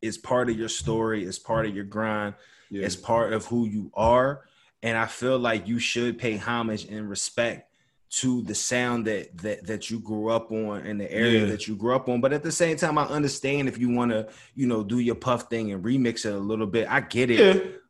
is 0.00 0.18
part 0.18 0.50
of 0.50 0.58
your 0.58 0.68
story, 0.68 1.24
is 1.24 1.38
part 1.38 1.66
of 1.66 1.74
your 1.74 1.84
grind, 1.84 2.34
yeah. 2.70 2.84
it's 2.84 2.96
part 2.96 3.32
of 3.32 3.46
who 3.46 3.66
you 3.66 3.90
are. 3.94 4.42
And 4.82 4.98
I 4.98 5.06
feel 5.06 5.38
like 5.38 5.66
you 5.66 5.78
should 5.78 6.18
pay 6.18 6.36
homage 6.36 6.84
and 6.84 7.08
respect 7.08 7.70
to 8.10 8.42
the 8.42 8.54
sound 8.54 9.06
that 9.06 9.36
that 9.38 9.66
that 9.66 9.90
you 9.90 9.98
grew 9.98 10.28
up 10.28 10.52
on 10.52 10.86
and 10.86 11.00
the 11.00 11.10
area 11.10 11.40
yeah. 11.40 11.46
that 11.46 11.66
you 11.66 11.74
grew 11.74 11.96
up 11.96 12.08
on. 12.08 12.20
But 12.20 12.32
at 12.32 12.42
the 12.42 12.52
same 12.52 12.76
time, 12.76 12.98
I 12.98 13.04
understand 13.04 13.66
if 13.68 13.78
you 13.78 13.90
want 13.90 14.12
to, 14.12 14.28
you 14.54 14.66
know, 14.66 14.84
do 14.84 15.00
your 15.00 15.16
puff 15.16 15.48
thing 15.48 15.72
and 15.72 15.82
remix 15.82 16.24
it 16.24 16.34
a 16.34 16.38
little 16.38 16.66
bit. 16.66 16.86
I 16.88 17.00
get 17.00 17.30
it. 17.30 17.82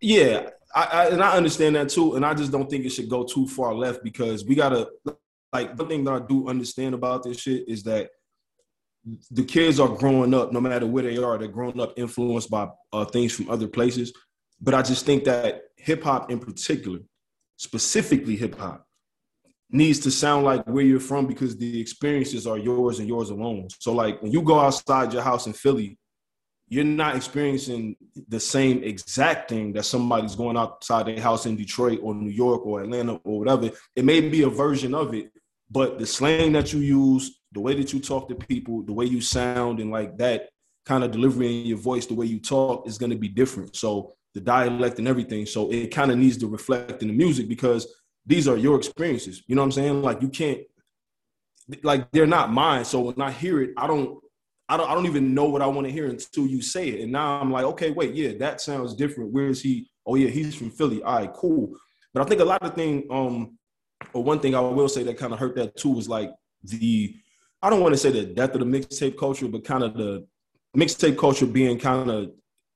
Yeah, 0.00 0.24
yeah, 0.24 0.48
I, 0.74 0.84
I, 0.84 1.06
and 1.08 1.22
I 1.22 1.36
understand 1.36 1.76
that 1.76 1.90
too. 1.90 2.14
And 2.14 2.24
I 2.24 2.32
just 2.32 2.52
don't 2.52 2.70
think 2.70 2.86
it 2.86 2.90
should 2.90 3.08
go 3.08 3.24
too 3.24 3.46
far 3.46 3.74
left 3.74 4.02
because 4.02 4.44
we 4.44 4.54
gotta 4.54 4.88
like 5.52 5.78
one 5.78 5.88
thing 5.88 6.04
that 6.04 6.12
I 6.12 6.20
do 6.20 6.48
understand 6.48 6.94
about 6.94 7.22
this 7.22 7.40
shit 7.40 7.68
is 7.68 7.82
that 7.84 8.10
the 9.30 9.44
kids 9.44 9.80
are 9.80 9.88
growing 9.88 10.32
up, 10.32 10.52
no 10.52 10.60
matter 10.60 10.86
where 10.86 11.02
they 11.02 11.18
are, 11.18 11.36
they're 11.36 11.48
growing 11.48 11.80
up 11.80 11.92
influenced 11.96 12.50
by 12.50 12.68
uh, 12.92 13.04
things 13.04 13.32
from 13.32 13.50
other 13.50 13.66
places. 13.66 14.12
But 14.60 14.74
I 14.74 14.82
just 14.82 15.04
think 15.04 15.24
that 15.24 15.62
hip 15.76 16.04
hop 16.04 16.30
in 16.30 16.38
particular, 16.38 17.00
specifically 17.56 18.36
hip 18.36 18.56
hop, 18.58 18.86
needs 19.70 19.98
to 20.00 20.10
sound 20.10 20.44
like 20.44 20.64
where 20.66 20.84
you're 20.84 21.00
from 21.00 21.26
because 21.26 21.56
the 21.56 21.80
experiences 21.80 22.46
are 22.46 22.58
yours 22.58 22.98
and 22.98 23.08
yours 23.08 23.30
alone. 23.30 23.68
So 23.80 23.92
like 23.92 24.22
when 24.22 24.30
you 24.30 24.42
go 24.42 24.60
outside 24.60 25.12
your 25.12 25.22
house 25.22 25.46
in 25.46 25.52
Philly, 25.52 25.98
you're 26.68 26.84
not 26.84 27.16
experiencing 27.16 27.96
the 28.28 28.40
same 28.40 28.82
exact 28.82 29.50
thing 29.50 29.72
that 29.72 29.84
somebody's 29.84 30.36
going 30.36 30.56
outside 30.56 31.06
their 31.06 31.20
house 31.20 31.44
in 31.44 31.56
Detroit 31.56 32.00
or 32.02 32.14
New 32.14 32.30
York 32.30 32.64
or 32.64 32.82
Atlanta 32.82 33.14
or 33.24 33.40
whatever. 33.40 33.70
It 33.96 34.04
may 34.04 34.20
be 34.20 34.42
a 34.42 34.48
version 34.48 34.94
of 34.94 35.12
it, 35.12 35.32
but 35.72 35.98
the 35.98 36.06
slang 36.06 36.52
that 36.52 36.72
you 36.72 36.80
use, 36.80 37.40
the 37.52 37.60
way 37.60 37.74
that 37.74 37.92
you 37.92 38.00
talk 38.00 38.28
to 38.28 38.34
people, 38.34 38.82
the 38.82 38.92
way 38.92 39.06
you 39.06 39.20
sound, 39.22 39.80
and 39.80 39.90
like 39.90 40.18
that 40.18 40.50
kind 40.84 41.02
of 41.02 41.10
delivery 41.10 41.60
in 41.60 41.66
your 41.66 41.78
voice, 41.78 42.06
the 42.06 42.14
way 42.14 42.26
you 42.26 42.38
talk 42.38 42.86
is 42.86 42.98
going 42.98 43.10
to 43.10 43.18
be 43.18 43.28
different. 43.28 43.74
So 43.74 44.12
the 44.34 44.40
dialect 44.40 44.98
and 44.98 45.08
everything. 45.08 45.46
So 45.46 45.70
it 45.70 45.88
kind 45.88 46.10
of 46.10 46.18
needs 46.18 46.36
to 46.38 46.46
reflect 46.46 47.02
in 47.02 47.08
the 47.08 47.14
music 47.14 47.48
because 47.48 47.86
these 48.26 48.48
are 48.48 48.56
your 48.56 48.76
experiences. 48.76 49.42
You 49.46 49.54
know 49.54 49.62
what 49.62 49.66
I'm 49.66 49.72
saying? 49.72 50.02
Like 50.02 50.20
you 50.20 50.28
can't, 50.28 50.60
like 51.82 52.10
they're 52.12 52.26
not 52.26 52.52
mine. 52.52 52.84
So 52.84 53.00
when 53.00 53.20
I 53.20 53.30
hear 53.30 53.62
it, 53.62 53.70
I 53.76 53.86
don't, 53.86 54.18
I 54.68 54.76
don't, 54.76 54.90
I 54.90 54.94
don't 54.94 55.06
even 55.06 55.34
know 55.34 55.44
what 55.44 55.62
I 55.62 55.66
want 55.66 55.86
to 55.86 55.92
hear 55.92 56.06
until 56.06 56.46
you 56.46 56.60
say 56.62 56.88
it. 56.88 57.00
And 57.00 57.12
now 57.12 57.40
I'm 57.40 57.50
like, 57.50 57.64
okay, 57.64 57.90
wait, 57.90 58.14
yeah, 58.14 58.32
that 58.38 58.60
sounds 58.60 58.94
different. 58.94 59.32
Where 59.32 59.48
is 59.48 59.62
he? 59.62 59.88
Oh 60.06 60.16
yeah, 60.16 60.28
he's 60.28 60.54
from 60.54 60.70
Philly. 60.70 61.02
All 61.02 61.18
right, 61.18 61.32
cool. 61.32 61.74
But 62.12 62.22
I 62.22 62.28
think 62.28 62.40
a 62.40 62.44
lot 62.44 62.62
of 62.62 62.74
thing, 62.74 63.06
um, 63.10 63.58
or 64.12 64.22
one 64.22 64.40
thing 64.40 64.54
I 64.54 64.60
will 64.60 64.88
say 64.88 65.02
that 65.04 65.18
kind 65.18 65.32
of 65.32 65.38
hurt 65.38 65.56
that 65.56 65.76
too 65.76 65.98
is 65.98 66.08
like 66.08 66.30
the, 66.64 67.14
I 67.62 67.70
don't 67.70 67.80
want 67.80 67.94
to 67.94 67.98
say 67.98 68.10
the 68.10 68.24
death 68.24 68.54
of 68.54 68.60
the 68.60 68.66
mixtape 68.66 69.16
culture, 69.18 69.48
but 69.48 69.64
kind 69.64 69.82
of 69.82 69.94
the 69.94 70.26
mixtape 70.76 71.18
culture 71.18 71.46
being 71.46 71.78
kind 71.78 72.10
of 72.10 72.30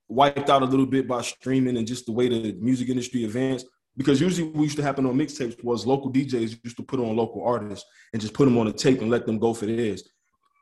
wiped 0.07 0.49
out 0.49 0.61
a 0.61 0.65
little 0.65 0.85
bit 0.85 1.07
by 1.07 1.21
streaming 1.21 1.77
and 1.77 1.87
just 1.87 2.05
the 2.05 2.11
way 2.11 2.29
the 2.29 2.53
music 2.59 2.89
industry 2.89 3.25
advanced. 3.25 3.67
Because 3.95 4.21
usually 4.21 4.49
what 4.49 4.63
used 4.63 4.77
to 4.77 4.83
happen 4.83 5.05
on 5.07 5.15
mixtapes 5.15 5.61
was 5.63 5.85
local 5.85 6.13
DJs 6.13 6.63
used 6.63 6.77
to 6.77 6.83
put 6.83 6.99
on 6.99 7.15
local 7.15 7.43
artists 7.43 7.85
and 8.13 8.21
just 8.21 8.33
put 8.33 8.45
them 8.45 8.57
on 8.57 8.67
a 8.67 8.71
tape 8.71 9.01
and 9.01 9.09
let 9.09 9.25
them 9.25 9.39
go 9.39 9.53
for 9.53 9.65
theirs. 9.65 10.03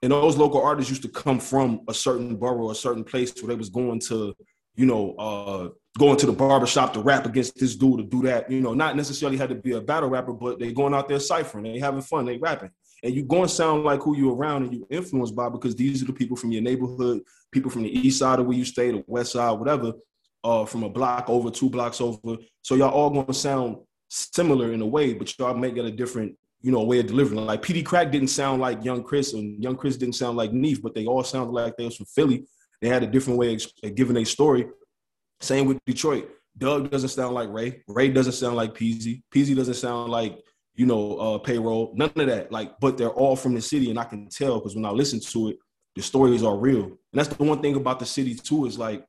And 0.02 0.12
those 0.12 0.38
local 0.38 0.62
artists 0.62 0.90
used 0.90 1.02
to 1.02 1.10
come 1.10 1.40
from 1.40 1.82
a 1.88 1.94
certain 1.94 2.36
borough, 2.38 2.72
a 2.72 2.76
certain 2.76 3.04
place 3.04 3.34
where 3.42 3.50
they 3.50 3.56
was 3.56 3.70
going 3.70 4.00
to, 4.02 4.36
you 4.76 4.86
know, 4.86 5.16
uh, 5.16 5.70
going 5.98 6.18
to 6.18 6.26
the 6.26 6.34
barbershop 6.34 6.94
to 6.94 7.00
rap 7.00 7.26
against 7.26 7.58
this 7.58 7.76
dude 7.76 7.98
to 8.00 8.04
do 8.04 8.22
that. 8.24 8.50
You 8.52 8.62
know, 8.62 8.74
not 8.74 8.96
necessarily 8.96 9.38
had 9.38 9.50
to 9.50 9.56
be 9.56 9.74
a 9.74 9.82
battle 9.82 10.10
rapper, 10.10 10.34
but 10.34 10.60
they 10.60 10.74
going 10.74 10.94
out 10.94 11.08
there 11.08 11.20
ciphering, 11.20 11.64
they 11.64 11.80
having 11.80 12.02
fun, 12.02 12.26
they 12.26 12.38
rapping. 12.38 12.72
And 13.04 13.14
you 13.14 13.24
going 13.24 13.44
to 13.44 13.50
sound 13.50 13.84
like 13.84 14.02
who 14.02 14.18
you 14.18 14.34
around 14.34 14.64
and 14.64 14.74
you 14.74 14.88
influenced 14.90 15.36
by 15.36 15.50
because 15.50 15.76
these 15.76 16.02
are 16.02 16.06
the 16.06 16.14
people 16.14 16.36
from 16.36 16.52
your 16.52 16.64
neighborhood, 16.64 17.22
people 17.52 17.70
from 17.70 17.84
the 17.84 18.00
east 18.00 18.20
side 18.20 18.40
of 18.40 18.48
where 18.48 18.58
you 18.58 18.66
stay, 18.66 18.92
the 18.92 19.04
west 19.08 19.34
side, 19.34 19.60
whatever, 19.60 19.94
uh, 20.44 20.66
from 20.66 20.84
a 20.84 20.90
block 20.90 21.30
over, 21.30 21.52
two 21.52 21.70
blocks 21.70 22.02
over. 22.02 22.38
So 22.62 22.76
y'all 22.76 22.90
all 22.90 23.10
gonna 23.10 23.34
sound 23.34 23.78
similar 24.10 24.74
in 24.74 24.82
a 24.82 24.86
way, 24.86 25.14
but 25.14 25.38
y'all 25.38 25.54
may 25.56 25.72
get 25.72 25.86
a 25.86 25.92
different, 25.92 26.36
you 26.62 26.72
know, 26.72 26.84
way 26.84 27.00
of 27.00 27.08
delivering. 27.08 27.46
Like 27.46 27.62
Peedi 27.62 27.84
Crakk 27.84 28.12
didn't 28.12 28.30
sound 28.30 28.62
like 28.62 28.84
Young 28.84 29.04
Chris, 29.04 29.34
and 29.34 29.62
Young 29.64 29.76
Chris 29.76 29.98
didn't 29.98 30.16
sound 30.16 30.38
like 30.38 30.52
Neef, 30.52 30.82
but 30.82 30.96
they 30.96 31.06
all 31.06 31.24
sounded 31.24 31.52
like 31.52 31.78
they 31.78 31.86
was 31.86 31.98
from 31.98 32.06
Philly. 32.08 32.46
They 32.86 32.92
had 32.92 33.02
a 33.02 33.08
different 33.08 33.40
way 33.40 33.56
of 33.56 33.96
giving 33.96 34.16
a 34.18 34.24
story. 34.24 34.68
Same 35.42 35.66
with 35.66 35.80
Detroit. 35.88 36.30
Dugg 36.56 36.92
doesn't 36.92 37.10
sound 37.10 37.34
like 37.34 37.50
Ray. 37.50 37.82
Ray 37.88 38.10
doesn't 38.10 38.34
sound 38.34 38.56
like 38.56 38.76
Peezy. 38.76 39.24
Peezy 39.34 39.56
doesn't 39.56 39.74
sound 39.74 40.12
like 40.12 40.38
you 40.76 40.86
know 40.86 41.18
uh, 41.18 41.38
payroll. 41.40 41.94
None 41.96 42.12
of 42.16 42.28
that. 42.28 42.52
Like, 42.52 42.80
but 42.80 42.96
they're 42.96 43.10
all 43.10 43.36
from 43.36 43.56
the 43.56 43.62
city, 43.62 43.90
and 43.90 43.98
I 43.98 44.04
can 44.04 44.30
tell 44.30 44.60
because 44.60 44.76
when 44.76 44.86
I 44.86 44.92
listen 44.92 45.20
to 45.20 45.50
it, 45.50 45.58
the 45.96 46.04
stories 46.04 46.44
are 46.44 46.56
real. 46.56 46.84
And 46.84 46.98
that's 47.14 47.30
the 47.30 47.44
one 47.44 47.60
thing 47.60 47.76
about 47.76 47.98
the 47.98 48.06
city 48.06 48.36
too 48.36 48.68
is 48.68 48.78
like, 48.78 49.04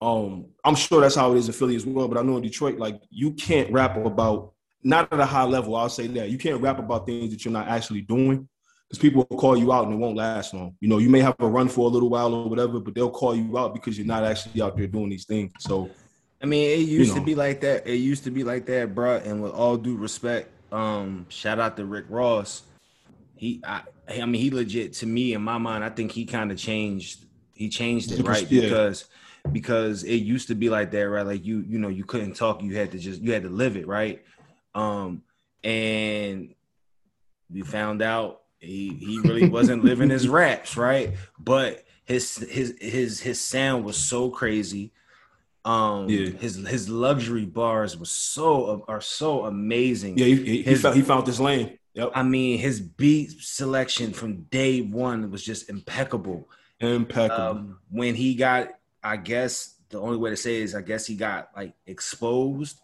um, 0.00 0.46
I'm 0.64 0.74
sure 0.74 1.00
that's 1.00 1.14
how 1.14 1.32
it 1.32 1.38
is 1.38 1.46
in 1.46 1.52
Philly 1.52 1.76
as 1.76 1.86
well. 1.86 2.08
But 2.08 2.18
I 2.18 2.22
know 2.22 2.38
in 2.38 2.42
Detroit, 2.42 2.80
like 2.80 3.00
you 3.08 3.34
can't 3.34 3.70
rap 3.70 4.04
about 4.04 4.52
not 4.82 5.12
at 5.12 5.20
a 5.20 5.26
high 5.26 5.44
level. 5.44 5.76
I'll 5.76 5.88
say 5.88 6.08
that 6.08 6.30
you 6.30 6.38
can't 6.38 6.60
rap 6.60 6.80
about 6.80 7.06
things 7.06 7.30
that 7.30 7.44
you're 7.44 7.52
not 7.52 7.68
actually 7.68 8.00
doing 8.00 8.48
because 8.92 9.00
people 9.00 9.26
will 9.30 9.38
call 9.38 9.56
you 9.56 9.72
out 9.72 9.86
and 9.86 9.94
it 9.94 9.96
won't 9.96 10.18
last 10.18 10.52
long. 10.52 10.76
You 10.80 10.86
know, 10.86 10.98
you 10.98 11.08
may 11.08 11.20
have 11.20 11.34
a 11.38 11.46
run 11.46 11.66
for 11.66 11.86
a 11.86 11.88
little 11.88 12.10
while 12.10 12.34
or 12.34 12.46
whatever, 12.46 12.78
but 12.78 12.94
they'll 12.94 13.10
call 13.10 13.34
you 13.34 13.56
out 13.56 13.72
because 13.72 13.96
you're 13.96 14.06
not 14.06 14.22
actually 14.22 14.60
out 14.60 14.76
there 14.76 14.86
doing 14.86 15.08
these 15.08 15.24
things. 15.24 15.50
So, 15.60 15.88
I 16.42 16.46
mean, 16.46 16.78
it 16.78 16.82
used 16.86 17.08
you 17.08 17.14
know. 17.14 17.20
to 17.20 17.24
be 17.24 17.34
like 17.34 17.62
that. 17.62 17.86
It 17.86 17.96
used 17.96 18.24
to 18.24 18.30
be 18.30 18.44
like 18.44 18.66
that, 18.66 18.94
bro. 18.94 19.16
And 19.16 19.42
with 19.42 19.52
all 19.52 19.78
due 19.78 19.96
respect, 19.96 20.50
um, 20.74 21.24
shout 21.30 21.58
out 21.58 21.78
to 21.78 21.86
Rick 21.86 22.04
Ross. 22.10 22.64
He, 23.34 23.62
I, 23.66 23.80
I 24.10 24.26
mean, 24.26 24.42
he 24.42 24.50
legit 24.50 24.92
to 24.94 25.06
me 25.06 25.32
in 25.32 25.40
my 25.40 25.56
mind. 25.56 25.84
I 25.84 25.88
think 25.88 26.12
he 26.12 26.26
kind 26.26 26.52
of 26.52 26.58
changed. 26.58 27.24
He 27.54 27.70
changed 27.70 28.12
it 28.12 28.26
right 28.26 28.50
yeah. 28.50 28.60
because 28.60 29.06
because 29.52 30.04
it 30.04 30.16
used 30.16 30.48
to 30.48 30.54
be 30.54 30.68
like 30.68 30.90
that, 30.90 31.08
right? 31.08 31.24
Like 31.24 31.46
you, 31.46 31.64
you 31.66 31.78
know, 31.78 31.88
you 31.88 32.04
couldn't 32.04 32.34
talk. 32.34 32.62
You 32.62 32.76
had 32.76 32.92
to 32.92 32.98
just 32.98 33.22
you 33.22 33.32
had 33.32 33.44
to 33.44 33.48
live 33.48 33.78
it, 33.78 33.86
right? 33.86 34.22
Um, 34.74 35.22
and 35.64 36.54
we 37.50 37.62
found 37.62 38.02
out 38.02 38.41
he 38.62 38.94
he 38.94 39.18
really 39.20 39.48
wasn't 39.48 39.84
living 39.84 40.08
his 40.08 40.28
raps, 40.40 40.76
right? 40.76 41.14
But 41.38 41.84
his 42.04 42.36
his 42.36 42.74
his 42.80 43.20
his 43.20 43.40
sound 43.40 43.84
was 43.84 43.96
so 43.96 44.30
crazy. 44.30 44.92
Um, 45.64 46.08
yeah. 46.08 46.30
his 46.30 46.56
his 46.66 46.88
luxury 46.88 47.44
bars 47.44 47.96
was 47.96 48.10
so 48.10 48.84
are 48.88 49.00
so 49.00 49.44
amazing. 49.44 50.18
Yeah, 50.18 50.26
he, 50.26 50.36
he, 50.36 50.62
his, 50.62 50.78
he, 50.78 50.82
found, 50.82 50.96
he 50.96 51.02
found 51.02 51.26
this 51.26 51.40
lane. 51.40 51.78
Yep. 51.94 52.12
I 52.14 52.22
mean, 52.22 52.58
his 52.58 52.80
beat 52.80 53.32
selection 53.40 54.12
from 54.12 54.42
day 54.44 54.80
one 54.80 55.30
was 55.30 55.44
just 55.44 55.68
impeccable. 55.68 56.48
Impeccable. 56.80 57.42
Um, 57.42 57.78
when 57.90 58.14
he 58.14 58.34
got, 58.34 58.70
I 59.04 59.18
guess 59.18 59.76
the 59.90 60.00
only 60.00 60.16
way 60.16 60.30
to 60.30 60.36
say 60.36 60.62
is, 60.62 60.74
I 60.74 60.80
guess 60.80 61.06
he 61.06 61.16
got 61.16 61.50
like 61.54 61.74
exposed 61.86 62.80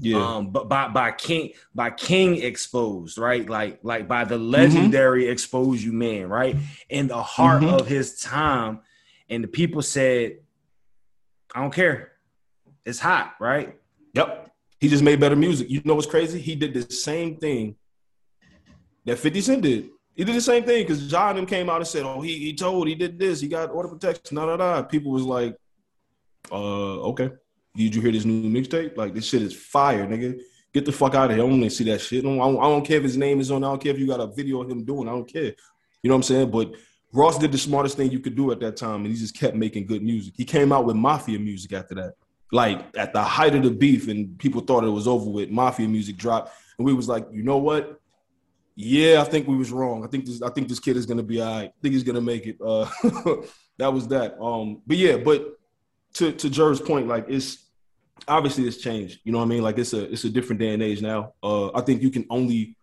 yeah. 0.00 0.36
Um, 0.36 0.50
but 0.50 0.68
by 0.68 0.88
by 0.88 1.12
King 1.12 1.52
by 1.74 1.90
King 1.90 2.36
exposed, 2.42 3.18
right? 3.18 3.48
Like 3.48 3.80
like 3.82 4.08
by 4.08 4.24
the 4.24 4.38
legendary 4.38 5.24
mm-hmm. 5.24 5.32
expose 5.32 5.84
you 5.84 5.92
man, 5.92 6.28
right? 6.28 6.56
In 6.88 7.08
the 7.08 7.22
heart 7.22 7.62
mm-hmm. 7.62 7.74
of 7.74 7.86
his 7.86 8.20
time, 8.20 8.80
and 9.28 9.44
the 9.44 9.48
people 9.48 9.82
said, 9.82 10.38
"I 11.54 11.60
don't 11.60 11.74
care, 11.74 12.12
it's 12.84 12.98
hot, 12.98 13.34
right?" 13.40 13.78
Yep. 14.14 14.50
He 14.80 14.88
just 14.88 15.04
made 15.04 15.20
better 15.20 15.36
music. 15.36 15.70
You 15.70 15.80
know 15.84 15.94
what's 15.94 16.08
crazy? 16.08 16.40
He 16.40 16.56
did 16.56 16.74
the 16.74 16.92
same 16.92 17.36
thing 17.36 17.76
that 19.04 19.16
50 19.16 19.40
Cent 19.40 19.62
did. 19.62 19.90
He 20.14 20.24
did 20.24 20.34
the 20.34 20.40
same 20.40 20.64
thing 20.64 20.82
because 20.82 21.08
John 21.08 21.38
him 21.38 21.46
came 21.46 21.70
out 21.70 21.76
and 21.76 21.86
said, 21.86 22.02
"Oh, 22.02 22.20
he 22.20 22.38
he 22.38 22.54
told 22.54 22.88
he 22.88 22.94
did 22.94 23.18
this. 23.18 23.40
He 23.40 23.48
got 23.48 23.70
order 23.70 23.88
protection." 23.88 24.36
Da 24.36 24.44
da 24.44 24.56
da. 24.56 24.82
People 24.82 25.12
was 25.12 25.22
like, 25.22 25.56
"Uh, 26.50 27.00
okay." 27.10 27.30
Did 27.74 27.94
you 27.94 28.02
hear 28.02 28.12
this 28.12 28.24
new 28.24 28.50
mixtape? 28.50 28.96
Like 28.96 29.14
this 29.14 29.26
shit 29.26 29.42
is 29.42 29.54
fire, 29.54 30.06
nigga. 30.06 30.40
Get 30.72 30.86
the 30.86 30.92
fuck 30.92 31.14
out 31.14 31.30
of 31.30 31.36
here. 31.36 31.44
I 31.44 31.48
don't 31.48 31.60
want 31.60 31.64
to 31.64 31.70
see 31.70 31.84
that 31.84 32.00
shit. 32.00 32.24
I 32.24 32.28
don't, 32.28 32.40
I 32.40 32.62
don't, 32.62 32.84
care 32.84 32.96
if 32.96 33.02
his 33.02 33.16
name 33.16 33.40
is 33.40 33.50
on. 33.50 33.62
I 33.62 33.68
don't 33.68 33.82
care 33.82 33.92
if 33.92 33.98
you 33.98 34.06
got 34.06 34.20
a 34.20 34.26
video 34.26 34.62
of 34.62 34.70
him 34.70 34.84
doing. 34.84 35.08
I 35.08 35.12
don't 35.12 35.30
care. 35.30 35.54
You 36.02 36.08
know 36.08 36.14
what 36.14 36.18
I'm 36.18 36.22
saying? 36.22 36.50
But 36.50 36.74
Ross 37.12 37.38
did 37.38 37.52
the 37.52 37.58
smartest 37.58 37.96
thing 37.96 38.10
you 38.10 38.20
could 38.20 38.34
do 38.34 38.50
at 38.52 38.60
that 38.60 38.76
time, 38.76 39.04
and 39.04 39.08
he 39.08 39.14
just 39.14 39.38
kept 39.38 39.54
making 39.54 39.86
good 39.86 40.02
music. 40.02 40.34
He 40.36 40.44
came 40.44 40.72
out 40.72 40.86
with 40.86 40.96
mafia 40.96 41.38
music 41.38 41.72
after 41.72 41.94
that, 41.96 42.14
like 42.52 42.86
at 42.96 43.12
the 43.12 43.22
height 43.22 43.54
of 43.54 43.62
the 43.62 43.70
beef, 43.70 44.08
and 44.08 44.38
people 44.38 44.62
thought 44.62 44.84
it 44.84 44.88
was 44.88 45.06
over 45.06 45.28
with. 45.28 45.50
Mafia 45.50 45.88
music 45.88 46.16
dropped, 46.16 46.52
and 46.78 46.86
we 46.86 46.94
was 46.94 47.08
like, 47.08 47.26
you 47.30 47.42
know 47.42 47.58
what? 47.58 48.00
Yeah, 48.74 49.20
I 49.20 49.24
think 49.24 49.46
we 49.46 49.56
was 49.56 49.70
wrong. 49.70 50.04
I 50.04 50.06
think 50.06 50.24
this. 50.24 50.40
I 50.40 50.48
think 50.48 50.68
this 50.68 50.80
kid 50.80 50.96
is 50.96 51.04
gonna 51.04 51.22
be 51.22 51.42
all 51.42 51.50
right. 51.50 51.68
I 51.68 51.80
think 51.82 51.92
he's 51.92 52.02
gonna 52.02 52.22
make 52.22 52.46
it. 52.46 52.56
Uh, 52.64 52.88
that 53.76 53.92
was 53.92 54.08
that. 54.08 54.40
Um, 54.42 54.80
but 54.86 54.96
yeah, 54.96 55.18
but 55.18 55.58
to 56.14 56.32
to 56.32 56.50
Jer's 56.50 56.80
point, 56.80 57.08
like 57.08 57.26
it's 57.28 57.66
obviously 58.28 58.66
it's 58.66 58.78
changed. 58.78 59.20
You 59.24 59.32
know 59.32 59.38
what 59.38 59.44
I 59.44 59.48
mean? 59.48 59.62
Like 59.62 59.78
it's 59.78 59.92
a 59.92 60.10
it's 60.10 60.24
a 60.24 60.30
different 60.30 60.60
day 60.60 60.74
and 60.74 60.82
age 60.82 61.02
now. 61.02 61.34
Uh, 61.42 61.70
I 61.72 61.80
think 61.80 62.02
you 62.02 62.10
can 62.10 62.26
only 62.30 62.76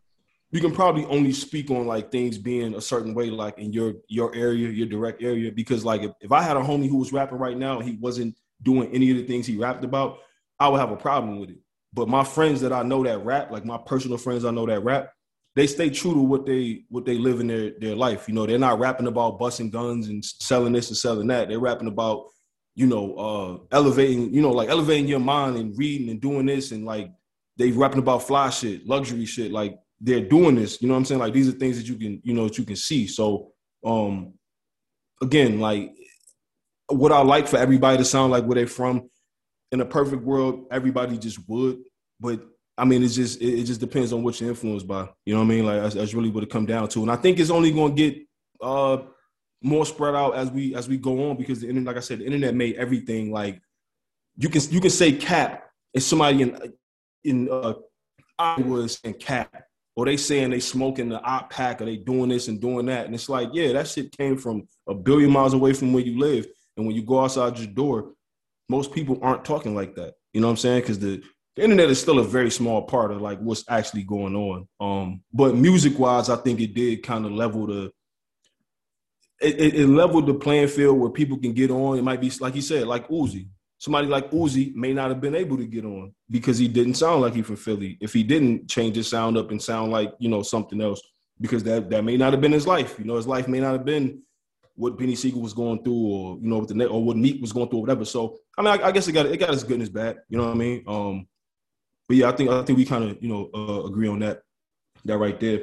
you 0.51 0.61
can 0.61 0.71
probably 0.71 1.05
only 1.05 1.31
speak 1.31 1.69
on 1.69 1.85
like 1.85 2.11
things 2.11 2.37
being 2.37 2.75
a 2.75 2.81
certain 2.81 3.13
way, 3.13 3.29
like 3.29 3.57
in 3.59 3.71
your 3.71 3.93
your 4.07 4.33
area, 4.35 4.69
your 4.69 4.87
direct 4.87 5.21
area. 5.21 5.51
Because 5.51 5.85
like 5.85 6.01
if, 6.01 6.11
if 6.21 6.31
I 6.31 6.41
had 6.41 6.57
a 6.57 6.61
homie 6.61 6.89
who 6.89 6.97
was 6.97 7.13
rapping 7.13 7.37
right 7.37 7.57
now 7.57 7.79
and 7.79 7.87
he 7.87 7.97
wasn't 7.97 8.35
doing 8.61 8.89
any 8.93 9.11
of 9.11 9.17
the 9.17 9.25
things 9.25 9.45
he 9.45 9.57
rapped 9.57 9.83
about, 9.83 10.19
I 10.59 10.67
would 10.67 10.79
have 10.79 10.91
a 10.91 10.97
problem 10.97 11.39
with 11.39 11.51
it. 11.51 11.59
But 11.93 12.07
my 12.07 12.23
friends 12.23 12.61
that 12.61 12.73
I 12.73 12.83
know 12.83 13.03
that 13.03 13.23
rap, 13.23 13.51
like 13.51 13.65
my 13.65 13.77
personal 13.77 14.17
friends 14.17 14.45
I 14.45 14.51
know 14.51 14.65
that 14.65 14.83
rap, 14.83 15.11
they 15.55 15.67
stay 15.67 15.89
true 15.89 16.13
to 16.13 16.19
what 16.19 16.45
they 16.45 16.83
what 16.89 17.05
they 17.05 17.17
live 17.17 17.39
in 17.39 17.47
their 17.47 17.71
their 17.79 17.95
life. 17.95 18.27
You 18.27 18.33
know, 18.33 18.45
they're 18.45 18.57
not 18.57 18.79
rapping 18.79 19.07
about 19.07 19.39
busting 19.39 19.69
guns 19.69 20.07
and 20.07 20.23
selling 20.23 20.73
this 20.73 20.89
and 20.89 20.97
selling 20.97 21.27
that. 21.27 21.47
They're 21.47 21.59
rapping 21.59 21.87
about 21.87 22.25
you 22.79 22.87
know, 22.87 23.15
uh, 23.15 23.75
elevating, 23.75 24.33
you 24.33 24.41
know, 24.41 24.51
like 24.51 24.69
elevating 24.69 25.05
your 25.05 25.19
mind 25.19 25.57
and 25.57 25.77
reading 25.77 26.09
and 26.09 26.21
doing 26.21 26.45
this 26.45 26.71
and 26.71 26.85
like 26.85 27.11
they 27.57 27.71
rapping 27.71 27.99
about 27.99 28.23
fly 28.23 28.49
shit, 28.49 28.87
luxury 28.87 29.25
shit. 29.25 29.51
Like 29.51 29.77
they're 29.99 30.21
doing 30.21 30.55
this. 30.55 30.81
You 30.81 30.87
know 30.87 30.93
what 30.93 30.99
I'm 30.99 31.05
saying? 31.05 31.19
Like 31.19 31.33
these 31.33 31.49
are 31.49 31.51
things 31.51 31.77
that 31.77 31.89
you 31.89 31.95
can, 31.95 32.21
you 32.23 32.33
know, 32.33 32.45
that 32.45 32.57
you 32.57 32.63
can 32.63 32.77
see. 32.77 33.05
So 33.05 33.51
um 33.85 34.35
again, 35.21 35.59
like 35.59 35.93
what 36.87 37.11
I 37.11 37.21
like 37.21 37.49
for 37.49 37.57
everybody 37.57 37.97
to 37.97 38.05
sound 38.05 38.31
like 38.31 38.45
where 38.45 38.55
they're 38.55 38.67
from. 38.67 39.09
In 39.73 39.81
a 39.81 39.85
perfect 39.85 40.23
world, 40.23 40.65
everybody 40.71 41.17
just 41.17 41.37
would. 41.49 41.79
But 42.17 42.39
I 42.77 42.85
mean, 42.85 43.03
it's 43.03 43.13
just 43.13 43.41
it, 43.41 43.59
it 43.59 43.63
just 43.65 43.81
depends 43.81 44.13
on 44.13 44.23
what 44.23 44.39
you're 44.39 44.51
influenced 44.51 44.87
by. 44.87 45.09
You 45.25 45.33
know 45.33 45.41
what 45.41 45.47
I 45.47 45.49
mean? 45.49 45.65
Like 45.65 45.81
that's, 45.81 45.95
that's 45.95 46.13
really 46.13 46.29
what 46.29 46.43
it 46.43 46.49
come 46.49 46.65
down 46.65 46.87
to. 46.87 47.01
And 47.01 47.11
I 47.11 47.17
think 47.17 47.39
it's 47.39 47.51
only 47.51 47.73
to 47.73 47.89
get 47.91 48.17
uh 48.61 48.99
more 49.61 49.85
spread 49.85 50.15
out 50.15 50.35
as 50.35 50.51
we 50.51 50.75
as 50.75 50.87
we 50.87 50.97
go 50.97 51.29
on 51.29 51.37
because 51.37 51.61
the 51.61 51.67
internet, 51.67 51.87
like 51.87 51.97
I 51.97 52.05
said, 52.05 52.19
the 52.19 52.25
internet 52.25 52.55
made 52.55 52.75
everything 52.75 53.31
like 53.31 53.61
you 54.37 54.49
can 54.49 54.61
you 54.69 54.79
can 54.79 54.89
say 54.89 55.11
cap 55.11 55.69
and 55.93 56.03
somebody 56.03 56.41
in 56.41 56.73
in 57.23 57.49
uh 57.51 57.73
Iowa 58.37 58.81
is 58.81 58.99
saying 59.03 59.15
cap 59.15 59.63
or 59.95 60.05
they 60.05 60.15
saying 60.15 60.51
they 60.51 60.61
smoking 60.61 61.09
the 61.09 61.21
op 61.21 61.49
pack 61.49 61.81
or 61.81 61.85
they 61.85 61.97
doing 61.97 62.29
this 62.29 62.47
and 62.47 62.61
doing 62.61 62.85
that. 62.85 63.05
And 63.05 63.13
it's 63.13 63.27
like 63.27 63.49
yeah 63.53 63.73
that 63.73 63.87
shit 63.87 64.15
came 64.17 64.37
from 64.37 64.67
a 64.87 64.93
billion 64.93 65.31
miles 65.31 65.53
away 65.53 65.73
from 65.73 65.91
where 65.93 66.03
you 66.03 66.17
live. 66.17 66.47
And 66.77 66.87
when 66.87 66.95
you 66.95 67.03
go 67.03 67.21
outside 67.21 67.57
your 67.57 67.67
door 67.67 68.13
most 68.69 68.93
people 68.93 69.19
aren't 69.21 69.43
talking 69.43 69.75
like 69.75 69.95
that. 69.95 70.13
You 70.31 70.41
know 70.41 70.47
what 70.47 70.51
I'm 70.51 70.57
saying? 70.57 70.81
Because 70.81 70.99
the 70.99 71.21
the 71.55 71.63
internet 71.63 71.89
is 71.89 71.99
still 71.99 72.19
a 72.19 72.23
very 72.23 72.51
small 72.51 72.83
part 72.83 73.11
of 73.11 73.21
like 73.21 73.39
what's 73.39 73.65
actually 73.67 74.03
going 74.03 74.35
on. 74.35 74.67
Um, 74.79 75.21
but 75.33 75.55
music 75.55 75.99
wise, 75.99 76.29
I 76.29 76.37
think 76.37 76.61
it 76.61 76.73
did 76.73 77.03
kind 77.03 77.25
of 77.25 77.31
level 77.31 77.65
the 77.65 77.91
it, 79.41 79.75
it, 79.75 79.87
leveled 79.87 80.27
the 80.27 80.33
playing 80.33 80.67
field 80.67 80.99
where 80.99 81.09
people 81.09 81.37
can 81.37 81.53
get 81.53 81.71
on. 81.71 81.97
It 81.97 82.03
might 82.03 82.21
be 82.21 82.31
like 82.39 82.55
you 82.55 82.61
said, 82.61 82.87
like 82.87 83.07
Uzi. 83.07 83.47
Somebody 83.77 84.07
like 84.07 84.29
Uzi 84.31 84.75
may 84.75 84.93
not 84.93 85.09
have 85.09 85.21
been 85.21 85.35
able 85.35 85.55
to 85.57 85.65
get 85.65 85.85
on 85.85 86.13
because 86.29 86.57
he 86.57 86.67
didn't 86.67 86.95
sound 86.95 87.21
like 87.21 87.33
he 87.33 87.41
from 87.41 87.55
Philly. 87.55 87.97
If 88.01 88.11
he 88.11 88.23
didn't 88.23 88.69
change 88.69 88.97
his 88.97 89.07
sound 89.07 89.37
up 89.37 89.51
and 89.51 89.61
sound 89.61 89.91
like 89.91 90.13
you 90.19 90.27
know 90.29 90.41
something 90.41 90.81
else, 90.81 91.01
because 91.39 91.63
that 91.63 91.89
that 91.89 92.03
may 92.03 92.17
not 92.17 92.33
have 92.33 92.41
been 92.41 92.51
his 92.51 92.67
life. 92.67 92.99
You 92.99 93.05
know, 93.05 93.15
his 93.15 93.27
life 93.27 93.47
may 93.47 93.59
not 93.59 93.71
have 93.71 93.85
been 93.85 94.21
what 94.75 94.97
Beanie 94.97 95.17
Sigel 95.17 95.41
was 95.41 95.53
going 95.53 95.83
through, 95.83 95.93
or 95.93 96.37
you 96.41 96.49
know, 96.49 96.59
what 96.59 96.67
the 96.67 96.73
net, 96.73 96.89
or 96.89 97.03
what 97.03 97.17
Meek 97.17 97.41
was 97.41 97.53
going 97.53 97.69
through, 97.69 97.79
or 97.79 97.81
whatever. 97.81 98.05
So 98.05 98.37
I 98.57 98.61
mean, 98.61 98.79
I, 98.79 98.87
I 98.87 98.91
guess 98.91 99.07
it 99.07 99.13
got 99.13 99.25
it 99.25 99.37
got 99.37 99.53
its 99.53 99.63
good 99.63 99.73
and 99.73 99.83
its 99.83 99.91
bad. 99.91 100.17
You 100.27 100.37
know 100.37 100.45
what 100.45 100.55
I 100.55 100.57
mean? 100.57 100.83
Um, 100.85 101.27
but 102.07 102.17
yeah, 102.17 102.29
I 102.29 102.31
think 102.33 102.49
I 102.49 102.63
think 102.63 102.77
we 102.77 102.85
kind 102.85 103.03
of 103.05 103.21
you 103.21 103.29
know 103.29 103.49
uh, 103.53 103.85
agree 103.85 104.09
on 104.09 104.19
that 104.19 104.41
that 105.05 105.17
right 105.17 105.39
there. 105.39 105.61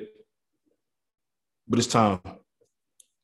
But 1.68 1.80
it's 1.80 1.88
time. 1.88 2.20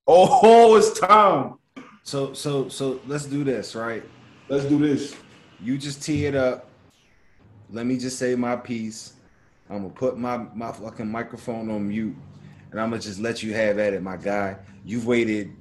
Oh, 0.07 0.76
it's 0.76 0.98
time. 0.98 1.55
So 2.03 2.32
so 2.32 2.68
so 2.68 3.00
let's 3.07 3.26
do 3.26 3.44
this, 3.44 3.74
right? 3.74 4.03
Let's 4.48 4.64
do 4.64 4.78
this. 4.78 5.14
You 5.61 5.78
just 5.78 6.03
tee 6.03 6.26
it 6.26 6.34
up. 6.34 6.68
Let 7.70 7.86
me 7.86 7.96
just 7.96 8.18
say 8.18 8.34
my 8.34 8.57
piece. 8.57 9.14
I'm 9.70 9.82
gonna 9.82 9.90
put 9.90 10.18
my 10.18 10.38
my 10.55 10.72
fucking 10.72 11.09
microphone 11.11 11.70
on 11.70 11.88
mute, 11.88 12.16
and 12.70 12.80
I'm 12.80 12.90
gonna 12.90 13.00
just 13.00 13.20
let 13.20 13.42
you 13.42 13.55
have 13.55 13.78
at 13.78 13.92
it, 13.92 14.03
my 14.03 14.16
guy. 14.16 14.57
You've 14.84 15.07
waited 15.07 15.53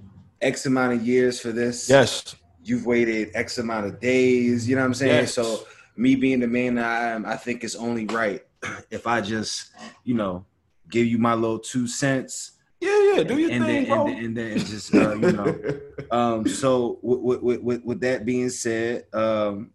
X 0.41 0.65
amount 0.65 0.93
of 0.93 1.05
years 1.05 1.39
for 1.39 1.51
this. 1.51 1.87
Yes. 1.87 2.35
You've 2.63 2.85
waited 2.85 3.31
X 3.35 3.59
amount 3.59 3.85
of 3.85 3.99
days. 3.99 4.67
You 4.67 4.75
know 4.75 4.81
what 4.81 4.87
I'm 4.87 4.93
saying? 4.95 5.21
Yes. 5.21 5.33
So 5.35 5.65
me 5.95 6.15
being 6.15 6.39
the 6.39 6.47
man 6.47 6.75
that 6.75 6.85
I 6.85 7.09
am, 7.09 7.25
I 7.25 7.35
think 7.35 7.63
it's 7.63 7.75
only 7.75 8.05
right 8.07 8.41
if 8.89 9.05
I 9.05 9.21
just, 9.21 9.71
you 10.03 10.15
know, 10.15 10.45
give 10.89 11.05
you 11.05 11.19
my 11.19 11.35
little 11.35 11.59
two 11.59 11.87
cents. 11.87 12.53
Yeah, 12.81 13.13
yeah, 13.13 13.23
do 13.23 13.37
your 13.37 13.51
and 13.51 13.65
thing, 13.65 13.85
then, 13.85 13.85
bro. 13.85 14.07
And, 14.07 14.15
then, 14.15 14.25
and 14.25 14.37
then 14.37 14.57
just, 14.57 14.93
uh, 14.93 15.13
you 15.13 15.31
know, 15.31 15.79
um, 16.11 16.47
so 16.47 16.99
with, 17.03 17.41
with, 17.41 17.61
with, 17.61 17.85
with 17.85 18.01
that 18.01 18.25
being 18.25 18.49
said, 18.49 19.05
um, 19.13 19.69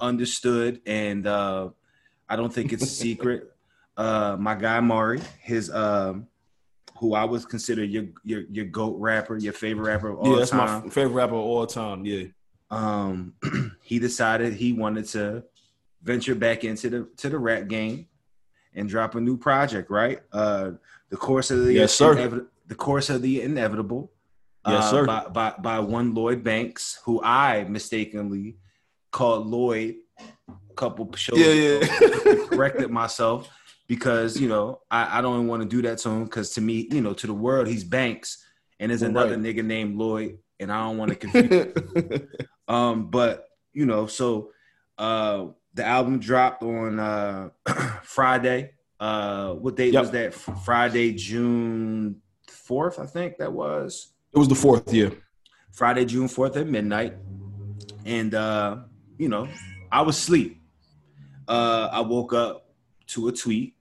understood, 0.00 0.80
and 0.84 1.26
uh, 1.26 1.70
I 2.28 2.36
don't 2.36 2.52
think 2.52 2.72
it's 2.72 2.82
a 2.82 2.86
secret. 2.86 3.48
Uh, 3.94 4.38
my 4.40 4.54
guy 4.54 4.80
Mari, 4.80 5.20
his 5.42 5.70
um, 5.70 6.26
who 6.96 7.14
I 7.14 7.24
was 7.24 7.44
considered 7.44 7.90
your 7.90 8.06
your 8.24 8.44
your 8.50 8.64
goat 8.64 8.96
rapper, 8.98 9.36
your 9.36 9.52
favorite 9.52 9.84
rapper 9.84 10.08
of 10.08 10.18
all 10.20 10.30
yeah, 10.30 10.38
that's 10.38 10.50
time. 10.50 10.84
my 10.84 10.88
favorite 10.88 11.12
rapper 11.12 11.34
of 11.34 11.42
all 11.42 11.66
time. 11.66 12.02
Yeah, 12.06 12.24
um, 12.70 13.34
he 13.82 13.98
decided 13.98 14.54
he 14.54 14.72
wanted 14.72 15.04
to 15.08 15.44
venture 16.02 16.34
back 16.34 16.64
into 16.64 16.88
the 16.88 17.08
to 17.18 17.28
the 17.28 17.38
rap 17.38 17.68
game 17.68 18.06
and 18.74 18.88
drop 18.88 19.14
a 19.14 19.20
new 19.20 19.36
project. 19.36 19.90
Right, 19.90 20.20
uh, 20.32 20.70
the 21.12 21.18
course 21.18 21.50
of 21.50 21.66
the 21.66 21.74
yes, 21.74 21.94
sir. 21.94 22.48
the 22.66 22.74
course 22.74 23.10
of 23.10 23.20
the 23.20 23.42
inevitable. 23.42 24.10
Yes, 24.66 24.84
uh, 24.84 24.90
sir. 24.90 25.06
By, 25.06 25.28
by 25.28 25.54
by 25.58 25.78
one 25.78 26.14
Lloyd 26.14 26.42
Banks, 26.42 26.98
who 27.04 27.22
I 27.22 27.64
mistakenly 27.64 28.56
called 29.10 29.46
Lloyd 29.46 29.96
a 30.18 30.74
couple 30.74 31.12
shows 31.14 31.38
yeah, 31.38 31.52
yeah. 31.52 32.46
corrected 32.46 32.90
myself 32.90 33.46
because 33.86 34.40
you 34.40 34.48
know 34.48 34.80
I, 34.90 35.18
I 35.18 35.20
don't 35.20 35.34
even 35.34 35.48
want 35.48 35.62
to 35.62 35.68
do 35.68 35.82
that 35.82 35.98
to 35.98 36.08
him 36.08 36.24
because 36.24 36.50
to 36.54 36.62
me, 36.62 36.88
you 36.90 37.02
know, 37.02 37.12
to 37.12 37.26
the 37.26 37.34
world 37.34 37.68
he's 37.68 37.84
Banks 37.84 38.42
and 38.80 38.90
there's 38.90 39.02
another 39.02 39.36
right. 39.36 39.38
nigga 39.38 39.62
named 39.62 39.98
Lloyd, 39.98 40.38
and 40.58 40.72
I 40.72 40.80
don't 40.80 40.96
want 40.96 41.10
to 41.10 41.16
confuse. 41.16 42.26
Um, 42.68 43.10
but 43.10 43.48
you 43.74 43.84
know, 43.84 44.06
so 44.06 44.52
uh, 44.96 45.46
the 45.74 45.84
album 45.84 46.20
dropped 46.20 46.62
on 46.62 46.98
uh, 46.98 47.50
Friday. 48.02 48.70
Uh, 49.02 49.54
what 49.54 49.74
date 49.74 49.92
yep. 49.92 50.02
was 50.02 50.10
that? 50.12 50.32
Friday, 50.32 51.12
June 51.12 52.22
fourth, 52.46 53.00
I 53.00 53.06
think 53.06 53.36
that 53.38 53.52
was. 53.52 54.12
It 54.32 54.38
was 54.38 54.46
the 54.46 54.54
fourth, 54.54 54.94
yeah. 54.94 55.10
Friday, 55.72 56.04
June 56.04 56.28
fourth 56.28 56.56
at 56.56 56.68
midnight, 56.68 57.16
and 58.04 58.32
uh, 58.32 58.76
you 59.18 59.28
know, 59.28 59.48
I 59.90 60.02
was 60.02 60.16
asleep. 60.16 60.62
Uh, 61.48 61.88
I 61.90 62.00
woke 62.02 62.32
up 62.32 62.72
to 63.08 63.26
a 63.26 63.32
tweet 63.32 63.74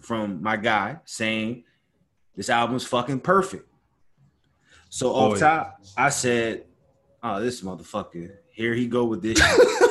from 0.00 0.42
my 0.42 0.56
guy 0.56 0.96
saying 1.04 1.62
this 2.34 2.50
album's 2.50 2.84
fucking 2.84 3.20
perfect. 3.20 3.70
So 4.88 5.14
off 5.14 5.34
oh, 5.34 5.38
top, 5.38 5.80
I 5.96 6.08
said, 6.08 6.64
oh, 7.22 7.40
this 7.40 7.62
motherfucker, 7.62 8.32
here 8.50 8.74
he 8.74 8.88
go 8.88 9.04
with 9.04 9.22
this. 9.22 9.40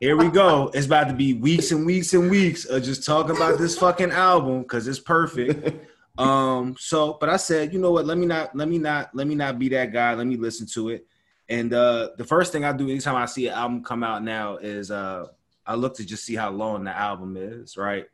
here 0.00 0.16
we 0.16 0.30
go. 0.30 0.70
It's 0.72 0.86
about 0.86 1.08
to 1.08 1.14
be 1.14 1.34
weeks 1.34 1.70
and 1.72 1.84
weeks 1.84 2.14
and 2.14 2.30
weeks 2.30 2.64
of 2.64 2.82
just 2.82 3.04
talking 3.04 3.36
about 3.36 3.58
this 3.58 3.78
fucking 3.78 4.10
album 4.10 4.62
because 4.62 4.88
it's 4.88 4.98
perfect. 4.98 5.86
Um, 6.18 6.76
so, 6.78 7.16
but 7.18 7.30
I 7.30 7.38
said, 7.38 7.72
you 7.72 7.78
know 7.78 7.92
what? 7.92 8.04
Let 8.04 8.18
me 8.18 8.26
not, 8.26 8.54
let 8.54 8.68
me 8.68 8.76
not, 8.76 9.14
let 9.14 9.26
me 9.26 9.34
not 9.34 9.58
be 9.58 9.70
that 9.70 9.90
guy. 9.90 10.12
Let 10.12 10.26
me 10.26 10.36
listen 10.36 10.66
to 10.74 10.90
it. 10.90 11.06
And 11.48 11.72
uh, 11.72 12.10
the 12.18 12.24
first 12.24 12.52
thing 12.52 12.62
I 12.62 12.72
do 12.72 12.90
anytime 12.90 13.16
I 13.16 13.24
see 13.24 13.46
an 13.46 13.54
album 13.54 13.82
come 13.82 14.04
out 14.04 14.22
now 14.22 14.58
is 14.58 14.90
uh, 14.90 15.28
I 15.64 15.76
look 15.76 15.96
to 15.96 16.04
just 16.04 16.24
see 16.24 16.34
how 16.34 16.50
long 16.50 16.84
the 16.84 16.94
album 16.94 17.38
is, 17.38 17.78
right? 17.78 18.06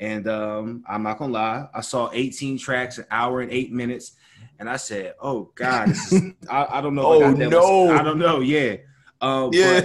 And 0.00 0.26
um, 0.28 0.84
I'm 0.88 1.02
not 1.02 1.18
gonna 1.18 1.32
lie, 1.32 1.68
I 1.74 1.82
saw 1.82 2.08
18 2.10 2.56
tracks, 2.56 2.96
an 2.96 3.06
hour 3.10 3.42
and 3.42 3.52
eight 3.52 3.70
minutes, 3.70 4.12
and 4.58 4.70
I 4.70 4.76
said, 4.76 5.14
"Oh 5.20 5.50
God, 5.54 5.90
is, 5.90 6.14
I, 6.50 6.78
I, 6.78 6.80
don't 6.80 6.94
know." 6.94 7.04
oh 7.06 7.30
no, 7.32 7.48
was, 7.48 8.00
I 8.00 8.02
don't 8.02 8.18
know. 8.18 8.40
Yeah, 8.40 8.76
uh, 9.20 9.48
yeah. 9.52 9.80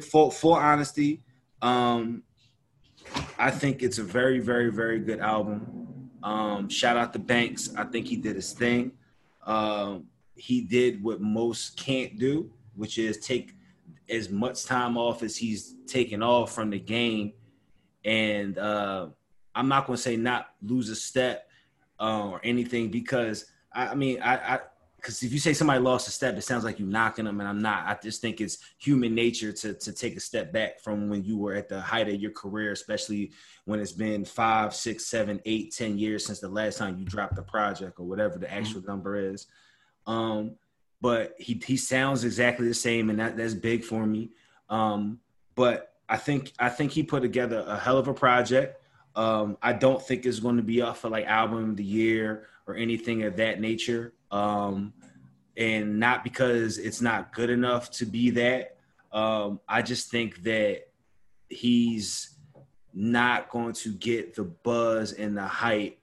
for 0.10 0.30
for 0.30 0.60
honesty, 0.60 1.22
um, 1.62 2.22
I 3.38 3.50
think 3.50 3.82
it's 3.82 3.98
a 3.98 4.02
very, 4.02 4.38
very, 4.38 4.70
very 4.70 5.00
good 5.00 5.20
album. 5.20 6.10
Um, 6.22 6.68
shout 6.68 6.96
out 6.96 7.12
to 7.12 7.18
Banks. 7.18 7.74
I 7.76 7.84
think 7.84 8.06
he 8.06 8.16
did 8.16 8.36
his 8.36 8.52
thing. 8.52 8.92
Um, 9.44 10.06
he 10.34 10.60
did 10.60 11.02
what 11.02 11.20
most 11.20 11.76
can't 11.76 12.18
do, 12.18 12.50
which 12.74 12.98
is 12.98 13.18
take 13.18 13.54
as 14.08 14.28
much 14.28 14.64
time 14.64 14.96
off 14.96 15.22
as 15.22 15.36
he's 15.36 15.74
taken 15.86 16.22
off 16.22 16.52
from 16.52 16.70
the 16.70 16.78
game. 16.78 17.32
And 18.04 18.58
uh, 18.58 19.08
I'm 19.54 19.68
not 19.68 19.86
going 19.86 19.96
to 19.96 20.02
say 20.02 20.16
not 20.16 20.48
lose 20.62 20.90
a 20.90 20.96
step 20.96 21.48
uh, 21.98 22.28
or 22.28 22.40
anything 22.44 22.90
because 22.90 23.46
I, 23.72 23.88
I 23.88 23.94
mean, 23.94 24.20
I, 24.20 24.54
I, 24.54 24.60
because 25.06 25.22
if 25.22 25.32
you 25.32 25.38
say 25.38 25.52
somebody 25.52 25.78
lost 25.78 26.08
a 26.08 26.10
step, 26.10 26.36
it 26.36 26.42
sounds 26.42 26.64
like 26.64 26.80
you're 26.80 26.88
knocking 26.88 27.26
them, 27.26 27.38
and 27.38 27.48
I'm 27.48 27.62
not. 27.62 27.86
I 27.86 27.96
just 28.02 28.20
think 28.20 28.40
it's 28.40 28.58
human 28.78 29.14
nature 29.14 29.52
to 29.52 29.72
to 29.72 29.92
take 29.92 30.16
a 30.16 30.20
step 30.20 30.52
back 30.52 30.80
from 30.80 31.08
when 31.08 31.22
you 31.22 31.38
were 31.38 31.54
at 31.54 31.68
the 31.68 31.80
height 31.80 32.08
of 32.08 32.20
your 32.20 32.32
career, 32.32 32.72
especially 32.72 33.30
when 33.66 33.78
it's 33.78 33.92
been 33.92 34.24
five, 34.24 34.74
six, 34.74 35.06
seven, 35.06 35.40
eight, 35.44 35.72
ten 35.72 35.96
years 35.96 36.26
since 36.26 36.40
the 36.40 36.48
last 36.48 36.78
time 36.78 36.98
you 36.98 37.04
dropped 37.04 37.38
a 37.38 37.42
project 37.42 38.00
or 38.00 38.04
whatever 38.04 38.36
the 38.36 38.52
actual 38.52 38.80
mm-hmm. 38.80 38.90
number 38.90 39.14
is. 39.14 39.46
Um, 40.08 40.56
but 41.00 41.36
he 41.38 41.62
he 41.64 41.76
sounds 41.76 42.24
exactly 42.24 42.66
the 42.66 42.74
same, 42.74 43.08
and 43.08 43.20
that 43.20 43.36
that's 43.36 43.54
big 43.54 43.84
for 43.84 44.04
me. 44.04 44.32
Um, 44.68 45.20
but 45.54 45.92
I 46.08 46.16
think 46.16 46.52
I 46.58 46.68
think 46.68 46.90
he 46.90 47.04
put 47.04 47.22
together 47.22 47.64
a 47.64 47.78
hell 47.78 47.98
of 47.98 48.08
a 48.08 48.14
project. 48.14 48.82
Um, 49.14 49.56
I 49.62 49.72
don't 49.72 50.02
think 50.02 50.26
it's 50.26 50.40
going 50.40 50.56
to 50.56 50.64
be 50.64 50.82
up 50.82 50.96
for 50.96 51.08
like 51.08 51.26
album 51.26 51.70
of 51.70 51.76
the 51.76 51.84
year 51.84 52.48
or 52.66 52.74
anything 52.74 53.22
of 53.22 53.36
that 53.36 53.60
nature. 53.60 54.12
Um, 54.30 54.92
and 55.56 55.98
not 55.98 56.22
because 56.22 56.78
it's 56.78 57.00
not 57.00 57.32
good 57.32 57.50
enough 57.50 57.90
to 57.92 58.06
be 58.06 58.30
that. 58.30 58.76
Um, 59.12 59.60
I 59.68 59.82
just 59.82 60.10
think 60.10 60.42
that 60.42 60.88
he's 61.48 62.36
not 62.92 63.48
going 63.50 63.72
to 63.72 63.92
get 63.92 64.34
the 64.34 64.44
buzz 64.44 65.12
and 65.12 65.36
the 65.36 65.46
hype 65.46 65.98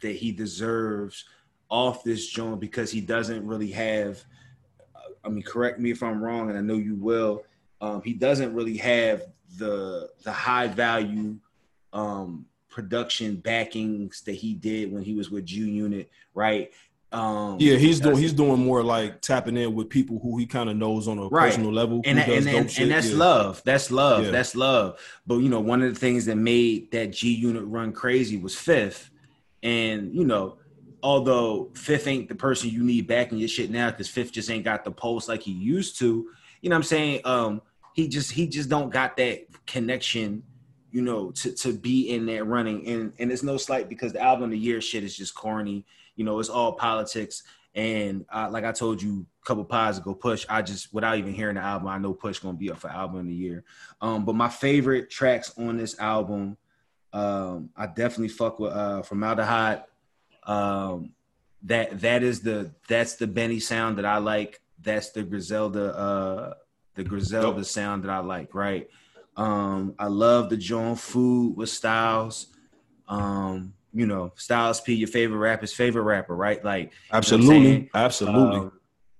that 0.00 0.16
he 0.16 0.32
deserves 0.32 1.24
off 1.68 2.04
this 2.04 2.26
joint 2.26 2.60
because 2.60 2.90
he 2.90 3.00
doesn't 3.00 3.46
really 3.46 3.70
have. 3.70 4.22
I 5.24 5.28
mean, 5.28 5.42
correct 5.42 5.80
me 5.80 5.90
if 5.90 6.02
I'm 6.02 6.22
wrong, 6.22 6.50
and 6.50 6.58
I 6.58 6.60
know 6.60 6.74
you 6.76 6.94
will. 6.94 7.44
Um, 7.80 8.02
he 8.02 8.12
doesn't 8.12 8.54
really 8.54 8.76
have 8.76 9.22
the 9.56 10.10
the 10.22 10.32
high 10.32 10.66
value 10.66 11.36
um 11.92 12.44
production 12.68 13.36
backings 13.36 14.22
that 14.22 14.34
he 14.34 14.52
did 14.54 14.92
when 14.92 15.02
he 15.02 15.14
was 15.14 15.30
with 15.30 15.44
G 15.46 15.60
Unit, 15.60 16.10
right? 16.34 16.72
Um, 17.14 17.58
yeah, 17.60 17.76
he's 17.76 18.00
doing 18.00 18.16
he's 18.16 18.32
doing 18.32 18.58
more 18.58 18.82
like 18.82 19.20
tapping 19.20 19.56
in 19.56 19.72
with 19.72 19.88
people 19.88 20.18
who 20.18 20.36
he 20.36 20.46
kind 20.46 20.68
of 20.68 20.76
knows 20.76 21.06
on 21.06 21.18
a 21.18 21.28
right. 21.28 21.46
personal 21.46 21.72
level, 21.72 22.02
and 22.04 22.18
and, 22.18 22.48
and, 22.48 22.78
and, 22.78 22.90
that's 22.90 23.10
yeah. 23.10 23.16
love, 23.16 23.62
that's 23.64 23.92
love, 23.92 24.24
yeah. 24.24 24.30
that's 24.32 24.56
love. 24.56 24.98
But 25.24 25.36
you 25.36 25.48
know, 25.48 25.60
one 25.60 25.80
of 25.80 25.94
the 25.94 25.98
things 25.98 26.26
that 26.26 26.34
made 26.34 26.90
that 26.90 27.12
G 27.12 27.32
Unit 27.32 27.62
run 27.66 27.92
crazy 27.92 28.36
was 28.36 28.56
Fifth, 28.56 29.10
and 29.62 30.12
you 30.12 30.24
know, 30.24 30.58
although 31.04 31.70
Fifth 31.74 32.08
ain't 32.08 32.28
the 32.28 32.34
person 32.34 32.70
you 32.70 32.82
need 32.82 33.06
backing 33.06 33.38
your 33.38 33.48
shit 33.48 33.70
now 33.70 33.92
because 33.92 34.08
Fifth 34.08 34.32
just 34.32 34.50
ain't 34.50 34.64
got 34.64 34.82
the 34.82 34.90
pulse 34.90 35.28
like 35.28 35.42
he 35.42 35.52
used 35.52 36.00
to. 36.00 36.26
You 36.62 36.70
know 36.70 36.74
what 36.74 36.78
I'm 36.78 36.82
saying? 36.82 37.20
Um, 37.24 37.62
he 37.92 38.08
just 38.08 38.32
he 38.32 38.48
just 38.48 38.68
don't 38.68 38.90
got 38.90 39.16
that 39.18 39.46
connection 39.66 40.42
you 40.90 41.02
know, 41.02 41.32
to 41.32 41.52
to 41.52 41.72
be 41.72 42.10
in 42.10 42.26
that 42.26 42.44
running. 42.44 42.86
And 42.86 43.12
and 43.18 43.32
it's 43.32 43.42
no 43.42 43.56
slight 43.56 43.88
because 43.88 44.12
the 44.12 44.22
album 44.22 44.44
of 44.44 44.50
the 44.50 44.58
year 44.58 44.80
shit 44.80 45.02
is 45.02 45.16
just 45.16 45.34
corny. 45.34 45.84
You 46.16 46.24
know, 46.24 46.38
it's 46.38 46.48
all 46.48 46.72
politics. 46.72 47.42
And 47.74 48.24
uh, 48.32 48.48
like 48.50 48.64
I 48.64 48.72
told 48.72 49.02
you 49.02 49.26
a 49.42 49.46
couple 49.46 49.64
pods 49.64 49.98
ago, 49.98 50.14
Push. 50.14 50.46
I 50.48 50.62
just 50.62 50.94
without 50.94 51.18
even 51.18 51.34
hearing 51.34 51.56
the 51.56 51.62
album, 51.62 51.88
I 51.88 51.98
know 51.98 52.14
Push 52.14 52.38
gonna 52.38 52.56
be 52.56 52.70
up 52.70 52.78
for 52.78 52.88
album 52.88 53.20
of 53.20 53.26
the 53.26 53.34
year. 53.34 53.64
Um, 54.00 54.24
but 54.24 54.34
my 54.34 54.48
favorite 54.48 55.10
tracks 55.10 55.52
on 55.58 55.76
this 55.76 55.98
album, 55.98 56.56
um, 57.12 57.70
I 57.76 57.86
definitely 57.86 58.28
fuck 58.28 58.58
with 58.60 58.72
uh, 58.72 59.02
Formaldehyde. 59.02 59.82
Um, 60.44 61.10
that 61.64 62.00
that 62.00 62.22
is 62.22 62.40
the 62.42 62.70
that's 62.86 63.14
the 63.14 63.26
Benny 63.26 63.58
sound 63.58 63.98
that 63.98 64.04
I 64.04 64.18
like. 64.18 64.60
That's 64.80 65.10
the 65.10 65.22
Griselda 65.22 65.96
uh, 65.96 66.54
the 66.94 67.02
Griselda 67.02 67.64
sound 67.64 68.04
that 68.04 68.10
I 68.10 68.18
like. 68.18 68.54
Right. 68.54 68.88
Um, 69.36 69.94
I 69.98 70.06
love 70.06 70.48
the 70.48 70.56
John 70.56 70.94
Food 70.94 71.56
with 71.56 71.70
Styles. 71.70 72.46
Um, 73.08 73.74
you 73.94 74.06
know, 74.06 74.32
Styles 74.36 74.80
P, 74.80 74.94
your 74.94 75.08
favorite 75.08 75.38
rapper's 75.38 75.72
favorite 75.72 76.02
rapper, 76.02 76.34
right? 76.34 76.62
Like 76.64 76.92
absolutely, 77.12 77.70
you 77.70 77.78
know 77.80 77.88
absolutely. 77.94 78.58
Um, 78.58 78.72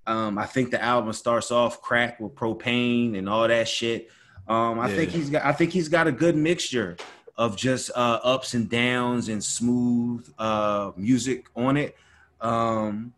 um, 0.06 0.38
I 0.38 0.46
think 0.46 0.70
the 0.70 0.82
album 0.82 1.12
starts 1.12 1.50
off 1.50 1.80
crack 1.80 2.20
with 2.20 2.34
propane 2.34 3.16
and 3.16 3.28
all 3.28 3.48
that 3.48 3.68
shit. 3.68 4.10
Um, 4.46 4.78
I 4.78 4.90
yeah. 4.90 4.96
think 4.96 5.10
he's 5.10 5.30
got 5.30 5.44
I 5.44 5.52
think 5.52 5.72
he's 5.72 5.88
got 5.88 6.06
a 6.06 6.12
good 6.12 6.36
mixture 6.36 6.96
of 7.36 7.56
just 7.56 7.90
uh, 7.94 8.20
ups 8.22 8.54
and 8.54 8.68
downs 8.68 9.28
and 9.28 9.42
smooth 9.42 10.28
uh, 10.38 10.92
music 10.96 11.46
on 11.56 11.76
it. 11.76 11.96
Um, 12.40 13.14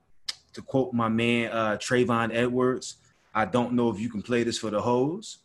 to 0.52 0.62
quote 0.62 0.92
my 0.92 1.08
man 1.08 1.50
uh, 1.50 1.76
Trayvon 1.76 2.34
Edwards, 2.34 2.96
I 3.34 3.44
don't 3.44 3.72
know 3.72 3.90
if 3.90 3.98
you 3.98 4.08
can 4.08 4.22
play 4.22 4.44
this 4.44 4.58
for 4.58 4.70
the 4.70 4.80
hoes 4.80 5.38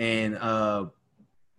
and 0.00 0.36
uh, 0.38 0.86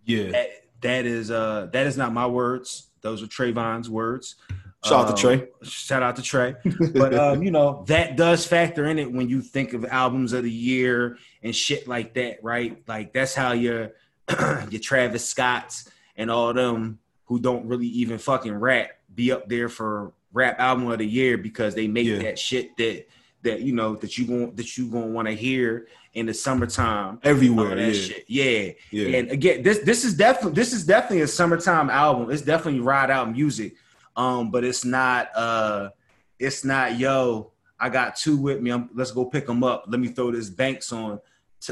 yeah, 0.04 0.32
that, 0.32 0.50
that 0.82 1.06
is 1.06 1.30
uh, 1.30 1.68
that 1.72 1.86
is 1.86 1.96
not 1.96 2.12
my 2.12 2.26
words. 2.26 2.88
Those 3.02 3.22
are 3.22 3.26
Trayvon's 3.26 3.90
words. 3.90 4.36
Shout 4.84 5.08
out 5.08 5.16
to 5.16 5.20
Trey. 5.20 5.42
Uh, 5.42 5.64
shout 5.64 6.02
out 6.02 6.16
to 6.16 6.22
Trey. 6.22 6.56
But 6.92 7.14
um, 7.14 7.42
you 7.42 7.50
know 7.50 7.84
that 7.86 8.16
does 8.16 8.44
factor 8.46 8.86
in 8.86 8.98
it 8.98 9.12
when 9.12 9.28
you 9.28 9.40
think 9.40 9.74
of 9.74 9.84
albums 9.84 10.32
of 10.32 10.42
the 10.42 10.50
year 10.50 11.18
and 11.42 11.54
shit 11.54 11.86
like 11.86 12.14
that, 12.14 12.42
right? 12.42 12.82
Like 12.88 13.12
that's 13.12 13.34
how 13.34 13.52
your 13.52 13.92
your 14.70 14.80
Travis 14.80 15.28
Scotts 15.28 15.88
and 16.16 16.30
all 16.30 16.52
them 16.52 16.98
who 17.26 17.38
don't 17.38 17.66
really 17.66 17.86
even 17.86 18.18
fucking 18.18 18.54
rap 18.54 18.90
be 19.14 19.30
up 19.30 19.48
there 19.48 19.68
for 19.68 20.12
rap 20.32 20.58
album 20.58 20.90
of 20.90 20.98
the 20.98 21.06
year 21.06 21.38
because 21.38 21.74
they 21.74 21.86
make 21.86 22.06
yeah. 22.06 22.18
that 22.18 22.38
shit 22.38 22.76
that 22.76 23.06
that 23.42 23.60
you 23.60 23.72
know 23.72 23.94
that 23.96 24.18
you 24.18 24.26
want 24.26 24.56
that 24.56 24.76
you 24.76 24.86
gonna 24.88 25.06
want 25.06 25.28
to 25.28 25.34
hear 25.34 25.86
in 26.14 26.26
the 26.26 26.34
summertime 26.34 27.18
everywhere. 27.22 27.78
Yeah. 27.78 27.92
Shit. 27.92 28.24
yeah, 28.28 28.72
yeah. 28.90 29.18
And 29.18 29.30
again, 29.30 29.62
this 29.62 29.78
this 29.80 30.04
is 30.04 30.14
definitely 30.14 30.52
this 30.52 30.72
is 30.72 30.84
definitely 30.84 31.22
a 31.22 31.28
summertime 31.28 31.90
album. 31.90 32.30
It's 32.30 32.42
definitely 32.42 32.80
ride 32.80 33.10
out 33.10 33.32
music, 33.32 33.76
um, 34.16 34.50
but 34.50 34.64
it's 34.64 34.84
not 34.84 35.34
uh, 35.34 35.90
it's 36.38 36.64
not 36.64 36.98
yo. 36.98 37.52
I 37.80 37.88
got 37.88 38.14
two 38.14 38.36
with 38.36 38.60
me. 38.60 38.70
I'm, 38.70 38.90
let's 38.94 39.10
go 39.10 39.24
pick 39.24 39.46
them 39.46 39.64
up. 39.64 39.84
Let 39.88 39.98
me 39.98 40.08
throw 40.08 40.30
this 40.30 40.48
Banks 40.48 40.92
on. 40.92 41.20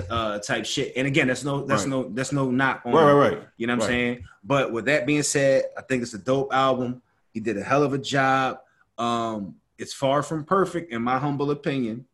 uh, 0.09 0.39
type 0.39 0.65
shit. 0.65 0.93
And 0.97 1.07
again, 1.07 1.29
that's 1.29 1.45
no, 1.45 1.65
that's 1.65 1.83
right. 1.83 1.91
no, 1.91 2.09
that's 2.09 2.33
no 2.33 2.51
knock 2.51 2.83
on. 2.85 2.93
Right, 2.93 3.13
right, 3.13 3.31
right. 3.33 3.43
You 3.57 3.67
know 3.67 3.75
what 3.75 3.83
right. 3.83 3.87
I'm 3.87 3.91
saying? 3.91 4.25
But 4.43 4.73
with 4.73 4.87
that 4.87 5.07
being 5.07 5.23
said, 5.23 5.65
I 5.77 5.83
think 5.83 6.03
it's 6.03 6.15
a 6.15 6.19
dope 6.19 6.53
album. 6.53 7.03
He 7.33 7.41
did 7.41 7.57
a 7.57 7.63
hell 7.63 7.83
of 7.83 7.93
a 7.93 7.99
job. 7.99 8.59
Um, 8.99 9.57
it's 9.79 9.93
far 9.93 10.23
from 10.23 10.45
perfect, 10.45 10.93
in 10.93 11.03
my 11.03 11.19
humble 11.19 11.51
opinion. 11.51 12.07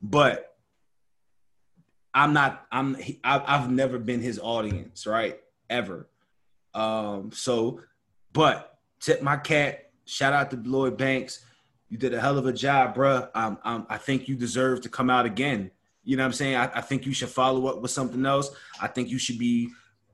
But 0.00 0.49
I'm 2.14 2.32
not. 2.32 2.66
I'm. 2.72 2.96
I've 3.24 3.70
never 3.70 3.98
been 3.98 4.20
his 4.20 4.38
audience, 4.38 5.06
right? 5.06 5.40
Ever. 5.68 6.08
Um. 6.74 7.30
So, 7.32 7.80
but 8.32 8.78
tip 9.00 9.22
my 9.22 9.36
cat. 9.36 9.90
Shout 10.04 10.32
out 10.32 10.50
to 10.50 10.56
Lloyd 10.56 10.96
Banks. 10.96 11.44
You 11.88 11.98
did 11.98 12.14
a 12.14 12.20
hell 12.20 12.38
of 12.38 12.46
a 12.46 12.52
job, 12.52 12.96
bruh. 12.96 13.28
Um, 13.34 13.58
um, 13.64 13.86
I 13.88 13.96
think 13.96 14.28
you 14.28 14.36
deserve 14.36 14.82
to 14.82 14.88
come 14.88 15.10
out 15.10 15.26
again. 15.26 15.70
You 16.04 16.16
know 16.16 16.22
what 16.22 16.28
I'm 16.28 16.32
saying? 16.32 16.56
I, 16.56 16.70
I 16.74 16.80
think 16.80 17.04
you 17.04 17.12
should 17.12 17.28
follow 17.28 17.66
up 17.66 17.80
with 17.82 17.90
something 17.90 18.24
else. 18.24 18.50
I 18.80 18.86
think 18.86 19.08
you 19.08 19.18
should 19.18 19.38
be 19.38 19.70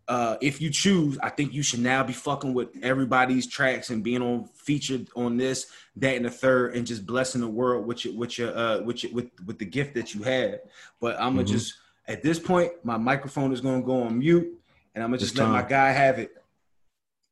uh, 0.08 0.36
if 0.40 0.60
you 0.60 0.70
choose, 0.70 1.18
I 1.18 1.30
think 1.30 1.52
you 1.52 1.62
should 1.62 1.80
now 1.80 2.04
be 2.04 2.12
fucking 2.12 2.54
with 2.54 2.68
everybody's 2.82 3.46
tracks 3.46 3.90
and 3.90 4.04
being 4.04 4.22
on 4.22 4.48
featured 4.54 5.08
on 5.16 5.36
this, 5.36 5.66
that, 5.96 6.14
and 6.14 6.24
the 6.24 6.30
third, 6.30 6.76
and 6.76 6.86
just 6.86 7.04
blessing 7.04 7.40
the 7.40 7.48
world 7.48 7.86
with 7.86 8.04
your 8.04 8.14
with 8.14 8.38
your 8.38 8.56
uh 8.56 8.80
with 8.82 9.02
your, 9.02 9.12
with 9.12 9.30
with 9.44 9.58
the 9.58 9.64
gift 9.64 9.94
that 9.94 10.14
you 10.14 10.22
had. 10.22 10.60
But 11.00 11.16
I'm 11.16 11.34
gonna 11.34 11.42
mm-hmm. 11.42 11.52
just 11.52 11.74
at 12.08 12.22
this 12.22 12.38
point, 12.38 12.72
my 12.84 12.96
microphone 12.96 13.52
is 13.52 13.60
gonna 13.60 13.82
go 13.82 14.02
on 14.02 14.18
mute, 14.18 14.48
and 14.94 15.02
I'm 15.02 15.10
gonna 15.10 15.18
just 15.18 15.36
let 15.36 15.48
my 15.48 15.62
guy 15.62 15.90
have 15.90 16.18
it. 16.18 16.30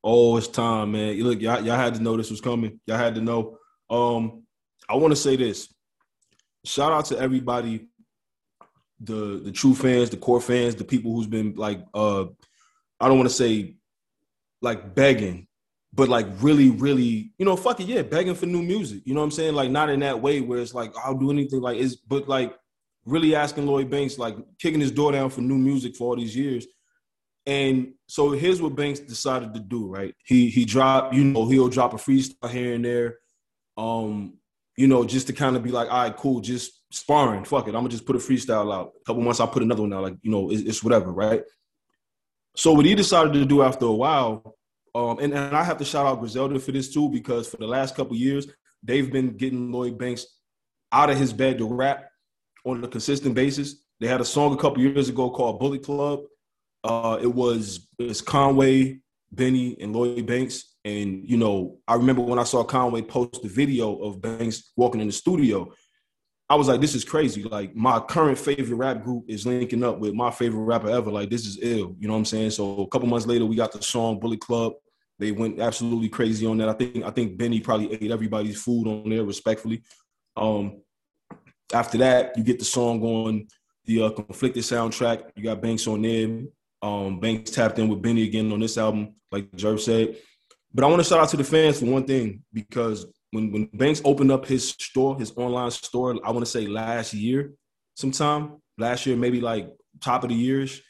Oh, 0.02 0.36
it's 0.36 0.48
time, 0.48 0.92
man. 0.92 1.18
Look, 1.20 1.40
y'all, 1.40 1.62
y'all 1.62 1.76
had 1.76 1.94
to 1.94 2.02
know 2.02 2.16
this 2.16 2.30
was 2.30 2.40
coming. 2.40 2.80
Y'all 2.86 2.98
had 2.98 3.14
to 3.14 3.20
know. 3.20 3.58
Um, 3.88 4.42
I 4.88 4.96
want 4.96 5.12
to 5.12 5.16
say 5.16 5.36
this. 5.36 5.72
Shout 6.64 6.92
out 6.92 7.06
to 7.06 7.18
everybody, 7.18 7.86
the 9.00 9.40
the 9.44 9.52
true 9.52 9.74
fans, 9.74 10.10
the 10.10 10.16
core 10.16 10.40
fans, 10.40 10.74
the 10.74 10.84
people 10.84 11.14
who's 11.14 11.26
been 11.26 11.54
like 11.54 11.80
uh 11.94 12.24
I 13.00 13.08
don't 13.08 13.18
want 13.18 13.28
to 13.28 13.34
say 13.34 13.76
like 14.62 14.94
begging, 14.94 15.46
but 15.92 16.08
like 16.08 16.26
really, 16.40 16.70
really, 16.70 17.32
you 17.38 17.44
know, 17.44 17.56
fuck 17.56 17.80
it, 17.80 17.86
yeah, 17.86 18.02
begging 18.02 18.34
for 18.34 18.46
new 18.46 18.62
music. 18.62 19.02
You 19.04 19.14
know 19.14 19.20
what 19.20 19.26
I'm 19.26 19.30
saying? 19.32 19.54
Like 19.54 19.70
not 19.70 19.90
in 19.90 20.00
that 20.00 20.20
way 20.20 20.40
where 20.40 20.58
it's 20.58 20.74
like 20.74 20.94
I'll 20.96 21.18
do 21.18 21.30
anything 21.30 21.60
like 21.60 21.78
is, 21.78 21.96
but 21.96 22.28
like 22.28 22.54
really 23.04 23.34
asking 23.34 23.66
Lloyd 23.66 23.90
Banks, 23.90 24.18
like 24.18 24.36
kicking 24.58 24.80
his 24.80 24.92
door 24.92 25.12
down 25.12 25.30
for 25.30 25.40
new 25.40 25.58
music 25.58 25.96
for 25.96 26.08
all 26.08 26.16
these 26.16 26.36
years. 26.36 26.66
And 27.46 27.92
so 28.06 28.30
here's 28.30 28.62
what 28.62 28.74
Banks 28.74 29.00
decided 29.00 29.52
to 29.54 29.60
do, 29.60 29.86
right? 29.86 30.14
He 30.24 30.48
he 30.48 30.64
dropped, 30.64 31.14
you 31.14 31.24
know, 31.24 31.46
he'll 31.46 31.68
drop 31.68 31.92
a 31.92 31.96
freestyle 31.96 32.50
here 32.50 32.74
and 32.74 32.84
there. 32.84 33.18
Um, 33.76 34.38
you 34.76 34.86
know, 34.86 35.04
just 35.04 35.26
to 35.26 35.32
kind 35.32 35.56
of 35.56 35.62
be 35.62 35.70
like, 35.70 35.90
all 35.90 36.02
right, 36.02 36.16
cool, 36.16 36.40
just 36.40 36.80
sparring, 36.90 37.44
fuck 37.44 37.66
it. 37.66 37.70
I'm 37.70 37.82
gonna 37.82 37.90
just 37.90 38.06
put 38.06 38.16
a 38.16 38.18
freestyle 38.18 38.74
out. 38.74 38.92
A 39.00 39.04
couple 39.04 39.22
months, 39.22 39.40
I'll 39.40 39.48
put 39.48 39.62
another 39.62 39.82
one 39.82 39.92
out, 39.92 40.02
like, 40.02 40.16
you 40.22 40.30
know, 40.30 40.50
it's, 40.50 40.62
it's 40.62 40.82
whatever, 40.82 41.12
right? 41.12 41.42
So 42.56 42.72
what 42.72 42.86
he 42.86 42.94
decided 42.94 43.32
to 43.34 43.44
do 43.44 43.62
after 43.62 43.86
a 43.86 43.92
while, 43.92 44.56
um, 44.94 45.18
and, 45.18 45.34
and 45.34 45.56
I 45.56 45.64
have 45.64 45.78
to 45.78 45.84
shout 45.84 46.06
out 46.06 46.20
Griselda 46.20 46.58
for 46.60 46.72
this 46.72 46.92
too, 46.92 47.08
because 47.08 47.48
for 47.48 47.56
the 47.56 47.66
last 47.66 47.94
couple 47.96 48.16
years, 48.16 48.46
they've 48.82 49.10
been 49.10 49.36
getting 49.36 49.72
Lloyd 49.72 49.98
Banks 49.98 50.26
out 50.92 51.10
of 51.10 51.18
his 51.18 51.32
bed 51.32 51.58
to 51.58 51.66
rap 51.66 52.08
on 52.64 52.82
a 52.82 52.88
consistent 52.88 53.34
basis. 53.34 53.76
They 54.00 54.08
had 54.08 54.20
a 54.20 54.24
song 54.24 54.54
a 54.54 54.56
couple 54.56 54.82
years 54.82 55.08
ago 55.08 55.30
called 55.30 55.60
Bullet 55.60 55.82
Club. 55.82 56.20
Uh, 56.82 57.18
it 57.20 57.32
was 57.32 57.88
it's 57.98 58.20
Conway, 58.20 59.00
Benny, 59.30 59.76
and 59.80 59.94
Lloyd 59.94 60.26
Banks. 60.26 60.74
And 60.84 61.28
you 61.28 61.36
know, 61.36 61.78
I 61.88 61.94
remember 61.94 62.22
when 62.22 62.38
I 62.38 62.44
saw 62.44 62.64
Conway 62.64 63.02
post 63.02 63.42
the 63.42 63.48
video 63.48 63.96
of 64.02 64.20
Banks 64.20 64.72
walking 64.76 65.00
in 65.00 65.06
the 65.06 65.12
studio, 65.12 65.72
I 66.48 66.56
was 66.56 66.68
like, 66.68 66.80
this 66.80 66.94
is 66.94 67.04
crazy. 67.04 67.42
Like 67.42 67.74
my 67.74 68.00
current 68.00 68.38
favorite 68.38 68.76
rap 68.76 69.02
group 69.02 69.24
is 69.28 69.46
linking 69.46 69.82
up 69.82 69.98
with 69.98 70.12
my 70.12 70.30
favorite 70.30 70.64
rapper 70.64 70.90
ever. 70.90 71.10
Like 71.10 71.30
this 71.30 71.46
is 71.46 71.58
ill. 71.62 71.96
You 71.98 72.08
know 72.08 72.14
what 72.14 72.18
I'm 72.18 72.24
saying? 72.26 72.50
So 72.50 72.82
a 72.82 72.88
couple 72.88 73.08
months 73.08 73.26
later, 73.26 73.46
we 73.46 73.56
got 73.56 73.72
the 73.72 73.82
song 73.82 74.20
Bullet 74.20 74.40
Club. 74.40 74.74
They 75.18 75.32
went 75.32 75.60
absolutely 75.60 76.08
crazy 76.08 76.44
on 76.44 76.58
that. 76.58 76.68
I 76.68 76.72
think 76.74 77.04
I 77.04 77.10
think 77.10 77.38
Benny 77.38 77.60
probably 77.60 77.92
ate 77.92 78.10
everybody's 78.10 78.60
food 78.60 78.86
on 78.86 79.08
there, 79.08 79.24
respectfully. 79.24 79.82
Um, 80.36 80.82
after 81.72 81.98
that, 81.98 82.36
you 82.36 82.44
get 82.44 82.58
the 82.58 82.64
song 82.64 83.02
on 83.02 83.46
the 83.86 84.02
uh, 84.02 84.10
conflicted 84.10 84.62
soundtrack. 84.62 85.30
You 85.36 85.44
got 85.44 85.60
Banks 85.60 85.86
on 85.86 86.02
there. 86.02 86.42
Um, 86.82 87.20
Banks 87.20 87.50
tapped 87.50 87.78
in 87.78 87.88
with 87.88 88.02
Benny 88.02 88.24
again 88.24 88.52
on 88.52 88.60
this 88.60 88.76
album, 88.76 89.14
like 89.32 89.50
Jerv 89.52 89.80
said. 89.80 90.16
But 90.72 90.84
I 90.84 90.88
want 90.88 91.00
to 91.02 91.08
shout 91.08 91.20
out 91.20 91.28
to 91.30 91.36
the 91.36 91.44
fans 91.44 91.78
for 91.78 91.86
one 91.86 92.04
thing 92.04 92.42
because 92.52 93.06
when 93.30 93.52
when 93.52 93.66
Banks 93.66 94.02
opened 94.04 94.32
up 94.32 94.44
his 94.46 94.70
store, 94.70 95.18
his 95.18 95.32
online 95.36 95.70
store, 95.70 96.16
I 96.24 96.30
want 96.30 96.44
to 96.44 96.50
say 96.50 96.66
last 96.66 97.14
year, 97.14 97.54
sometime 97.94 98.56
last 98.76 99.06
year, 99.06 99.16
maybe 99.16 99.40
like 99.40 99.68
top 100.00 100.24
of 100.24 100.30
the 100.30 100.34
years, 100.34 100.82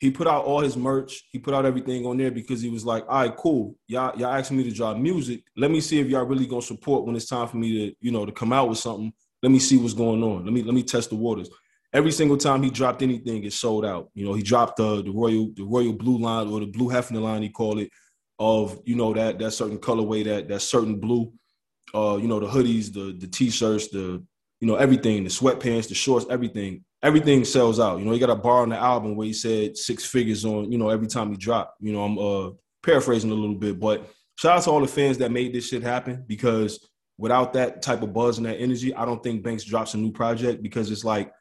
he 0.00 0.10
put 0.10 0.26
out 0.26 0.44
all 0.44 0.60
his 0.60 0.76
merch. 0.76 1.24
He 1.32 1.38
put 1.38 1.54
out 1.54 1.66
everything 1.66 2.06
on 2.06 2.16
there 2.16 2.30
because 2.30 2.60
he 2.60 2.70
was 2.70 2.84
like, 2.84 3.04
"All 3.08 3.20
right, 3.22 3.36
cool. 3.36 3.76
Y'all 3.86 4.18
y'all 4.18 4.32
asking 4.32 4.58
me 4.58 4.64
to 4.64 4.70
drop 4.70 4.96
music. 4.96 5.42
Let 5.56 5.70
me 5.70 5.80
see 5.80 5.98
if 6.00 6.08
y'all 6.08 6.24
really 6.24 6.46
gonna 6.46 6.62
support 6.62 7.04
when 7.04 7.16
it's 7.16 7.26
time 7.26 7.48
for 7.48 7.56
me 7.56 7.90
to 7.90 7.96
you 8.00 8.12
know 8.12 8.24
to 8.24 8.32
come 8.32 8.52
out 8.52 8.68
with 8.68 8.78
something. 8.78 9.12
Let 9.42 9.52
me 9.52 9.58
see 9.58 9.76
what's 9.76 9.94
going 9.94 10.22
on. 10.22 10.44
Let 10.44 10.52
me 10.52 10.62
let 10.62 10.74
me 10.74 10.82
test 10.82 11.10
the 11.10 11.16
waters." 11.16 11.50
every 11.92 12.12
single 12.12 12.36
time 12.36 12.62
he 12.62 12.70
dropped 12.70 13.02
anything, 13.02 13.44
it 13.44 13.52
sold 13.52 13.84
out. 13.84 14.10
You 14.14 14.26
know, 14.26 14.34
he 14.34 14.42
dropped 14.42 14.76
the 14.76 15.02
the 15.02 15.10
royal 15.10 15.50
the 15.54 15.64
royal 15.64 15.92
blue 15.92 16.18
line 16.18 16.48
or 16.48 16.60
the 16.60 16.66
blue 16.66 16.88
Hefner 16.88 17.22
line, 17.22 17.42
he 17.42 17.48
called 17.48 17.80
it, 17.80 17.90
of 18.38 18.80
you 18.84 18.96
know 18.96 19.12
that 19.14 19.38
that 19.38 19.52
certain 19.52 19.78
colorway, 19.78 20.24
that 20.24 20.48
that 20.48 20.60
certain 20.60 20.98
blue. 20.98 21.32
Uh, 21.94 22.18
you 22.20 22.28
know, 22.28 22.38
the 22.38 22.46
hoodies, 22.46 22.92
the 22.92 23.16
the 23.18 23.26
t-shirts, 23.26 23.88
the 23.88 24.22
you 24.60 24.66
know, 24.66 24.74
everything, 24.74 25.22
the 25.24 25.30
sweatpants, 25.30 25.88
the 25.88 25.94
shorts, 25.94 26.26
everything, 26.28 26.84
everything 27.02 27.44
sells 27.44 27.78
out. 27.78 27.98
You 27.98 28.04
know, 28.04 28.12
he 28.12 28.18
got 28.18 28.28
a 28.28 28.34
bar 28.34 28.62
on 28.62 28.70
the 28.70 28.76
album 28.76 29.14
where 29.16 29.26
he 29.26 29.32
said 29.32 29.76
six 29.76 30.04
figures 30.04 30.44
on, 30.44 30.70
you 30.70 30.78
know, 30.78 30.90
every 30.90 31.06
time 31.06 31.30
he 31.30 31.36
dropped. 31.36 31.80
You 31.80 31.92
know, 31.92 32.02
I'm 32.02 32.18
uh 32.18 32.50
paraphrasing 32.82 33.30
a 33.30 33.34
little 33.34 33.54
bit, 33.54 33.80
but 33.80 34.10
shout 34.36 34.58
out 34.58 34.64
to 34.64 34.70
all 34.70 34.80
the 34.80 34.86
fans 34.86 35.16
that 35.18 35.32
made 35.32 35.54
this 35.54 35.68
shit 35.68 35.82
happen 35.82 36.24
because 36.26 36.86
without 37.18 37.52
that 37.52 37.82
type 37.82 38.02
of 38.02 38.12
buzz 38.14 38.38
and 38.38 38.46
that 38.46 38.56
energy, 38.56 38.94
I 38.94 39.04
don't 39.04 39.22
think 39.22 39.42
Banks 39.42 39.64
drops 39.64 39.94
a 39.94 39.98
new 39.98 40.12
project 40.12 40.62
because 40.62 40.90
it's 40.90 41.04
like 41.04 41.32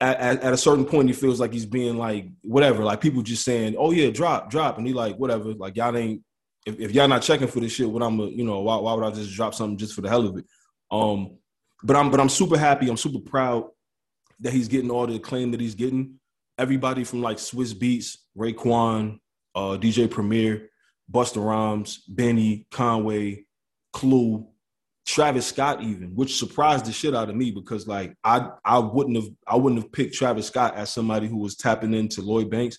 at, 0.00 0.18
at, 0.18 0.42
at, 0.42 0.52
a 0.52 0.58
certain 0.58 0.84
point 0.84 1.08
he 1.08 1.14
feels 1.14 1.40
like 1.40 1.52
he's 1.52 1.64
being 1.64 1.96
like 1.96 2.26
whatever, 2.42 2.84
like 2.84 3.00
people 3.00 3.22
just 3.22 3.44
saying, 3.44 3.76
"Oh 3.78 3.92
yeah, 3.92 4.10
drop, 4.10 4.50
drop," 4.50 4.76
and 4.76 4.86
he 4.86 4.92
like 4.92 5.16
whatever, 5.16 5.54
like 5.54 5.76
y'all 5.76 5.96
ain't 5.96 6.22
if, 6.66 6.80
if 6.80 6.92
y'all 6.92 7.08
not 7.08 7.22
checking 7.22 7.46
for 7.46 7.60
this 7.60 7.72
shit, 7.72 7.88
what 7.88 8.02
I'm, 8.02 8.18
a, 8.20 8.26
you 8.26 8.44
know, 8.44 8.60
why, 8.60 8.76
why 8.76 8.92
would 8.92 9.04
I 9.04 9.10
just 9.10 9.32
drop 9.34 9.54
something 9.54 9.78
just 9.78 9.94
for 9.94 10.00
the 10.00 10.08
hell 10.08 10.26
of 10.26 10.36
it? 10.36 10.44
Um, 10.90 11.38
but 11.82 11.96
I'm 11.96 12.10
but 12.10 12.20
I'm 12.20 12.28
super 12.28 12.58
happy. 12.58 12.88
I'm 12.88 12.96
super 12.96 13.20
proud 13.20 13.68
that 14.40 14.52
he's 14.52 14.68
getting 14.68 14.90
all 14.90 15.06
the 15.06 15.16
acclaim 15.16 15.52
that 15.52 15.60
he's 15.60 15.74
getting. 15.74 16.18
Everybody 16.58 17.04
from 17.04 17.22
like 17.22 17.36
Swizz 17.36 17.74
Beatz, 17.74 18.16
Raekwon, 18.36 19.20
uh, 19.54 19.78
DJ 19.78 20.10
Premier, 20.10 20.68
Busta 21.10 21.44
Rhymes, 21.44 22.02
Benny, 22.08 22.66
Conway, 22.70 23.44
Clue, 23.92 24.48
Travis 25.06 25.46
Scott, 25.46 25.82
even, 25.82 26.14
which 26.16 26.36
surprised 26.36 26.84
the 26.84 26.92
shit 26.92 27.14
out 27.14 27.30
of 27.30 27.36
me 27.36 27.52
because 27.52 27.86
like 27.86 28.14
I 28.24 28.50
I 28.64 28.78
wouldn't 28.78 29.16
have 29.16 29.28
I 29.46 29.56
wouldn't 29.56 29.80
have 29.80 29.92
picked 29.92 30.14
Travis 30.14 30.48
Scott 30.48 30.74
as 30.74 30.92
somebody 30.92 31.28
who 31.28 31.38
was 31.38 31.56
tapping 31.56 31.94
into 31.94 32.22
Lloyd 32.22 32.50
Banks. 32.50 32.76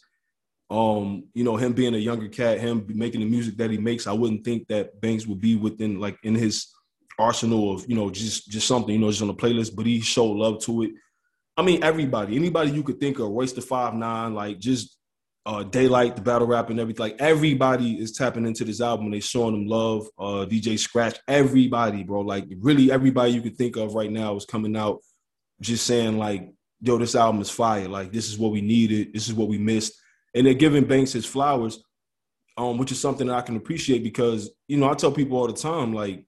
Um, 0.70 1.24
you 1.34 1.46
know, 1.46 1.56
him 1.56 1.72
being 1.72 1.96
a 1.96 1.98
younger 1.98 2.28
cat, 2.28 2.60
him 2.60 2.86
making 2.90 3.22
the 3.22 3.30
music 3.30 3.56
that 3.58 3.72
he 3.72 3.78
makes, 3.78 4.06
I 4.06 4.12
wouldn't 4.12 4.44
think 4.44 4.68
that 4.68 5.00
Banks 5.00 5.26
would 5.26 5.40
be 5.40 5.56
within 5.56 6.02
like 6.02 6.18
in 6.24 6.36
his 6.36 6.68
arsenal 7.18 7.74
of 7.74 7.86
you 7.88 7.96
know 7.96 8.12
just 8.12 8.50
just 8.50 8.68
something 8.68 8.94
you 8.94 9.00
know 9.00 9.10
just 9.10 9.22
on 9.22 9.30
the 9.30 9.34
playlist. 9.34 9.74
But 9.74 9.86
he 9.86 10.02
showed 10.02 10.36
love 10.36 10.60
to 10.64 10.84
it. 10.84 10.92
I 11.56 11.62
mean, 11.64 11.82
everybody, 11.82 12.36
anybody 12.36 12.72
you 12.72 12.84
could 12.84 13.00
think 13.00 13.20
of, 13.20 13.30
Royce 13.30 13.54
the 13.54 13.62
Five 13.62 13.94
Nine, 13.94 14.36
like 14.36 14.60
just 14.60 14.97
uh, 15.48 15.64
Daylyt, 15.64 16.16
the 16.16 16.22
battle 16.22 16.46
rap 16.46 16.70
and 16.70 16.80
everything. 16.80 17.06
Like 17.06 17.16
everybody 17.20 17.94
is 17.94 18.12
tapping 18.12 18.46
into 18.46 18.66
this 18.66 18.82
album. 18.82 19.10
They 19.10 19.22
showing 19.22 19.54
them 19.54 19.66
love. 19.66 20.06
Uh, 20.20 20.46
DJ 20.46 20.78
Scratch, 20.78 21.18
everybody, 21.26 22.04
bro. 22.04 22.20
Like 22.20 22.46
really, 22.60 22.92
everybody 22.92 23.32
you 23.32 23.42
could 23.42 23.56
think 23.56 23.78
of 23.78 23.96
right 23.96 24.12
now 24.12 24.36
is 24.36 24.44
coming 24.44 24.76
out, 24.76 25.00
just 25.62 25.88
saying 25.88 26.18
like, 26.18 26.52
"Yo, 26.82 26.98
this 26.98 27.16
album 27.16 27.40
is 27.40 27.50
fire. 27.50 27.88
Like 27.88 28.12
this 28.12 28.28
is 28.28 28.38
what 28.38 28.52
we 28.52 28.60
needed. 28.60 29.14
This 29.14 29.30
is 29.30 29.34
what 29.34 29.48
we 29.48 29.58
missed." 29.58 29.94
And 30.36 30.46
they're 30.46 30.54
giving 30.54 30.84
Banks 30.84 31.14
his 31.14 31.26
flowers, 31.26 31.82
um, 32.58 32.78
which 32.78 32.92
is 32.92 33.00
something 33.00 33.28
that 33.28 33.38
I 33.38 33.42
can 33.42 33.56
appreciate 33.56 34.04
because 34.04 34.52
you 34.68 34.76
know 34.76 34.90
I 34.90 34.96
tell 34.96 35.14
people 35.14 35.38
all 35.38 35.48
the 35.48 35.54
time 35.54 35.94
like, 35.94 36.26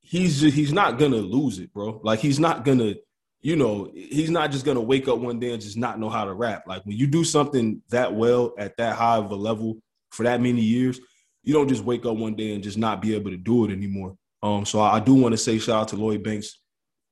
he's 0.00 0.42
just, 0.42 0.54
he's 0.54 0.72
not 0.72 0.98
gonna 0.98 1.16
lose 1.16 1.60
it, 1.60 1.72
bro. 1.72 1.98
Like 2.04 2.20
he's 2.20 2.38
not 2.38 2.66
gonna 2.66 2.96
you 3.40 3.56
know, 3.56 3.90
he's 3.94 4.30
not 4.30 4.50
just 4.50 4.64
gonna 4.64 4.80
wake 4.80 5.08
up 5.08 5.18
one 5.18 5.38
day 5.38 5.52
and 5.52 5.62
just 5.62 5.76
not 5.76 6.00
know 6.00 6.08
how 6.08 6.24
to 6.24 6.34
rap. 6.34 6.64
Like 6.66 6.84
when 6.84 6.96
you 6.96 7.06
do 7.06 7.24
something 7.24 7.82
that 7.90 8.14
well 8.14 8.54
at 8.58 8.76
that 8.78 8.96
high 8.96 9.16
of 9.16 9.30
a 9.30 9.36
level 9.36 9.78
for 10.10 10.24
that 10.24 10.40
many 10.40 10.60
years, 10.60 11.00
you 11.42 11.54
don't 11.54 11.68
just 11.68 11.84
wake 11.84 12.04
up 12.04 12.16
one 12.16 12.34
day 12.34 12.54
and 12.54 12.62
just 12.62 12.78
not 12.78 13.00
be 13.00 13.14
able 13.14 13.30
to 13.30 13.36
do 13.36 13.64
it 13.64 13.70
anymore. 13.70 14.16
Um, 14.42 14.64
so 14.64 14.80
I, 14.80 14.96
I 14.96 15.00
do 15.00 15.14
want 15.14 15.32
to 15.32 15.38
say 15.38 15.58
shout 15.58 15.82
out 15.82 15.88
to 15.88 15.96
Lloyd 15.96 16.22
Banks 16.22 16.60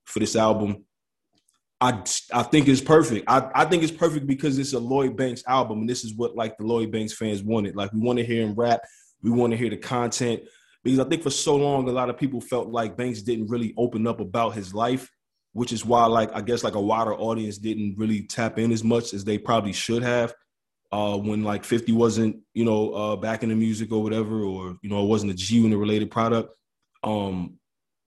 for 0.04 0.18
this 0.18 0.36
album. 0.36 0.84
I 1.80 2.02
I 2.32 2.42
think 2.42 2.68
it's 2.68 2.80
perfect. 2.80 3.24
I, 3.28 3.50
I 3.54 3.64
think 3.66 3.82
it's 3.82 3.92
perfect 3.92 4.26
because 4.26 4.58
it's 4.58 4.72
a 4.72 4.78
Lloyd 4.78 5.16
Banks 5.16 5.44
album, 5.46 5.80
and 5.80 5.88
this 5.88 6.04
is 6.04 6.14
what 6.14 6.34
like 6.34 6.56
the 6.56 6.64
Lloyd 6.64 6.90
Banks 6.90 7.12
fans 7.12 7.42
wanted. 7.42 7.76
Like 7.76 7.92
we 7.92 8.00
want 8.00 8.18
to 8.18 8.24
hear 8.24 8.42
him 8.42 8.54
rap, 8.54 8.80
we 9.22 9.30
want 9.30 9.52
to 9.52 9.56
hear 9.56 9.70
the 9.70 9.76
content. 9.76 10.42
Because 10.82 11.00
I 11.00 11.04
think 11.04 11.22
for 11.22 11.30
so 11.30 11.56
long, 11.56 11.88
a 11.88 11.92
lot 11.92 12.10
of 12.10 12.16
people 12.16 12.40
felt 12.40 12.68
like 12.68 12.96
Banks 12.96 13.22
didn't 13.22 13.48
really 13.48 13.74
open 13.76 14.06
up 14.06 14.20
about 14.20 14.54
his 14.54 14.72
life 14.72 15.10
which 15.56 15.72
is 15.72 15.86
why 15.86 16.04
like 16.04 16.30
I 16.34 16.42
guess 16.42 16.62
like 16.62 16.74
a 16.74 16.80
wider 16.80 17.14
audience 17.14 17.56
didn't 17.56 17.96
really 17.96 18.22
tap 18.22 18.58
in 18.58 18.70
as 18.72 18.84
much 18.84 19.14
as 19.14 19.24
they 19.24 19.38
probably 19.38 19.72
should 19.72 20.02
have. 20.02 20.34
Uh, 20.92 21.16
when 21.16 21.42
like 21.42 21.64
50 21.64 21.92
wasn't, 21.92 22.36
you 22.54 22.64
know, 22.64 22.92
uh, 22.92 23.16
back 23.16 23.42
in 23.42 23.48
the 23.48 23.54
music 23.54 23.90
or 23.90 24.02
whatever, 24.02 24.42
or 24.42 24.76
you 24.82 24.90
know, 24.90 25.02
it 25.02 25.08
wasn't 25.08 25.32
a 25.32 25.34
G 25.34 25.56
Unit 25.56 25.78
related 25.78 26.10
product. 26.10 26.50
Um, 27.02 27.58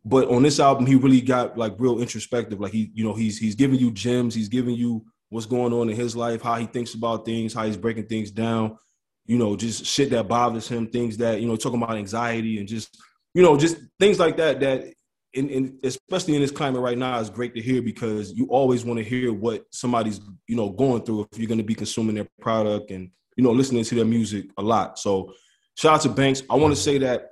but 0.05 0.29
on 0.29 0.43
this 0.43 0.59
album, 0.59 0.85
he 0.85 0.95
really 0.95 1.21
got 1.21 1.57
like 1.57 1.73
real 1.79 1.99
introspective. 1.99 2.59
Like 2.59 2.71
he, 2.71 2.91
you 2.93 3.03
know, 3.03 3.13
he's 3.13 3.39
he's 3.39 3.55
giving 3.55 3.79
you 3.79 3.91
gems, 3.91 4.35
he's 4.35 4.47
giving 4.47 4.75
you 4.75 5.03
what's 5.29 5.47
going 5.47 5.73
on 5.73 5.89
in 5.89 5.95
his 5.95 6.15
life, 6.15 6.43
how 6.43 6.55
he 6.55 6.67
thinks 6.67 6.93
about 6.93 7.25
things, 7.25 7.53
how 7.53 7.65
he's 7.65 7.77
breaking 7.77 8.05
things 8.05 8.29
down, 8.29 8.77
you 9.25 9.39
know, 9.39 9.55
just 9.55 9.85
shit 9.85 10.11
that 10.11 10.27
bothers 10.27 10.67
him, 10.67 10.87
things 10.87 11.17
that, 11.17 11.41
you 11.41 11.47
know, 11.47 11.55
talking 11.55 11.81
about 11.81 11.97
anxiety 11.97 12.59
and 12.59 12.67
just, 12.67 12.95
you 13.33 13.41
know, 13.41 13.57
just 13.57 13.77
things 13.99 14.19
like 14.19 14.37
that 14.37 14.59
that 14.59 14.85
in, 15.33 15.49
in, 15.49 15.79
especially 15.83 16.35
in 16.35 16.41
this 16.41 16.51
climate 16.51 16.81
right 16.81 16.97
now, 16.97 17.19
it's 17.19 17.29
great 17.29 17.53
to 17.55 17.61
hear 17.61 17.81
because 17.81 18.33
you 18.33 18.47
always 18.47 18.83
want 18.83 18.97
to 18.97 19.03
hear 19.03 19.31
what 19.31 19.63
somebody's 19.71 20.21
you 20.47 20.55
know 20.55 20.69
going 20.69 21.03
through 21.03 21.27
if 21.31 21.37
you're 21.37 21.47
going 21.47 21.59
to 21.59 21.63
be 21.63 21.75
consuming 21.75 22.15
their 22.15 22.27
product 22.41 22.91
and 22.91 23.11
you 23.37 23.43
know 23.43 23.51
listening 23.51 23.83
to 23.83 23.95
their 23.95 24.05
music 24.05 24.45
a 24.57 24.61
lot. 24.61 24.97
So 24.97 25.33
shout 25.75 25.95
out 25.95 26.01
to 26.01 26.09
Banks. 26.09 26.43
I 26.49 26.55
want 26.55 26.75
to 26.75 26.81
say 26.81 26.97
that 26.99 27.31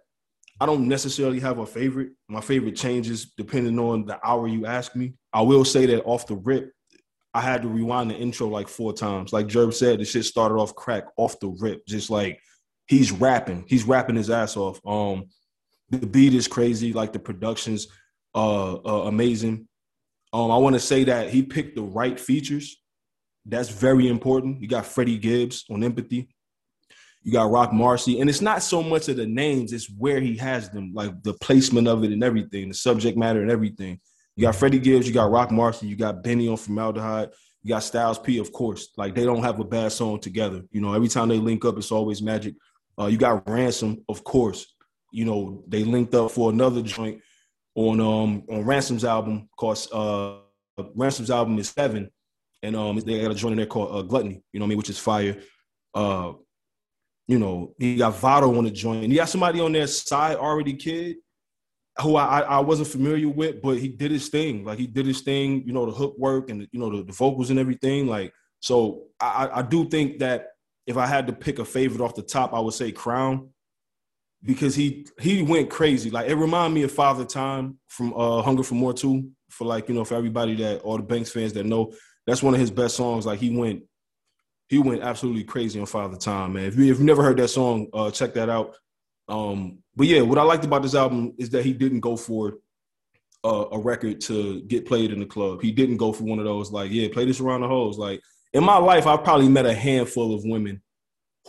I 0.60 0.66
don't 0.66 0.88
necessarily 0.88 1.40
have 1.40 1.60
a 1.60 1.66
favorite. 1.66 2.12
My 2.28 2.42
favorite 2.42 2.76
changes 2.76 3.34
depending 3.38 3.80
on 3.80 4.06
the 4.06 4.20
hour 4.26 4.48
you 4.48 4.66
ask 4.66 4.96
me. 4.96 5.14
I 5.34 5.42
will 5.42 5.66
say 5.66 5.86
that 5.88 6.04
off 6.04 6.28
the 6.28 6.36
rip, 6.36 6.72
I 7.34 7.42
had 7.42 7.62
to 7.62 7.68
rewind 7.68 8.12
the 8.12 8.16
intro 8.16 8.48
like 8.48 8.68
four 8.68 8.94
times. 8.94 9.34
Like 9.34 9.48
Jerv 9.48 9.74
said, 9.74 10.00
the 10.00 10.06
shit 10.06 10.26
started 10.26 10.56
off 10.56 10.76
crack 10.76 11.06
off 11.18 11.40
the 11.40 11.50
rip, 11.50 11.86
just 11.88 12.10
like 12.10 12.40
he's 12.88 13.12
rapping. 13.12 13.66
He's 13.68 13.84
rapping 13.84 14.16
his 14.16 14.30
ass 14.30 14.58
off. 14.58 14.80
Um, 14.86 15.26
the 15.90 16.06
beat 16.06 16.34
is 16.34 16.48
crazy. 16.48 16.94
Like 16.94 17.14
the 17.14 17.20
production's 17.20 17.88
uh, 18.36 18.76
uh 18.76 19.08
amazing. 19.08 19.68
Um, 20.34 20.52
I 20.52 20.58
want 20.58 20.76
to 20.76 20.80
say 20.80 21.06
that 21.06 21.30
he 21.30 21.44
picked 21.44 21.76
the 21.76 21.84
right 21.84 22.20
features. 22.20 22.82
That's 23.46 23.70
very 23.70 24.10
important. 24.10 24.62
You 24.62 24.68
got 24.68 24.86
Freddie 24.86 25.18
Gibbs 25.18 25.66
on 25.70 25.84
Empathy. 25.84 26.30
You 27.24 27.32
got 27.32 27.50
Roc 27.50 27.72
Marci, 27.72 28.22
and 28.22 28.30
it's 28.30 28.42
not 28.42 28.64
so 28.64 28.82
much 28.84 29.10
of 29.10 29.18
the 29.18 29.26
names; 29.26 29.74
it's 29.74 29.90
where 29.90 30.20
he 30.20 30.38
has 30.38 30.70
them, 30.70 30.92
like 30.94 31.24
the 31.24 31.34
placement 31.34 31.88
of 31.88 32.04
it 32.04 32.12
and 32.12 32.24
everything, 32.24 32.70
the 32.70 32.74
subject 32.74 33.18
matter 33.18 33.42
and 33.42 33.52
everything. 33.52 34.00
You 34.36 34.44
got 34.44 34.56
Freddie 34.56 34.80
Gibbs, 34.80 35.08
you 35.08 35.14
got 35.14 35.32
Roc 35.32 35.50
Marci, 35.50 35.90
you 35.90 35.96
got 35.96 36.24
Benny 36.24 36.48
on 36.48 36.58
Formaldehyde, 36.58 37.30
you 37.64 37.70
got 37.70 37.84
Styles 37.84 38.20
P, 38.20 38.38
of 38.38 38.52
course. 38.54 38.90
Like 38.96 39.16
they 39.16 39.26
don't 39.26 39.44
have 39.44 39.60
a 39.60 39.66
bad 39.66 39.92
song 39.92 40.20
together. 40.20 40.62
You 40.72 40.80
know, 40.80 40.94
every 40.94 41.08
time 41.08 41.28
they 41.28 41.40
link 41.40 41.66
up, 41.66 41.78
it's 41.78 41.92
always 41.92 42.22
magic. 42.22 42.56
Uh, 43.00 43.08
you 43.08 43.18
got 43.18 43.50
Ransom, 43.50 44.04
of 44.08 44.24
course 44.24 44.77
you 45.18 45.26
know, 45.26 45.64
they 45.68 45.84
linked 45.84 46.14
up 46.14 46.30
for 46.30 46.52
another 46.52 46.84
joint 46.84 47.22
on 47.74 48.00
um 48.00 48.44
on 48.52 48.64
Ransom's 48.64 49.04
album 49.04 49.50
called 49.58 49.80
uh 49.92 50.38
Ransom's 50.96 51.32
album 51.32 51.58
is 51.58 51.70
seven, 51.70 52.12
and 52.62 52.76
um 52.76 53.00
they 53.00 53.20
got 53.20 53.32
a 53.32 53.36
joint 53.36 53.54
in 53.54 53.58
there 53.58 53.66
called 53.66 53.96
uh, 53.96 54.04
Gluttony, 54.04 54.44
you 54.54 54.60
know 54.60 54.66
what 54.66 54.68
I 54.68 54.70
mean, 54.70 54.78
which 54.78 54.92
is 54.92 55.00
fire. 55.00 55.42
Uh, 55.96 56.34
you 57.28 57.40
know, 57.40 57.74
he 57.80 57.96
got 57.96 58.16
Vado 58.16 58.56
on 58.56 58.66
the 58.66 58.70
joint, 58.70 59.04
and 59.04 59.12
he 59.12 59.18
got 59.18 59.28
somebody 59.28 59.60
on 59.60 59.72
their 59.72 59.88
side 59.88 60.38
already, 60.38 60.76
kid, 60.76 61.16
who 62.00 62.16
I, 62.16 62.42
I 62.42 62.60
wasn't 62.60 62.90
familiar 62.90 63.28
with, 63.28 63.60
but 63.64 63.80
he 63.80 63.88
did 63.88 64.12
his 64.12 64.30
thing. 64.30 64.64
Like 64.64 64.78
he 64.78 64.86
did 64.86 65.08
his 65.08 65.22
thing, 65.22 65.64
you 65.66 65.74
know, 65.74 65.88
the 65.88 65.92
hook 65.92 66.16
work 66.20 66.52
and 66.52 66.68
you 66.72 66.80
know 66.80 66.96
the, 66.96 67.04
the 67.04 67.12
vocals 67.12 67.50
and 67.50 67.58
everything. 67.58 68.06
Like 68.06 68.32
so, 68.60 69.06
I, 69.20 69.50
I 69.52 69.62
do 69.64 69.90
think 69.90 70.20
that 70.20 70.50
if 70.86 70.96
I 70.96 71.08
had 71.08 71.26
to 71.26 71.34
pick 71.34 71.58
a 71.58 71.66
favorite 71.66 72.02
off 72.02 72.14
the 72.14 72.22
top, 72.22 72.54
I 72.54 72.60
would 72.60 72.76
say 72.76 72.92
Crown 72.92 73.50
because 74.44 74.76
he 74.76 75.08
he 75.20 75.42
went 75.42 75.70
crazy. 75.70 76.10
Like 76.10 76.30
it 76.30 76.36
reminded 76.36 76.76
me 76.76 76.84
of 76.84 76.92
Father 76.92 77.26
Time 77.26 77.80
from 77.88 78.14
uh 78.14 78.42
Hunger 78.42 78.64
for 78.64 78.76
More 78.76 78.94
too. 78.94 79.32
For 79.50 79.66
like, 79.66 79.88
you 79.90 79.96
know, 79.96 80.04
for 80.04 80.16
everybody 80.16 80.56
that 80.56 80.82
all 80.82 80.98
the 80.98 81.04
Banks 81.04 81.32
fans 81.32 81.54
that 81.54 81.66
know, 81.66 81.94
that's 82.26 82.44
one 82.44 82.54
of 82.54 82.60
his 82.60 82.72
best 82.72 82.96
songs. 82.96 83.26
Like 83.26 83.40
he 83.40 83.56
went 83.56 83.84
he 84.70 84.78
went 84.78 85.02
absolutely 85.02 85.44
crazy 85.44 85.80
on 85.80 85.86
Father 85.86 86.18
Time, 86.18 86.54
man. 86.54 86.66
If 86.66 86.78
you 86.78 86.92
if 86.92 87.00
you 87.00 87.06
never 87.06 87.24
heard 87.24 87.38
that 87.38 87.48
song, 87.48 87.88
uh 87.94 88.12
check 88.12 88.34
that 88.34 88.50
out. 88.50 88.76
Um, 89.30 89.80
but 89.96 90.08
yeah, 90.08 90.22
what 90.22 90.38
I 90.38 90.44
liked 90.44 90.66
about 90.66 90.84
this 90.84 90.96
album 90.96 91.34
is 91.38 91.50
that 91.50 91.66
he 91.66 91.74
didn't 91.74 92.00
go 92.00 92.16
for 92.16 92.60
uh, 93.44 93.66
a 93.72 93.80
record 93.80 94.22
to 94.22 94.62
get 94.64 94.86
played 94.86 95.12
in 95.12 95.20
the 95.20 95.26
club. 95.26 95.62
He 95.62 95.72
didn't 95.72 95.98
go 95.98 96.14
for 96.14 96.24
one 96.24 96.40
of 96.40 96.46
those 96.46 96.72
like, 96.72 96.92
yeah, 96.92 97.08
play 97.12 97.26
this 97.26 97.40
around 97.40 97.62
the 97.62 97.68
hoes. 97.68 97.98
Like 97.98 98.22
in 98.54 98.64
my 98.64 98.78
life, 98.78 99.08
I've 99.08 99.24
probably 99.24 99.50
met 99.50 99.66
a 99.66 99.74
handful 99.74 100.34
of 100.34 100.46
women 100.46 100.82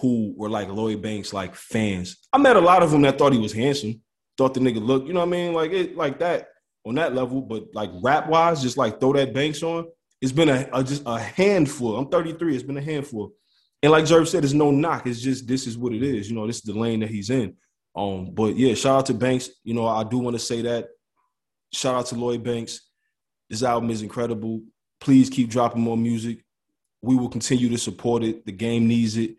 who 0.00 0.32
were 0.36 0.48
like 0.48 0.68
Lloyd 0.68 1.02
Banks 1.02 1.32
like 1.32 1.54
fans. 1.54 2.16
I 2.32 2.38
met 2.38 2.56
a 2.56 2.60
lot 2.60 2.82
of 2.82 2.90
them 2.90 3.02
that 3.02 3.18
thought 3.18 3.32
he 3.32 3.38
was 3.38 3.52
handsome, 3.52 4.00
thought 4.36 4.54
the 4.54 4.60
nigga 4.60 4.84
looked, 4.84 5.06
you 5.06 5.12
know 5.12 5.20
what 5.20 5.26
I 5.26 5.30
mean, 5.30 5.52
like 5.52 5.72
it 5.72 5.96
like 5.96 6.18
that 6.20 6.48
on 6.86 6.94
that 6.96 7.14
level. 7.14 7.40
But 7.40 7.74
like 7.74 7.90
rap 8.02 8.28
wise, 8.28 8.62
just 8.62 8.76
like 8.76 9.00
throw 9.00 9.12
that 9.14 9.34
Banks 9.34 9.62
on. 9.62 9.86
It's 10.20 10.32
been 10.32 10.48
a, 10.48 10.68
a 10.72 10.82
just 10.82 11.02
a 11.06 11.18
handful. 11.18 11.96
I'm 11.96 12.08
33. 12.08 12.54
It's 12.54 12.62
been 12.62 12.76
a 12.76 12.82
handful. 12.82 13.32
And 13.82 13.92
like 13.92 14.04
Jerv 14.04 14.26
said, 14.26 14.44
it's 14.44 14.52
no 14.52 14.70
knock. 14.70 15.06
It's 15.06 15.20
just 15.20 15.46
this 15.46 15.66
is 15.66 15.78
what 15.78 15.92
it 15.92 16.02
is. 16.02 16.28
You 16.28 16.36
know, 16.36 16.46
this 16.46 16.56
is 16.56 16.62
the 16.62 16.78
lane 16.78 17.00
that 17.00 17.10
he's 17.10 17.30
in. 17.30 17.56
Um, 17.94 18.30
but 18.32 18.56
yeah, 18.56 18.74
shout 18.74 18.98
out 18.98 19.06
to 19.06 19.14
Banks. 19.14 19.50
You 19.64 19.74
know, 19.74 19.86
I 19.86 20.04
do 20.04 20.18
want 20.18 20.34
to 20.34 20.40
say 20.40 20.62
that. 20.62 20.88
Shout 21.72 21.94
out 21.94 22.06
to 22.06 22.14
Lloyd 22.14 22.42
Banks. 22.42 22.80
This 23.50 23.62
album 23.62 23.90
is 23.90 24.02
incredible. 24.02 24.62
Please 25.00 25.30
keep 25.30 25.48
dropping 25.48 25.82
more 25.82 25.96
music. 25.96 26.44
We 27.02 27.16
will 27.16 27.28
continue 27.28 27.68
to 27.68 27.78
support 27.78 28.22
it. 28.22 28.44
The 28.44 28.52
game 28.52 28.88
needs 28.88 29.16
it. 29.16 29.37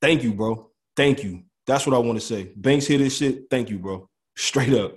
Thank 0.00 0.22
you, 0.22 0.32
bro. 0.32 0.70
Thank 0.94 1.24
you. 1.24 1.42
That's 1.66 1.86
what 1.86 1.96
I 1.96 1.98
want 1.98 2.18
to 2.20 2.24
say. 2.24 2.52
Banks 2.56 2.86
hit 2.86 2.98
this 2.98 3.16
shit. 3.16 3.50
Thank 3.50 3.70
you, 3.70 3.78
bro. 3.78 4.08
Straight 4.36 4.74
up. 4.74 4.94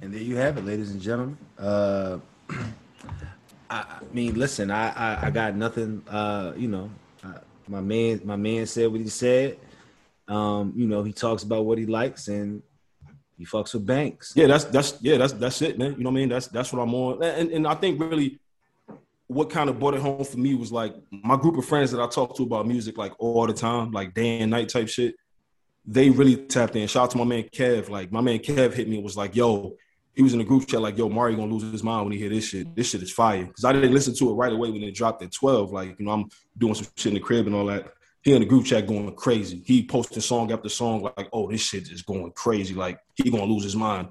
And 0.00 0.12
there 0.12 0.20
you 0.20 0.36
have 0.36 0.56
it, 0.56 0.64
ladies 0.64 0.90
and 0.90 1.00
gentlemen. 1.00 1.36
Uh, 1.58 2.18
I, 3.70 3.80
I 3.80 3.98
mean, 4.12 4.38
listen, 4.38 4.70
I, 4.70 4.90
I, 4.90 5.26
I 5.26 5.30
got 5.30 5.56
nothing. 5.56 6.02
Uh, 6.08 6.52
you 6.56 6.68
know, 6.68 6.90
I, 7.22 7.34
my 7.68 7.80
man, 7.80 8.20
my 8.24 8.36
man 8.36 8.66
said 8.66 8.90
what 8.90 9.00
he 9.00 9.08
said. 9.08 9.58
Um, 10.28 10.72
you 10.76 10.86
know, 10.86 11.02
he 11.02 11.12
talks 11.12 11.42
about 11.42 11.64
what 11.64 11.78
he 11.78 11.86
likes 11.86 12.28
and 12.28 12.62
he 13.36 13.44
fucks 13.44 13.74
with 13.74 13.84
banks. 13.84 14.32
Yeah, 14.36 14.46
that's 14.46 14.64
that's 14.64 14.96
yeah, 15.00 15.18
that's 15.18 15.32
that's 15.34 15.60
it, 15.60 15.78
man. 15.78 15.92
You 15.92 16.04
know 16.04 16.10
what 16.10 16.18
I 16.18 16.20
mean? 16.20 16.28
That's 16.28 16.46
that's 16.46 16.72
what 16.72 16.80
I'm 16.80 16.94
on. 16.94 17.22
And 17.22 17.50
and 17.50 17.66
I 17.66 17.74
think 17.74 18.00
really 18.00 18.38
what 19.26 19.50
kind 19.50 19.70
of 19.70 19.78
brought 19.78 19.94
it 19.94 20.00
home 20.00 20.24
for 20.24 20.36
me 20.36 20.54
was 20.54 20.70
like 20.70 20.94
my 21.10 21.36
group 21.36 21.56
of 21.56 21.64
friends 21.64 21.90
that 21.92 22.00
I 22.00 22.06
talk 22.08 22.36
to 22.36 22.42
about 22.42 22.66
music 22.66 22.98
like 22.98 23.12
all 23.18 23.46
the 23.46 23.54
time, 23.54 23.90
like 23.90 24.14
day 24.14 24.40
and 24.40 24.50
night 24.50 24.68
type 24.68 24.88
shit. 24.88 25.14
They 25.86 26.10
really 26.10 26.36
tapped 26.36 26.76
in. 26.76 26.86
Shout 26.88 27.04
out 27.04 27.10
to 27.12 27.18
my 27.18 27.24
man 27.24 27.44
Kev. 27.44 27.88
Like 27.88 28.12
my 28.12 28.20
man 28.20 28.38
Kev 28.38 28.74
hit 28.74 28.88
me 28.88 28.96
and 28.96 29.04
was 29.04 29.16
like, 29.16 29.34
"Yo," 29.34 29.76
he 30.14 30.22
was 30.22 30.32
in 30.32 30.38
the 30.38 30.44
group 30.44 30.66
chat 30.66 30.80
like, 30.80 30.96
"Yo, 30.96 31.08
Mario 31.08 31.36
gonna 31.36 31.52
lose 31.52 31.70
his 31.70 31.82
mind 31.82 32.04
when 32.04 32.12
he 32.12 32.18
hear 32.18 32.30
this 32.30 32.48
shit. 32.48 32.74
This 32.74 32.90
shit 32.90 33.02
is 33.02 33.12
fire." 33.12 33.44
Because 33.44 33.64
I 33.64 33.72
didn't 33.72 33.92
listen 33.92 34.14
to 34.16 34.30
it 34.30 34.34
right 34.34 34.52
away 34.52 34.70
when 34.70 34.82
it 34.82 34.94
dropped 34.94 35.22
at 35.22 35.32
twelve. 35.32 35.72
Like 35.72 35.98
you 35.98 36.06
know, 36.06 36.12
I'm 36.12 36.28
doing 36.56 36.74
some 36.74 36.86
shit 36.96 37.10
in 37.10 37.14
the 37.14 37.20
crib 37.20 37.46
and 37.46 37.54
all 37.54 37.66
that. 37.66 37.92
He 38.22 38.32
in 38.32 38.40
the 38.40 38.46
group 38.46 38.64
chat 38.64 38.86
going 38.86 39.14
crazy. 39.14 39.62
He 39.66 39.86
posting 39.86 40.22
song 40.22 40.52
after 40.52 40.68
song 40.68 41.02
like, 41.16 41.28
"Oh, 41.32 41.50
this 41.50 41.62
shit 41.62 41.90
is 41.90 42.02
going 42.02 42.30
crazy. 42.32 42.74
Like 42.74 42.98
he 43.14 43.30
gonna 43.30 43.44
lose 43.44 43.64
his 43.64 43.76
mind." 43.76 44.08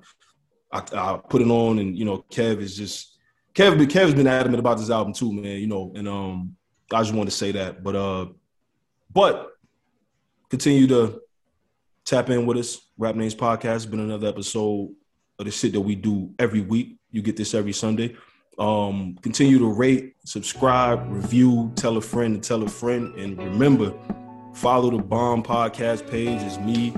I, 0.71 0.83
I 0.93 1.19
put 1.29 1.41
it 1.41 1.49
on, 1.49 1.79
and 1.79 1.97
you 1.97 2.05
know, 2.05 2.25
Kev 2.31 2.59
is 2.59 2.75
just 2.75 3.12
Kev, 3.55 3.77
Kev's 3.87 4.15
been 4.15 4.27
adamant 4.27 4.59
about 4.59 4.77
this 4.79 4.89
album 4.89 5.13
too, 5.13 5.31
man. 5.31 5.59
You 5.59 5.67
know, 5.67 5.91
and 5.95 6.07
um, 6.07 6.55
I 6.91 7.01
just 7.01 7.13
wanted 7.13 7.31
to 7.31 7.37
say 7.37 7.51
that. 7.51 7.83
But 7.83 7.95
uh, 7.95 8.25
but 9.11 9.51
continue 10.49 10.87
to 10.87 11.21
tap 12.05 12.29
in 12.29 12.45
with 12.45 12.57
us. 12.57 12.81
Rap 12.97 13.15
Names 13.15 13.35
Podcast 13.35 13.63
has 13.63 13.85
been 13.85 13.99
another 13.99 14.27
episode 14.27 14.93
of 15.39 15.45
the 15.45 15.51
shit 15.51 15.73
that 15.73 15.81
we 15.81 15.95
do 15.95 16.33
every 16.39 16.61
week. 16.61 16.97
You 17.11 17.21
get 17.21 17.37
this 17.37 17.53
every 17.53 17.73
Sunday. 17.73 18.15
Um, 18.59 19.17
continue 19.21 19.57
to 19.59 19.71
rate, 19.71 20.15
subscribe, 20.25 21.11
review, 21.11 21.71
tell 21.75 21.97
a 21.97 22.01
friend 22.01 22.41
to 22.41 22.47
tell 22.47 22.61
a 22.63 22.69
friend, 22.69 23.15
and 23.15 23.37
remember, 23.37 23.93
follow 24.53 24.91
the 24.91 25.03
BOMM 25.03 25.43
Podcast 25.43 26.07
page. 26.09 26.41
It's 26.41 26.59
me. 26.59 26.93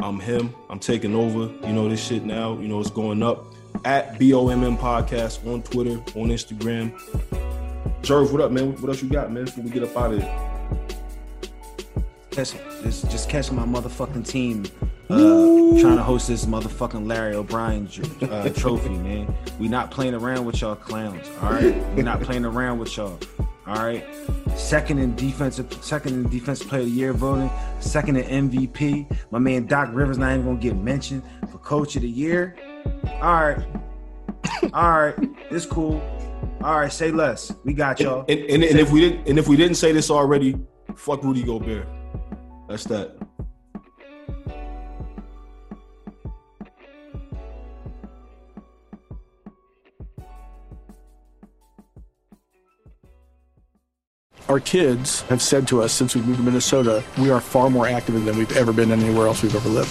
I'm 0.00 0.18
him. 0.18 0.54
I'm 0.70 0.78
taking 0.78 1.14
over. 1.14 1.52
You 1.66 1.72
know 1.72 1.88
this 1.88 2.04
shit 2.04 2.24
now. 2.24 2.58
You 2.58 2.68
know 2.68 2.80
it's 2.80 2.90
going 2.90 3.22
up 3.22 3.53
at 3.84 4.18
BOMM 4.18 4.78
Podcast 4.78 5.46
on 5.46 5.62
Twitter, 5.62 5.92
on 6.18 6.28
Instagram. 6.28 6.92
Jerv, 8.02 8.32
what 8.32 8.40
up, 8.40 8.52
man? 8.52 8.72
What 8.80 8.88
else 8.88 9.02
you 9.02 9.08
got, 9.08 9.32
man, 9.32 9.46
before 9.46 9.64
we 9.64 9.70
get 9.70 9.82
up 9.82 9.96
out 9.96 10.12
of 10.14 10.20
here? 10.20 10.50
Catch, 12.30 12.54
just, 12.82 13.10
just 13.10 13.28
catching 13.28 13.56
my 13.56 13.64
motherfucking 13.64 14.26
team 14.26 14.64
uh, 15.10 15.80
trying 15.80 15.96
to 15.96 16.02
host 16.02 16.28
this 16.28 16.46
motherfucking 16.46 17.06
Larry 17.06 17.34
O'Brien 17.34 17.88
uh, 18.22 18.48
trophy, 18.50 18.88
man. 18.90 19.32
We 19.58 19.68
not 19.68 19.90
playing 19.90 20.14
around 20.14 20.44
with 20.44 20.60
y'all 20.60 20.74
clowns, 20.74 21.26
all 21.42 21.52
right? 21.52 21.74
We 21.94 22.02
not 22.02 22.20
playing 22.22 22.44
around 22.44 22.78
with 22.78 22.96
y'all, 22.96 23.18
all 23.66 23.76
right? 23.76 24.04
Second 24.56 24.98
in 24.98 25.14
defensive, 25.14 25.72
second 25.84 26.14
in 26.14 26.30
defensive 26.30 26.68
player 26.68 26.82
of 26.82 26.86
the 26.86 26.92
year 26.92 27.12
voting, 27.12 27.50
second 27.80 28.16
in 28.16 28.50
MVP. 28.50 29.14
My 29.30 29.38
man 29.38 29.66
Doc 29.66 29.90
Rivers 29.92 30.18
not 30.18 30.32
even 30.32 30.44
gonna 30.44 30.58
get 30.58 30.76
mentioned 30.76 31.22
for 31.50 31.58
coach 31.58 31.96
of 31.96 32.02
the 32.02 32.08
year. 32.08 32.56
All 33.20 33.44
right. 33.44 33.58
All 34.72 35.00
right. 35.00 35.14
It's 35.50 35.66
cool. 35.66 36.02
All 36.62 36.80
right, 36.80 36.90
say 36.90 37.10
less. 37.10 37.52
We 37.64 37.74
got 37.74 38.00
y'all. 38.00 38.24
And, 38.28 38.40
and, 38.40 38.50
and, 38.50 38.64
and 38.64 38.80
if 38.80 38.90
we 38.90 39.00
didn't 39.00 39.28
and 39.28 39.38
if 39.38 39.48
we 39.48 39.56
didn't 39.56 39.76
say 39.76 39.92
this 39.92 40.10
already, 40.10 40.56
fuck 40.96 41.22
Rudy 41.22 41.42
Gobert. 41.42 41.86
That's 42.68 42.84
that. 42.84 43.18
Our 54.48 54.60
kids 54.60 55.22
have 55.22 55.42
said 55.42 55.66
to 55.68 55.82
us 55.82 55.92
since 55.92 56.14
we 56.14 56.22
moved 56.22 56.38
to 56.38 56.44
Minnesota, 56.44 57.02
we 57.18 57.30
are 57.30 57.40
far 57.40 57.68
more 57.70 57.86
active 57.86 58.24
than 58.24 58.38
we've 58.38 58.56
ever 58.56 58.72
been 58.72 58.92
anywhere 58.92 59.26
else 59.26 59.42
we've 59.42 59.54
ever 59.54 59.68
lived. 59.68 59.90